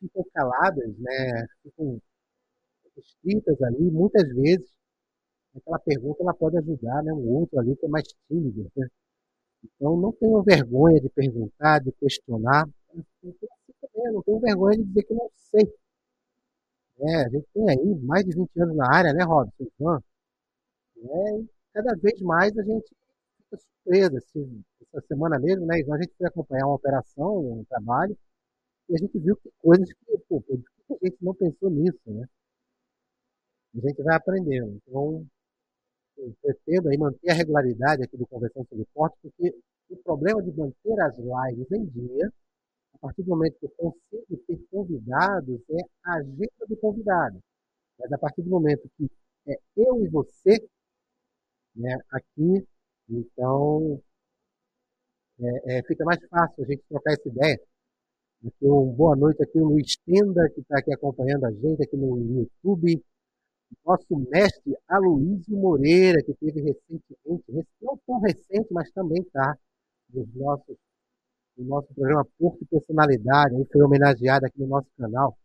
ficam 0.00 0.24
caladas, 0.32 0.98
né? 0.98 1.46
ficam 1.62 2.00
restritas 2.96 3.60
ali. 3.62 3.90
Muitas 3.90 4.28
vezes 4.34 4.72
aquela 5.56 5.78
pergunta 5.78 6.22
ela 6.22 6.34
pode 6.34 6.58
ajudar 6.58 7.02
né? 7.02 7.12
um 7.12 7.28
outro 7.28 7.58
ali 7.58 7.76
que 7.76 7.86
é 7.86 7.88
mais 7.88 8.06
tímido. 8.28 8.70
Né? 8.76 8.88
Então 9.64 9.96
não 9.96 10.12
tenham 10.12 10.42
vergonha 10.42 11.00
de 11.00 11.08
perguntar, 11.10 11.80
de 11.80 11.92
questionar. 11.92 12.68
Não 12.92 14.22
tenho 14.22 14.40
vergonha 14.40 14.78
de 14.78 14.84
dizer 14.84 15.02
que 15.04 15.14
não 15.14 15.28
sei. 15.32 15.72
É, 17.00 17.24
a 17.26 17.28
gente 17.28 17.46
tem 17.54 17.68
aí 17.70 17.94
mais 18.02 18.24
de 18.24 18.34
20 18.34 18.60
anos 18.60 18.76
na 18.76 18.92
área, 18.92 19.12
né, 19.12 19.24
Robson? 19.24 19.64
Ivan? 19.78 20.02
É, 20.96 21.40
e 21.40 21.48
cada 21.72 21.94
vez 21.96 22.20
mais 22.22 22.56
a 22.58 22.62
gente 22.62 22.88
fica 23.36 23.56
surpresa. 23.56 24.18
Assim, 24.18 24.64
essa 24.82 25.06
semana 25.06 25.38
mesmo, 25.38 25.66
né, 25.66 25.76
a 25.76 25.98
gente 25.98 26.12
foi 26.18 26.26
acompanhar 26.26 26.66
uma 26.66 26.74
operação, 26.74 27.60
um 27.60 27.64
trabalho, 27.64 28.16
e 28.88 28.94
a 28.94 28.98
gente 28.98 29.18
viu 29.18 29.36
que 29.36 29.50
coisas 29.58 29.92
que, 29.92 30.18
pô, 30.28 30.42
a 30.48 31.06
gente 31.06 31.18
não 31.22 31.34
pensou 31.34 31.70
nisso, 31.70 32.00
né? 32.06 32.26
A 33.76 33.80
gente 33.80 34.02
vai 34.02 34.16
aprendendo. 34.16 34.80
Então, 34.86 35.26
eu 36.16 36.34
pretendo 36.42 36.88
aí 36.88 36.98
manter 36.98 37.30
a 37.30 37.34
regularidade 37.34 38.02
aqui 38.02 38.16
do 38.16 38.26
Conversão 38.26 38.64
sobre 38.68 38.84
Esporte, 38.84 39.16
porque 39.22 39.54
o 39.90 39.96
problema 39.98 40.42
de 40.42 40.52
manter 40.56 41.00
as 41.00 41.16
lives 41.16 41.70
em 41.72 41.86
dia 41.86 42.32
a 42.94 42.98
partir 42.98 43.22
do 43.22 43.30
momento 43.30 43.58
que 43.58 43.66
eu 43.66 43.70
consigo 43.70 44.44
ter 44.46 44.58
convidados, 44.70 45.60
é 45.70 45.80
a 46.04 46.14
agenda 46.16 46.66
do 46.68 46.76
convidado. 46.76 47.40
Mas 47.98 48.12
a 48.12 48.18
partir 48.18 48.42
do 48.42 48.50
momento 48.50 48.90
que 48.96 49.08
é 49.46 49.54
eu 49.76 50.04
e 50.04 50.08
você, 50.08 50.68
né, 51.76 51.96
aqui, 52.10 52.66
então 53.08 54.02
é, 55.40 55.78
é, 55.78 55.82
fica 55.84 56.04
mais 56.04 56.18
fácil 56.28 56.64
a 56.64 56.66
gente 56.66 56.82
trocar 56.88 57.12
essa 57.12 57.28
ideia. 57.28 57.60
Aqui, 58.46 58.66
um 58.66 58.92
boa 58.92 59.16
noite 59.16 59.42
aqui, 59.42 59.58
o 59.58 59.66
Luiz 59.66 59.96
Tenda, 60.06 60.48
que 60.50 60.60
está 60.60 60.78
aqui 60.78 60.92
acompanhando 60.92 61.44
a 61.44 61.50
gente 61.50 61.82
aqui 61.82 61.96
no 61.96 62.16
YouTube. 62.18 63.02
Nosso 63.84 64.16
mestre 64.30 64.76
Aloysio 64.86 65.58
Moreira, 65.58 66.22
que 66.22 66.32
teve 66.34 66.60
recentemente, 66.60 67.68
não 67.82 67.98
tão 68.06 68.20
recente, 68.20 68.72
mas 68.72 68.90
também 68.92 69.22
está 69.22 69.56
nos 70.14 70.32
nossos 70.34 70.76
o 71.56 71.64
nosso 71.64 71.92
programa 71.92 72.24
Porto 72.38 72.64
Personalidade, 72.66 73.56
aí 73.56 73.64
foi 73.72 73.82
homenageado 73.82 74.46
aqui 74.46 74.60
no 74.60 74.68
nosso 74.68 74.88
canal. 74.96 75.36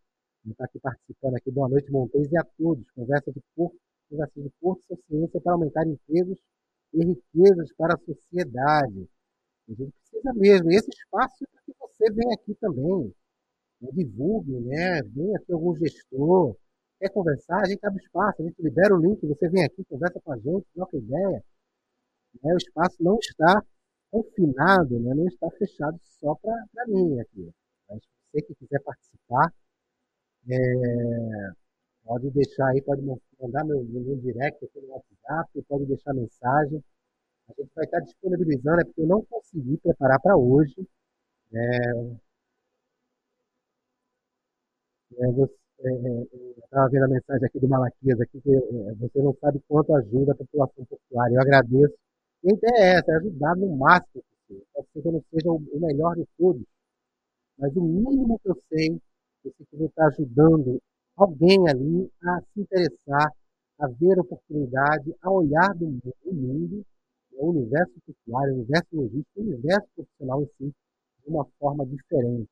Está 0.46 0.66
aqui 0.66 0.80
participando 0.80 1.36
aqui. 1.36 1.50
Boa 1.50 1.70
noite, 1.70 1.92
Montes, 1.92 2.32
e 2.32 2.38
a 2.38 2.44
todos. 2.44 2.86
Conversa 2.92 3.32
de 3.32 3.42
Porto, 3.56 3.76
conversa 4.08 4.40
de 4.40 4.50
Porto 4.62 4.84
e 4.92 4.96
Ciência 5.08 5.42
para 5.42 5.54
aumentar 5.54 5.88
empregos 5.88 6.38
e 6.94 7.04
riquezas 7.04 7.74
para 7.76 7.96
a 7.96 7.98
sociedade. 7.98 9.10
A 9.68 9.74
gente 9.74 9.92
precisa 9.92 10.34
mesmo. 10.36 10.72
E 10.72 10.76
esse 10.76 10.90
espaço 10.92 11.44
é 11.44 11.83
você 12.04 12.12
venha 12.12 12.34
aqui 12.34 12.54
também. 12.56 13.14
Né? 13.82 13.90
Divulgue, 13.94 14.60
né? 14.60 15.02
Venha 15.04 15.38
aqui 15.38 15.54
algum 15.54 15.76
gestor. 15.76 16.58
Quer 17.00 17.10
conversar? 17.10 17.62
A 17.62 17.66
gente 17.66 17.86
abre 17.86 18.04
espaço, 18.04 18.42
a 18.42 18.46
gente 18.46 18.62
libera 18.62 18.96
o 18.96 19.00
link, 19.00 19.26
você 19.26 19.50
vem 19.50 19.66
aqui, 19.66 19.84
conversa 19.86 20.20
com 20.22 20.34
a 20.34 20.38
gente, 20.38 20.66
troca 20.74 20.98
ideia. 20.98 21.44
Né? 22.44 22.54
O 22.54 22.58
espaço 22.58 22.98
não 23.02 23.18
está 23.20 23.62
confinado, 24.12 25.00
né, 25.00 25.14
não 25.16 25.26
está 25.28 25.50
fechado 25.58 26.00
só 26.20 26.36
para 26.36 26.88
mim 26.88 27.20
aqui. 27.20 27.52
Mas 27.90 28.00
você 28.32 28.42
que 28.44 28.56
quiser 28.56 28.80
participar, 28.84 29.52
é, 30.50 30.56
pode 32.04 32.30
deixar 32.30 32.68
aí, 32.70 32.82
pode 32.84 33.02
mandar 33.42 33.66
meu, 33.66 33.84
meu 33.84 34.18
direct 34.18 34.64
aqui 34.64 34.82
no 34.82 34.90
WhatsApp, 34.90 35.62
pode 35.68 35.86
deixar 35.88 36.14
mensagem. 36.14 36.84
A 37.50 37.54
gente 37.60 37.72
vai 37.76 37.86
estar 37.86 38.00
disponibilizando, 38.02 38.82
é 38.82 38.86
porque 38.86 39.02
eu 39.02 39.08
não 39.08 39.24
consegui 39.26 39.78
preparar 39.78 40.20
para 40.22 40.38
hoje. 40.38 40.88
É, 41.54 42.14
é, 45.18 45.32
você, 45.32 45.54
é, 45.80 45.90
é 45.90 46.60
estava 46.60 46.90
vendo 46.90 47.06
a 47.06 47.08
mensagem 47.08 47.46
aqui 47.46 47.60
do 47.60 47.68
Malaquias 47.68 48.20
aqui, 48.22 48.42
que 48.42 48.52
é, 48.56 48.94
você 48.96 49.22
não 49.22 49.36
sabe 49.40 49.62
quanto 49.68 49.94
ajuda 49.96 50.32
a 50.34 50.36
população 50.36 50.86
popular. 50.86 51.32
Eu 51.32 51.42
agradeço 51.42 51.94
a 52.46 52.54
ideia 52.54 52.74
é 52.78 52.98
essa, 52.98 53.12
é 53.12 53.16
ajudar 53.16 53.56
no 53.56 53.78
máximo. 53.78 54.22
Pode 54.74 54.88
ser 54.94 55.02
que 55.02 55.08
eu 55.08 55.12
não 55.14 55.24
seja 55.32 55.50
o 55.50 55.80
melhor 55.80 56.16
de 56.16 56.26
todos, 56.38 56.64
mas 57.58 57.74
o 57.76 57.82
mínimo 57.82 58.38
que 58.40 58.50
eu 58.50 58.62
sei 58.70 59.00
é 59.46 59.50
que 59.50 59.64
eu 59.72 59.80
vou 59.80 59.88
estar 59.88 60.08
ajudando 60.08 60.82
alguém 61.16 61.58
ali 61.70 62.12
a 62.24 62.42
se 62.42 62.62
interessar, 62.62 63.32
a 63.80 63.88
ver 63.88 64.20
oportunidade, 64.20 65.16
a 65.22 65.32
olhar 65.32 65.74
do 65.76 65.86
mundo, 66.26 66.86
o 67.34 67.50
universo 67.50 67.94
popular, 68.06 68.50
o 68.50 68.56
universo 68.56 68.88
logístico, 68.92 69.40
o 69.40 69.42
universo 69.42 69.88
profissional 69.96 70.44
em 70.44 70.50
si, 70.58 70.74
uma 71.26 71.46
forma 71.60 71.86
diferente. 71.86 72.50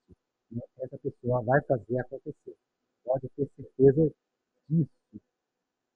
Né? 0.52 0.62
Essa 0.80 0.98
pessoa 0.98 1.42
vai 1.42 1.62
fazer 1.64 2.00
acontecer. 2.00 2.56
Pode 3.04 3.28
ter 3.36 3.50
certeza 3.56 4.12
disso. 4.70 4.90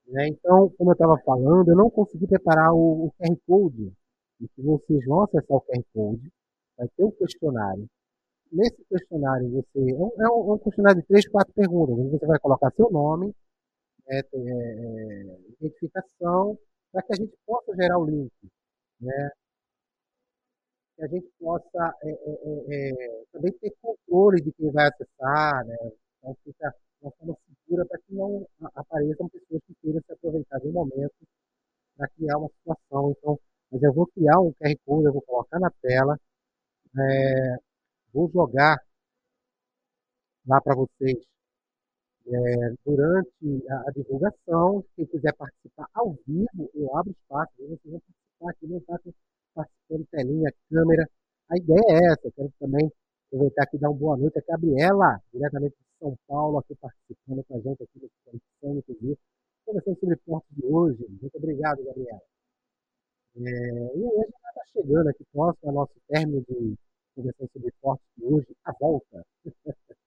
Né? 0.08 0.28
Então, 0.28 0.70
como 0.78 0.92
eu 0.92 0.94
estava 0.94 1.18
falando, 1.26 1.70
eu 1.70 1.76
não 1.76 1.90
consegui 1.90 2.28
preparar 2.28 2.74
o, 2.74 3.08
o 3.08 3.12
QR 3.14 3.38
Code. 3.48 3.94
E 4.42 4.48
se 4.48 4.62
vocês 4.62 5.06
vão 5.06 5.24
acessar 5.24 5.58
o 5.58 5.62
QR 5.62 5.84
Code, 5.94 6.32
vai 6.78 6.88
ter 6.90 7.04
um 7.04 7.12
questionário. 7.12 7.88
Nesse 8.52 8.84
questionário, 8.86 9.50
você. 9.52 9.92
É 9.92 9.96
um, 9.96 10.12
é 10.20 10.30
um 10.30 10.56
é 10.56 10.60
questionário 10.60 11.02
de 11.02 11.08
três, 11.08 11.28
quatro 11.28 11.54
perguntas. 11.54 12.12
Você 12.12 12.26
vai 12.26 12.40
colocar 12.40 12.72
seu 12.72 12.90
nome, 12.92 13.34
é, 14.08 14.20
é, 14.20 15.40
identificação, 15.60 16.58
para 16.92 17.02
que 17.02 17.14
a 17.14 17.16
gente 17.16 17.36
possa 17.46 17.76
gerar 17.76 17.98
o 17.98 18.06
link. 18.06 18.32
Né? 19.02 19.32
Que 20.96 21.04
a 21.04 21.08
gente 21.08 21.30
possa 21.40 21.96
é, 22.04 22.10
é, 22.10 22.90
é, 22.90 23.24
também 23.32 23.52
ter 23.54 23.74
controle 23.82 24.42
de 24.42 24.52
quem 24.54 24.72
vai 24.72 24.88
acessar, 24.88 25.66
né? 25.66 25.76
Então 26.20 26.36
fica 26.44 26.74
uma 27.02 27.12
forma 27.12 27.38
segura 27.64 27.86
para 27.86 28.00
que 28.00 28.14
não 28.14 28.48
apareçam 28.76 29.30
pessoas 29.30 29.62
que 29.68 29.76
queiram 29.82 30.02
se 30.02 30.14
aproveitar 30.14 30.60
do 30.60 30.72
momento 30.72 31.14
para 31.98 32.08
criar 32.10 32.38
uma 32.38 32.50
situação. 32.50 33.12
Então, 33.12 33.40
mas 33.72 33.84
eu 33.84 33.94
vou 33.94 34.08
criar 34.08 34.40
um 34.40 34.54
QR 34.54 34.76
Code, 34.86 35.06
eu 35.06 35.14
vou 35.14 35.22
colocar 35.22 35.60
na 35.60 35.70
tela, 35.82 36.18
é, 36.98 37.58
vou 38.14 38.30
jogar 38.32 38.78
lá 40.48 40.62
para 40.62 40.76
vocês 40.76 41.18
é, 42.28 42.74
durante 42.86 43.68
a, 43.70 43.90
a, 43.90 43.92
divulgação. 43.92 44.84
Quem 44.96 45.06
quiser 45.06 45.34
participar 45.36 45.88
ao 45.94 46.14
vivo, 46.26 46.70
eu 46.74 46.96
abro 46.98 47.12
espaço, 47.12 47.52
vocês 47.58 47.80
vão 47.86 48.00
participar 48.00 48.50
aqui, 48.52 48.68
não 48.68 48.78
está 48.78 49.00
participando 49.56 50.06
telinha, 50.12 50.54
câmera. 50.70 51.10
A 51.50 51.58
ideia 51.58 51.82
é 51.90 52.12
essa, 52.12 52.32
quero 52.36 52.52
também 52.60 52.92
aproveitar 53.28 53.64
aqui 53.64 53.78
e 53.78 53.80
dar 53.80 53.90
uma 53.90 53.98
boa 53.98 54.18
noite 54.18 54.38
a 54.38 54.44
Gabriela, 54.48 55.20
diretamente 55.34 55.76
de 55.76 56.00
São 56.00 56.16
Paulo, 56.28 56.60
aqui 56.60 56.76
participando 56.76 57.44
com 57.46 57.56
a 57.56 57.60
gente 57.62 57.84
aqui 57.84 58.00
do 58.00 58.10
Conexão, 58.26 58.78
inclusive. 58.78 59.18
Conversando 59.66 60.00
sobre 60.00 60.18
portos 60.18 60.56
de 60.56 60.66
hoje. 60.66 61.06
Muito 61.22 61.36
obrigado, 61.38 61.84
Gabriela. 61.84 62.22
É, 63.38 63.40
e 63.42 64.06
aí 64.06 64.06
a 64.06 64.26
gente 64.26 64.36
está 64.36 64.62
chegando 64.72 65.10
aqui 65.10 65.24
próximo 65.32 65.70
ao 65.70 65.76
nosso 65.76 65.94
término 66.08 66.44
de 66.48 66.78
conversando 67.16 67.50
sobre 67.52 67.72
portos 67.82 68.08
de 68.18 68.26
hoje, 68.26 68.48
a 68.66 68.74
volta. 68.80 69.26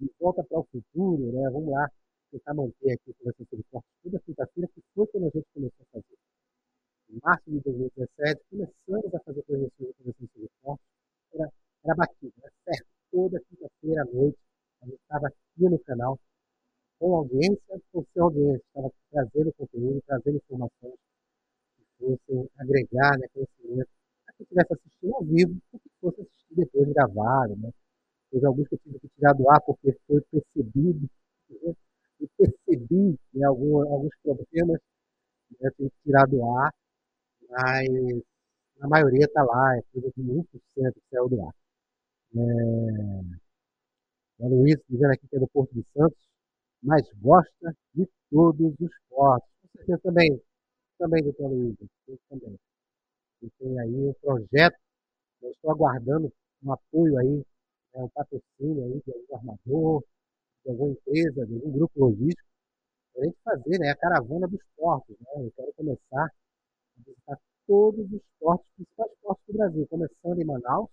de 0.00 0.10
volta 0.18 0.42
para 0.44 0.60
o 0.60 0.64
futuro, 0.64 1.32
né? 1.32 1.50
Vamos 1.50 1.70
lá 1.70 1.90
tentar 2.30 2.54
manter 2.54 2.92
aqui 2.92 3.12
conversando 3.18 3.48
sobre 3.48 3.64
portos 3.70 3.90
toda 4.02 4.20
quinta-feira, 4.20 4.68
que 4.74 4.82
foi 4.94 5.06
quando 5.08 5.26
a 5.26 5.30
gente 5.30 5.46
começou 5.54 5.86
a 5.86 5.92
fazer. 5.92 6.16
Março 7.18 7.50
de 7.50 7.58
2017, 7.60 8.40
começamos 8.50 9.14
a 9.14 9.20
fazer 9.20 9.42
projeções 9.42 9.94
de 9.98 10.28
sobre 10.32 10.48
portos. 10.62 10.86
Era, 11.34 11.50
era 11.84 11.94
batido, 11.96 12.32
era 12.40 12.52
certo. 12.64 12.86
Toda 13.10 13.40
quinta-feira 13.40 14.02
à 14.02 14.04
noite, 14.04 14.38
a 14.82 14.86
gente 14.86 15.00
estava 15.00 15.26
aqui 15.26 15.68
no 15.68 15.78
canal, 15.80 16.18
com 17.00 17.16
audiência 17.16 17.82
ou 17.92 18.06
sem 18.12 18.22
audiência, 18.22 18.62
estava 18.64 18.92
trazendo 19.10 19.52
conteúdo, 19.54 20.02
trazendo 20.06 20.36
informações 20.36 20.94
que 21.76 21.84
fossem 21.98 22.48
agregar 22.58 23.18
né, 23.18 23.26
conhecimento 23.34 23.88
a 24.28 24.32
quem 24.32 24.44
estivesse 24.44 24.72
assistindo 24.72 25.14
ao 25.16 25.24
vivo 25.24 25.58
ou 25.72 25.80
que 25.80 25.90
fosse 26.00 26.20
assistir 26.20 26.54
depois 26.54 26.88
gravado. 26.92 27.56
Né? 27.56 27.70
Teve 28.30 28.46
alguns 28.46 28.68
que 28.68 28.74
eu 28.76 28.78
tive 28.78 29.00
que 29.00 29.08
tirar 29.08 29.32
do 29.32 29.50
ar 29.50 29.60
porque 29.62 29.98
foi 30.06 30.20
percebido, 30.30 31.10
eu 31.50 31.76
percebi 32.36 33.18
né, 33.34 33.46
alguns, 33.46 33.88
alguns 33.88 34.14
problemas, 34.22 34.78
né, 35.58 35.68
eu 35.68 35.72
tive 35.72 35.90
que 35.90 36.02
tirar 36.04 36.26
do 36.26 36.44
ar, 36.44 36.72
mas 37.50 38.22
a 38.80 38.88
maioria 38.88 39.24
está 39.24 39.42
lá, 39.42 39.76
é 39.76 39.82
coisa 39.92 40.10
de 40.16 40.22
1% 40.22 40.46
que 40.72 41.00
saiu 41.10 41.28
do 41.28 41.44
ar. 41.46 41.54
É... 42.34 42.40
O 44.38 44.48
Luiz 44.48 44.76
dizendo 44.88 45.12
aqui 45.12 45.28
que 45.28 45.36
é 45.36 45.38
do 45.40 45.48
Porto 45.48 45.74
de 45.74 45.84
Santos, 45.92 46.18
mas 46.82 47.02
gosta 47.20 47.76
de 47.94 48.08
todos 48.30 48.74
os 48.80 48.90
portos. 49.08 49.50
Certeza 49.76 50.00
também, 50.02 50.40
também, 50.98 51.22
doutor 51.22 51.48
Luiz, 51.48 51.76
também. 52.28 52.58
E 53.42 53.50
tem 53.58 53.78
aí 53.80 53.94
um 53.94 54.14
projeto, 54.14 54.78
eu 55.42 55.50
estou 55.50 55.70
aguardando 55.72 56.32
um 56.62 56.72
apoio 56.72 57.18
aí, 57.18 57.36
né, 57.94 58.02
um 58.02 58.08
patrocínio 58.08 58.84
aí 58.84 59.02
de 59.04 59.12
algum 59.12 59.36
armador, 59.36 60.04
de 60.64 60.70
alguma 60.70 60.92
empresa, 60.92 61.46
de 61.46 61.54
algum 61.54 61.72
grupo 61.72 62.00
logístico, 62.00 62.48
para 63.12 63.22
a 63.22 63.26
gente 63.26 63.38
fazer 63.42 63.78
né, 63.78 63.90
a 63.90 63.96
caravana 63.96 64.48
dos 64.48 64.62
portos. 64.76 65.16
Né? 65.20 65.46
Eu 65.46 65.52
quero 65.56 65.72
começar 65.74 66.30
visitar 67.04 67.38
todos 67.66 68.12
os 68.12 68.22
portos, 68.38 68.66
principais 68.76 69.10
portos 69.22 69.44
do 69.46 69.52
Brasil, 69.54 69.86
começando 69.88 70.40
em 70.40 70.44
Manaus 70.44 70.88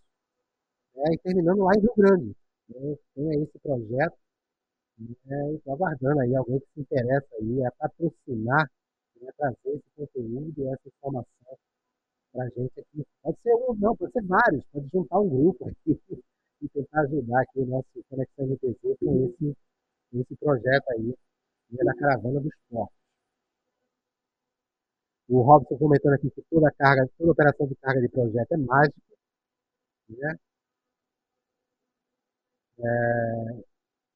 né, 0.95 1.03
e 1.13 1.17
terminando 1.19 1.63
lá 1.63 1.71
em 1.75 1.81
Rio 1.81 1.93
Grande. 1.97 2.35
Né? 2.69 2.95
Tem 3.15 3.29
aí 3.29 3.43
esse 3.43 3.59
projeto 3.59 4.17
né, 4.99 5.53
estou 5.53 5.73
aguardando 5.73 6.19
aí 6.21 6.35
alguém 6.35 6.59
que 6.59 6.67
se 6.73 6.81
interessa 6.81 7.27
aí 7.39 7.65
a 7.65 7.71
patrocinar, 7.71 8.69
né, 9.21 9.31
trazer 9.37 9.75
esse 9.75 9.85
conteúdo 9.95 10.53
e 10.57 10.67
essa 10.67 10.87
informação 10.87 11.57
para 12.31 12.43
a 12.45 12.49
gente 12.49 12.79
aqui. 12.79 13.05
Pode 13.21 13.37
ser 13.41 13.53
um, 13.55 13.75
não, 13.75 13.95
pode 13.95 14.11
ser 14.11 14.23
vários, 14.23 14.63
pode 14.71 14.87
juntar 14.91 15.19
um 15.19 15.29
grupo 15.29 15.69
aqui 15.69 15.99
e 16.61 16.69
tentar 16.69 17.01
ajudar 17.01 17.41
aqui 17.41 17.59
o 17.59 17.65
nosso 17.67 17.87
Conexão 18.09 18.47
MTZ 18.47 18.97
com 18.99 19.25
esse, 19.25 19.57
esse 20.13 20.35
projeto 20.37 20.89
aí 20.89 21.13
né, 21.71 21.83
da 21.83 21.93
caravana 21.95 22.39
dos 22.39 22.53
portos. 22.69 22.96
O 25.29 25.41
Robson 25.41 25.77
comentando 25.77 26.13
aqui 26.13 26.29
que 26.31 26.41
toda 26.49 26.71
carga, 26.71 27.07
toda 27.17 27.31
operação 27.31 27.67
de 27.67 27.75
carga 27.75 28.01
de 28.01 28.09
projeto 28.09 28.51
é 28.53 28.57
mágica. 28.57 29.01
Né? 30.09 30.37
É, 32.79 33.63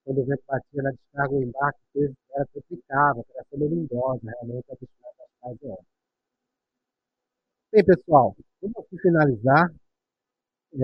quando 0.03 0.21
o 0.21 0.25
vento 0.25 0.43
batia 0.47 0.83
na 0.83 0.91
descarga, 0.91 1.33
o 1.35 1.43
embarque 1.43 1.79
era 2.33 2.45
triplicava, 2.47 3.23
era 3.35 3.45
melindrosa, 3.53 4.21
realmente 4.23 4.71
a 4.71 4.75
descarga 4.75 5.17
das 5.19 5.29
cargas 5.41 5.85
Bem, 7.71 7.85
pessoal, 7.85 8.35
vamos 8.61 8.87
finalizar. 9.01 9.73
É, 10.73 10.77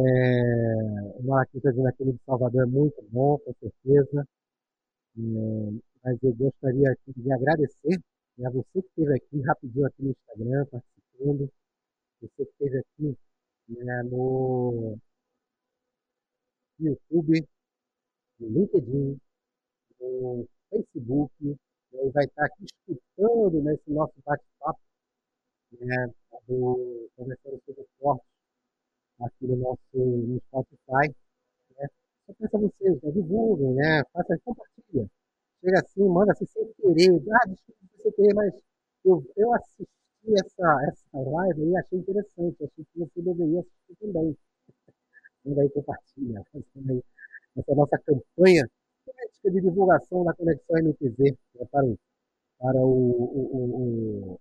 o 1.19 1.23
Malaquim 1.23 1.57
está 1.57 1.69
dizendo 1.71 1.88
aquilo 1.88 2.13
de 2.13 2.19
Salvador 2.25 2.63
é 2.63 2.65
muito 2.65 3.01
bom, 3.09 3.38
com 3.39 3.53
certeza. 3.59 4.28
É, 5.17 5.21
mas 6.03 6.23
eu 6.23 6.34
gostaria 6.36 6.91
aqui 6.91 7.13
de 7.15 7.32
agradecer 7.32 7.99
né, 8.38 8.47
a 8.47 8.51
você 8.51 8.65
que 8.73 8.79
esteve 8.79 9.15
aqui 9.15 9.41
rapidinho 9.41 9.85
aqui 9.85 10.03
no 10.03 10.11
Instagram, 10.11 10.65
participando. 10.67 11.51
Você 12.21 12.45
que 12.45 12.51
esteve 12.51 12.77
aqui 12.79 13.17
né, 13.69 14.03
no 14.03 14.97
YouTube, 16.79 17.47
no 18.39 18.49
LinkedIn, 18.49 19.19
no 19.99 20.47
Facebook, 20.69 21.33
né, 21.43 21.55
e 21.93 22.09
vai 22.11 22.25
estar 22.25 22.45
aqui 22.45 22.65
escutando 22.65 23.61
nesse 23.63 23.89
nosso 23.91 24.13
bate-papo 24.23 24.79
né, 25.79 26.13
do 26.47 27.09
Conversando 27.15 27.61
sobre 27.65 27.81
Esporte 27.81 28.25
aqui 29.19 29.47
no 29.47 29.55
nosso 29.57 29.81
no 29.93 30.39
Spotify. 30.47 31.15
Né. 31.77 31.88
Só 32.27 32.57
a 32.57 32.59
vocês, 32.59 33.01
né, 33.01 33.11
divulguem, 33.11 33.73
né, 33.73 34.03
façam, 34.13 34.38
compartilha. 34.45 35.09
Chega 35.62 35.80
assim, 35.80 36.08
manda 36.08 36.32
assim 36.32 36.45
sem 36.45 36.72
querer. 36.74 37.22
Ah, 37.32 37.47
desculpa 37.47 37.80
sem 38.01 38.12
querer, 38.14 38.34
mas 38.34 38.53
eu, 39.05 39.24
eu 39.36 39.53
assisti 39.53 39.88
essa, 40.34 40.86
essa 40.88 41.05
live 41.14 41.64
e 41.64 41.78
achei 41.78 41.99
interessante. 41.99 42.64
Achei 42.64 42.86
que 42.86 42.99
você 42.99 43.22
deveria 43.22 43.60
assistir 43.60 43.95
também. 43.99 44.38
Manda 45.45 45.62
aí, 45.62 45.70
compartilha. 45.70 46.43
Essa 47.55 47.76
nossa 47.76 47.97
campanha 47.99 48.70
de 49.43 49.62
divulgação 49.62 50.24
da 50.24 50.34
Conexão 50.34 50.78
MTZ 50.84 51.18
né, 51.55 51.66
para, 51.72 51.86
o, 51.86 51.97
para 52.60 52.80
o, 52.80 52.89
o, 52.89 54.34
o 54.34 54.39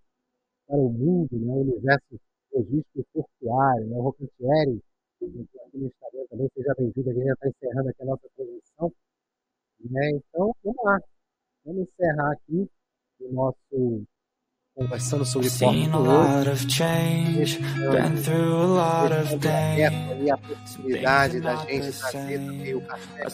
para 0.66 0.78
o 0.78 0.90
mundo, 0.90 1.28
né, 1.38 1.52
o 1.52 1.60
universo 1.60 2.20
logístico 2.52 3.04
portuário, 3.12 3.86
né, 3.86 3.96
o 3.96 4.02
Rocantieri, 4.02 4.82
no 5.20 5.86
Instagram 5.86 6.26
também, 6.28 6.48
seja 6.54 6.74
bem-vindo, 6.76 7.10
a 7.10 7.12
gente 7.12 7.24
já 7.24 7.32
está 7.34 7.48
encerrando 7.48 7.88
aqui 7.88 8.02
a 8.02 8.06
nossa 8.06 8.28
transmissão. 8.36 8.92
Né, 9.90 10.10
então, 10.10 10.54
vamos 10.64 10.84
lá, 10.84 11.00
vamos 11.64 11.86
encerrar 11.88 12.32
aqui 12.32 12.68
o 13.20 13.32
nosso 13.32 14.06
conversando 14.76 15.24
sobre 15.24 15.48
portos 15.48 15.88
do 15.88 16.02
e 20.22 20.30
a 20.30 20.36
possibilidade 20.36 21.40
da 21.40 21.56
gente 21.56 21.98
trazer 21.98 22.38
também 22.38 22.74
o 22.74 22.80
café 22.82 23.24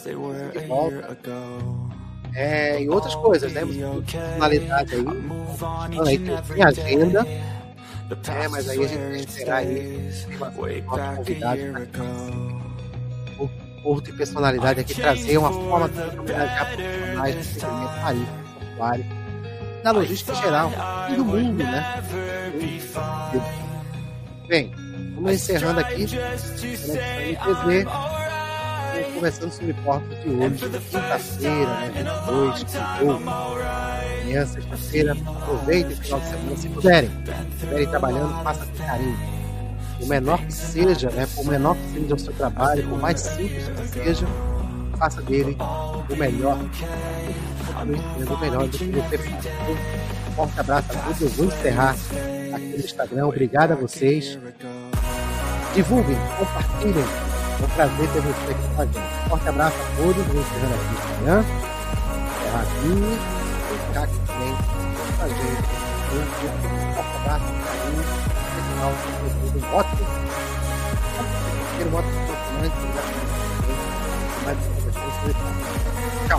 de 0.53 0.67
volta. 0.67 1.19
é, 2.35 2.81
e 2.81 2.89
outras 2.89 3.15
coisas, 3.17 3.53
né? 3.53 3.63
Funcionalidade 3.63 4.95
aí. 4.95 5.01
Então, 5.01 6.05
aí 6.05 6.19
tem 6.19 6.63
agenda. 6.63 7.27
É, 7.27 8.49
mas 8.49 8.69
aí 8.69 8.85
a 8.85 8.87
gente 8.87 9.01
vai 9.01 9.17
esperar 9.17 9.57
aí. 9.57 10.11
uma 10.87 11.17
convidado 11.17 11.61
o 13.83 13.91
povo 13.95 14.01
de 14.01 14.13
personalidade 14.13 14.81
aqui 14.81 14.95
trazer 14.95 15.39
uma 15.39 15.53
forma 15.53 15.89
de 15.89 16.19
homenagear 16.19 16.77
personagens 16.77 17.47
do 17.49 17.61
segmento 17.61 18.01
marítimo, 18.01 18.39
portuário, 18.59 19.05
da 19.83 19.91
logística 19.91 20.35
geral 20.37 20.73
e 21.11 21.17
do 21.17 21.25
mundo, 21.25 21.65
né? 21.65 22.03
Bem, 24.47 24.73
vamos 25.17 25.33
encerrando 25.33 25.81
aqui. 25.81 26.05
MTZ, 26.05 27.85
conversando 29.15 29.53
sobre 29.53 29.75
portas 29.75 30.23
de 30.23 30.29
hoje, 30.31 30.81
quinta-feira, 30.91 31.75
né, 31.75 31.91
22 31.95 32.65
de 32.65 32.79
outubro. 32.79 33.33
Amanhã, 34.23 34.47
sexta-feira, 34.47 35.13
aproveitem 35.13 35.93
o 35.93 35.97
final 35.97 36.21
de 36.21 36.27
semana, 36.29 36.57
se 36.57 36.69
puderem. 36.69 37.11
Se 37.11 37.55
estiverem 37.55 37.89
trabalhando, 37.89 38.43
faça 38.45 38.65
com 38.65 38.85
carinho. 38.85 39.42
O 40.03 40.07
menor 40.07 40.39
que 40.45 40.53
seja, 40.53 41.11
né, 41.11 41.27
por 41.35 41.47
menor 41.47 41.77
que 41.77 42.01
seja 42.01 42.15
o 42.15 42.19
seu 42.19 42.33
trabalho, 42.33 42.89
por 42.89 42.99
mais 42.99 43.21
simples 43.21 43.69
que 43.69 43.89
seja, 43.89 44.27
faça 44.99 45.23
dele 45.23 45.57
o 46.11 46.17
melhor, 46.17 46.59
o 47.81 48.39
melhor 48.41 48.69
do 48.69 48.79
que 48.79 48.85
você 48.87 49.19
faz. 49.19 49.45
Um 50.29 50.33
forte 50.35 50.61
abraço 50.61 50.93
a 50.93 50.95
todos. 50.97 51.21
Eu 51.21 51.29
vou 51.29 51.47
encerrar 51.47 51.97
aqui 52.53 52.65
no 52.65 52.77
Instagram. 52.77 53.27
Obrigado 53.27 53.73
a 53.73 53.75
vocês. 53.75 54.39
Divulguem, 55.75 56.17
compartilhem. 56.39 57.05
É 57.61 57.65
um 57.65 57.69
prazer 57.69 58.09
ter 58.13 58.21
você 58.21 58.51
aqui 58.51 58.75
com 58.75 58.83
a 58.83 58.87
gente. 58.87 59.29
Forte 59.29 59.49
abraço 59.49 59.77
a 59.77 59.97
todos. 59.97 60.27
Vou 60.27 60.41
encerrando 60.41 60.75
aqui 60.75 60.85
no 60.85 60.95
Instagram. 60.95 61.45
Encerrar 62.31 62.63
aqui. 62.63 62.93
Ficar 63.87 64.03
aqui 64.03 64.19
também 64.27 64.57
com 64.57 65.23
a. 65.23 65.27
Um 66.13 66.95
forte 66.95 67.17
abraço, 67.17 67.45
carinho. 67.65 68.05
Pessoal, 68.55 68.93
ótimo 69.61 70.07
semana. 71.79 72.09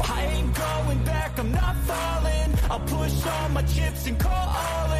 I 0.06 0.26
ain't 0.26 0.54
going 0.56 1.04
back, 1.04 1.38
I'm 1.40 1.52
not 1.52 1.76
falling. 1.86 2.54
I'll 2.70 2.80
push 2.80 3.26
all 3.28 3.50
my 3.50 3.62
chips 3.64 4.08
and 4.08 4.20
call 4.20 4.32
all 4.32 4.92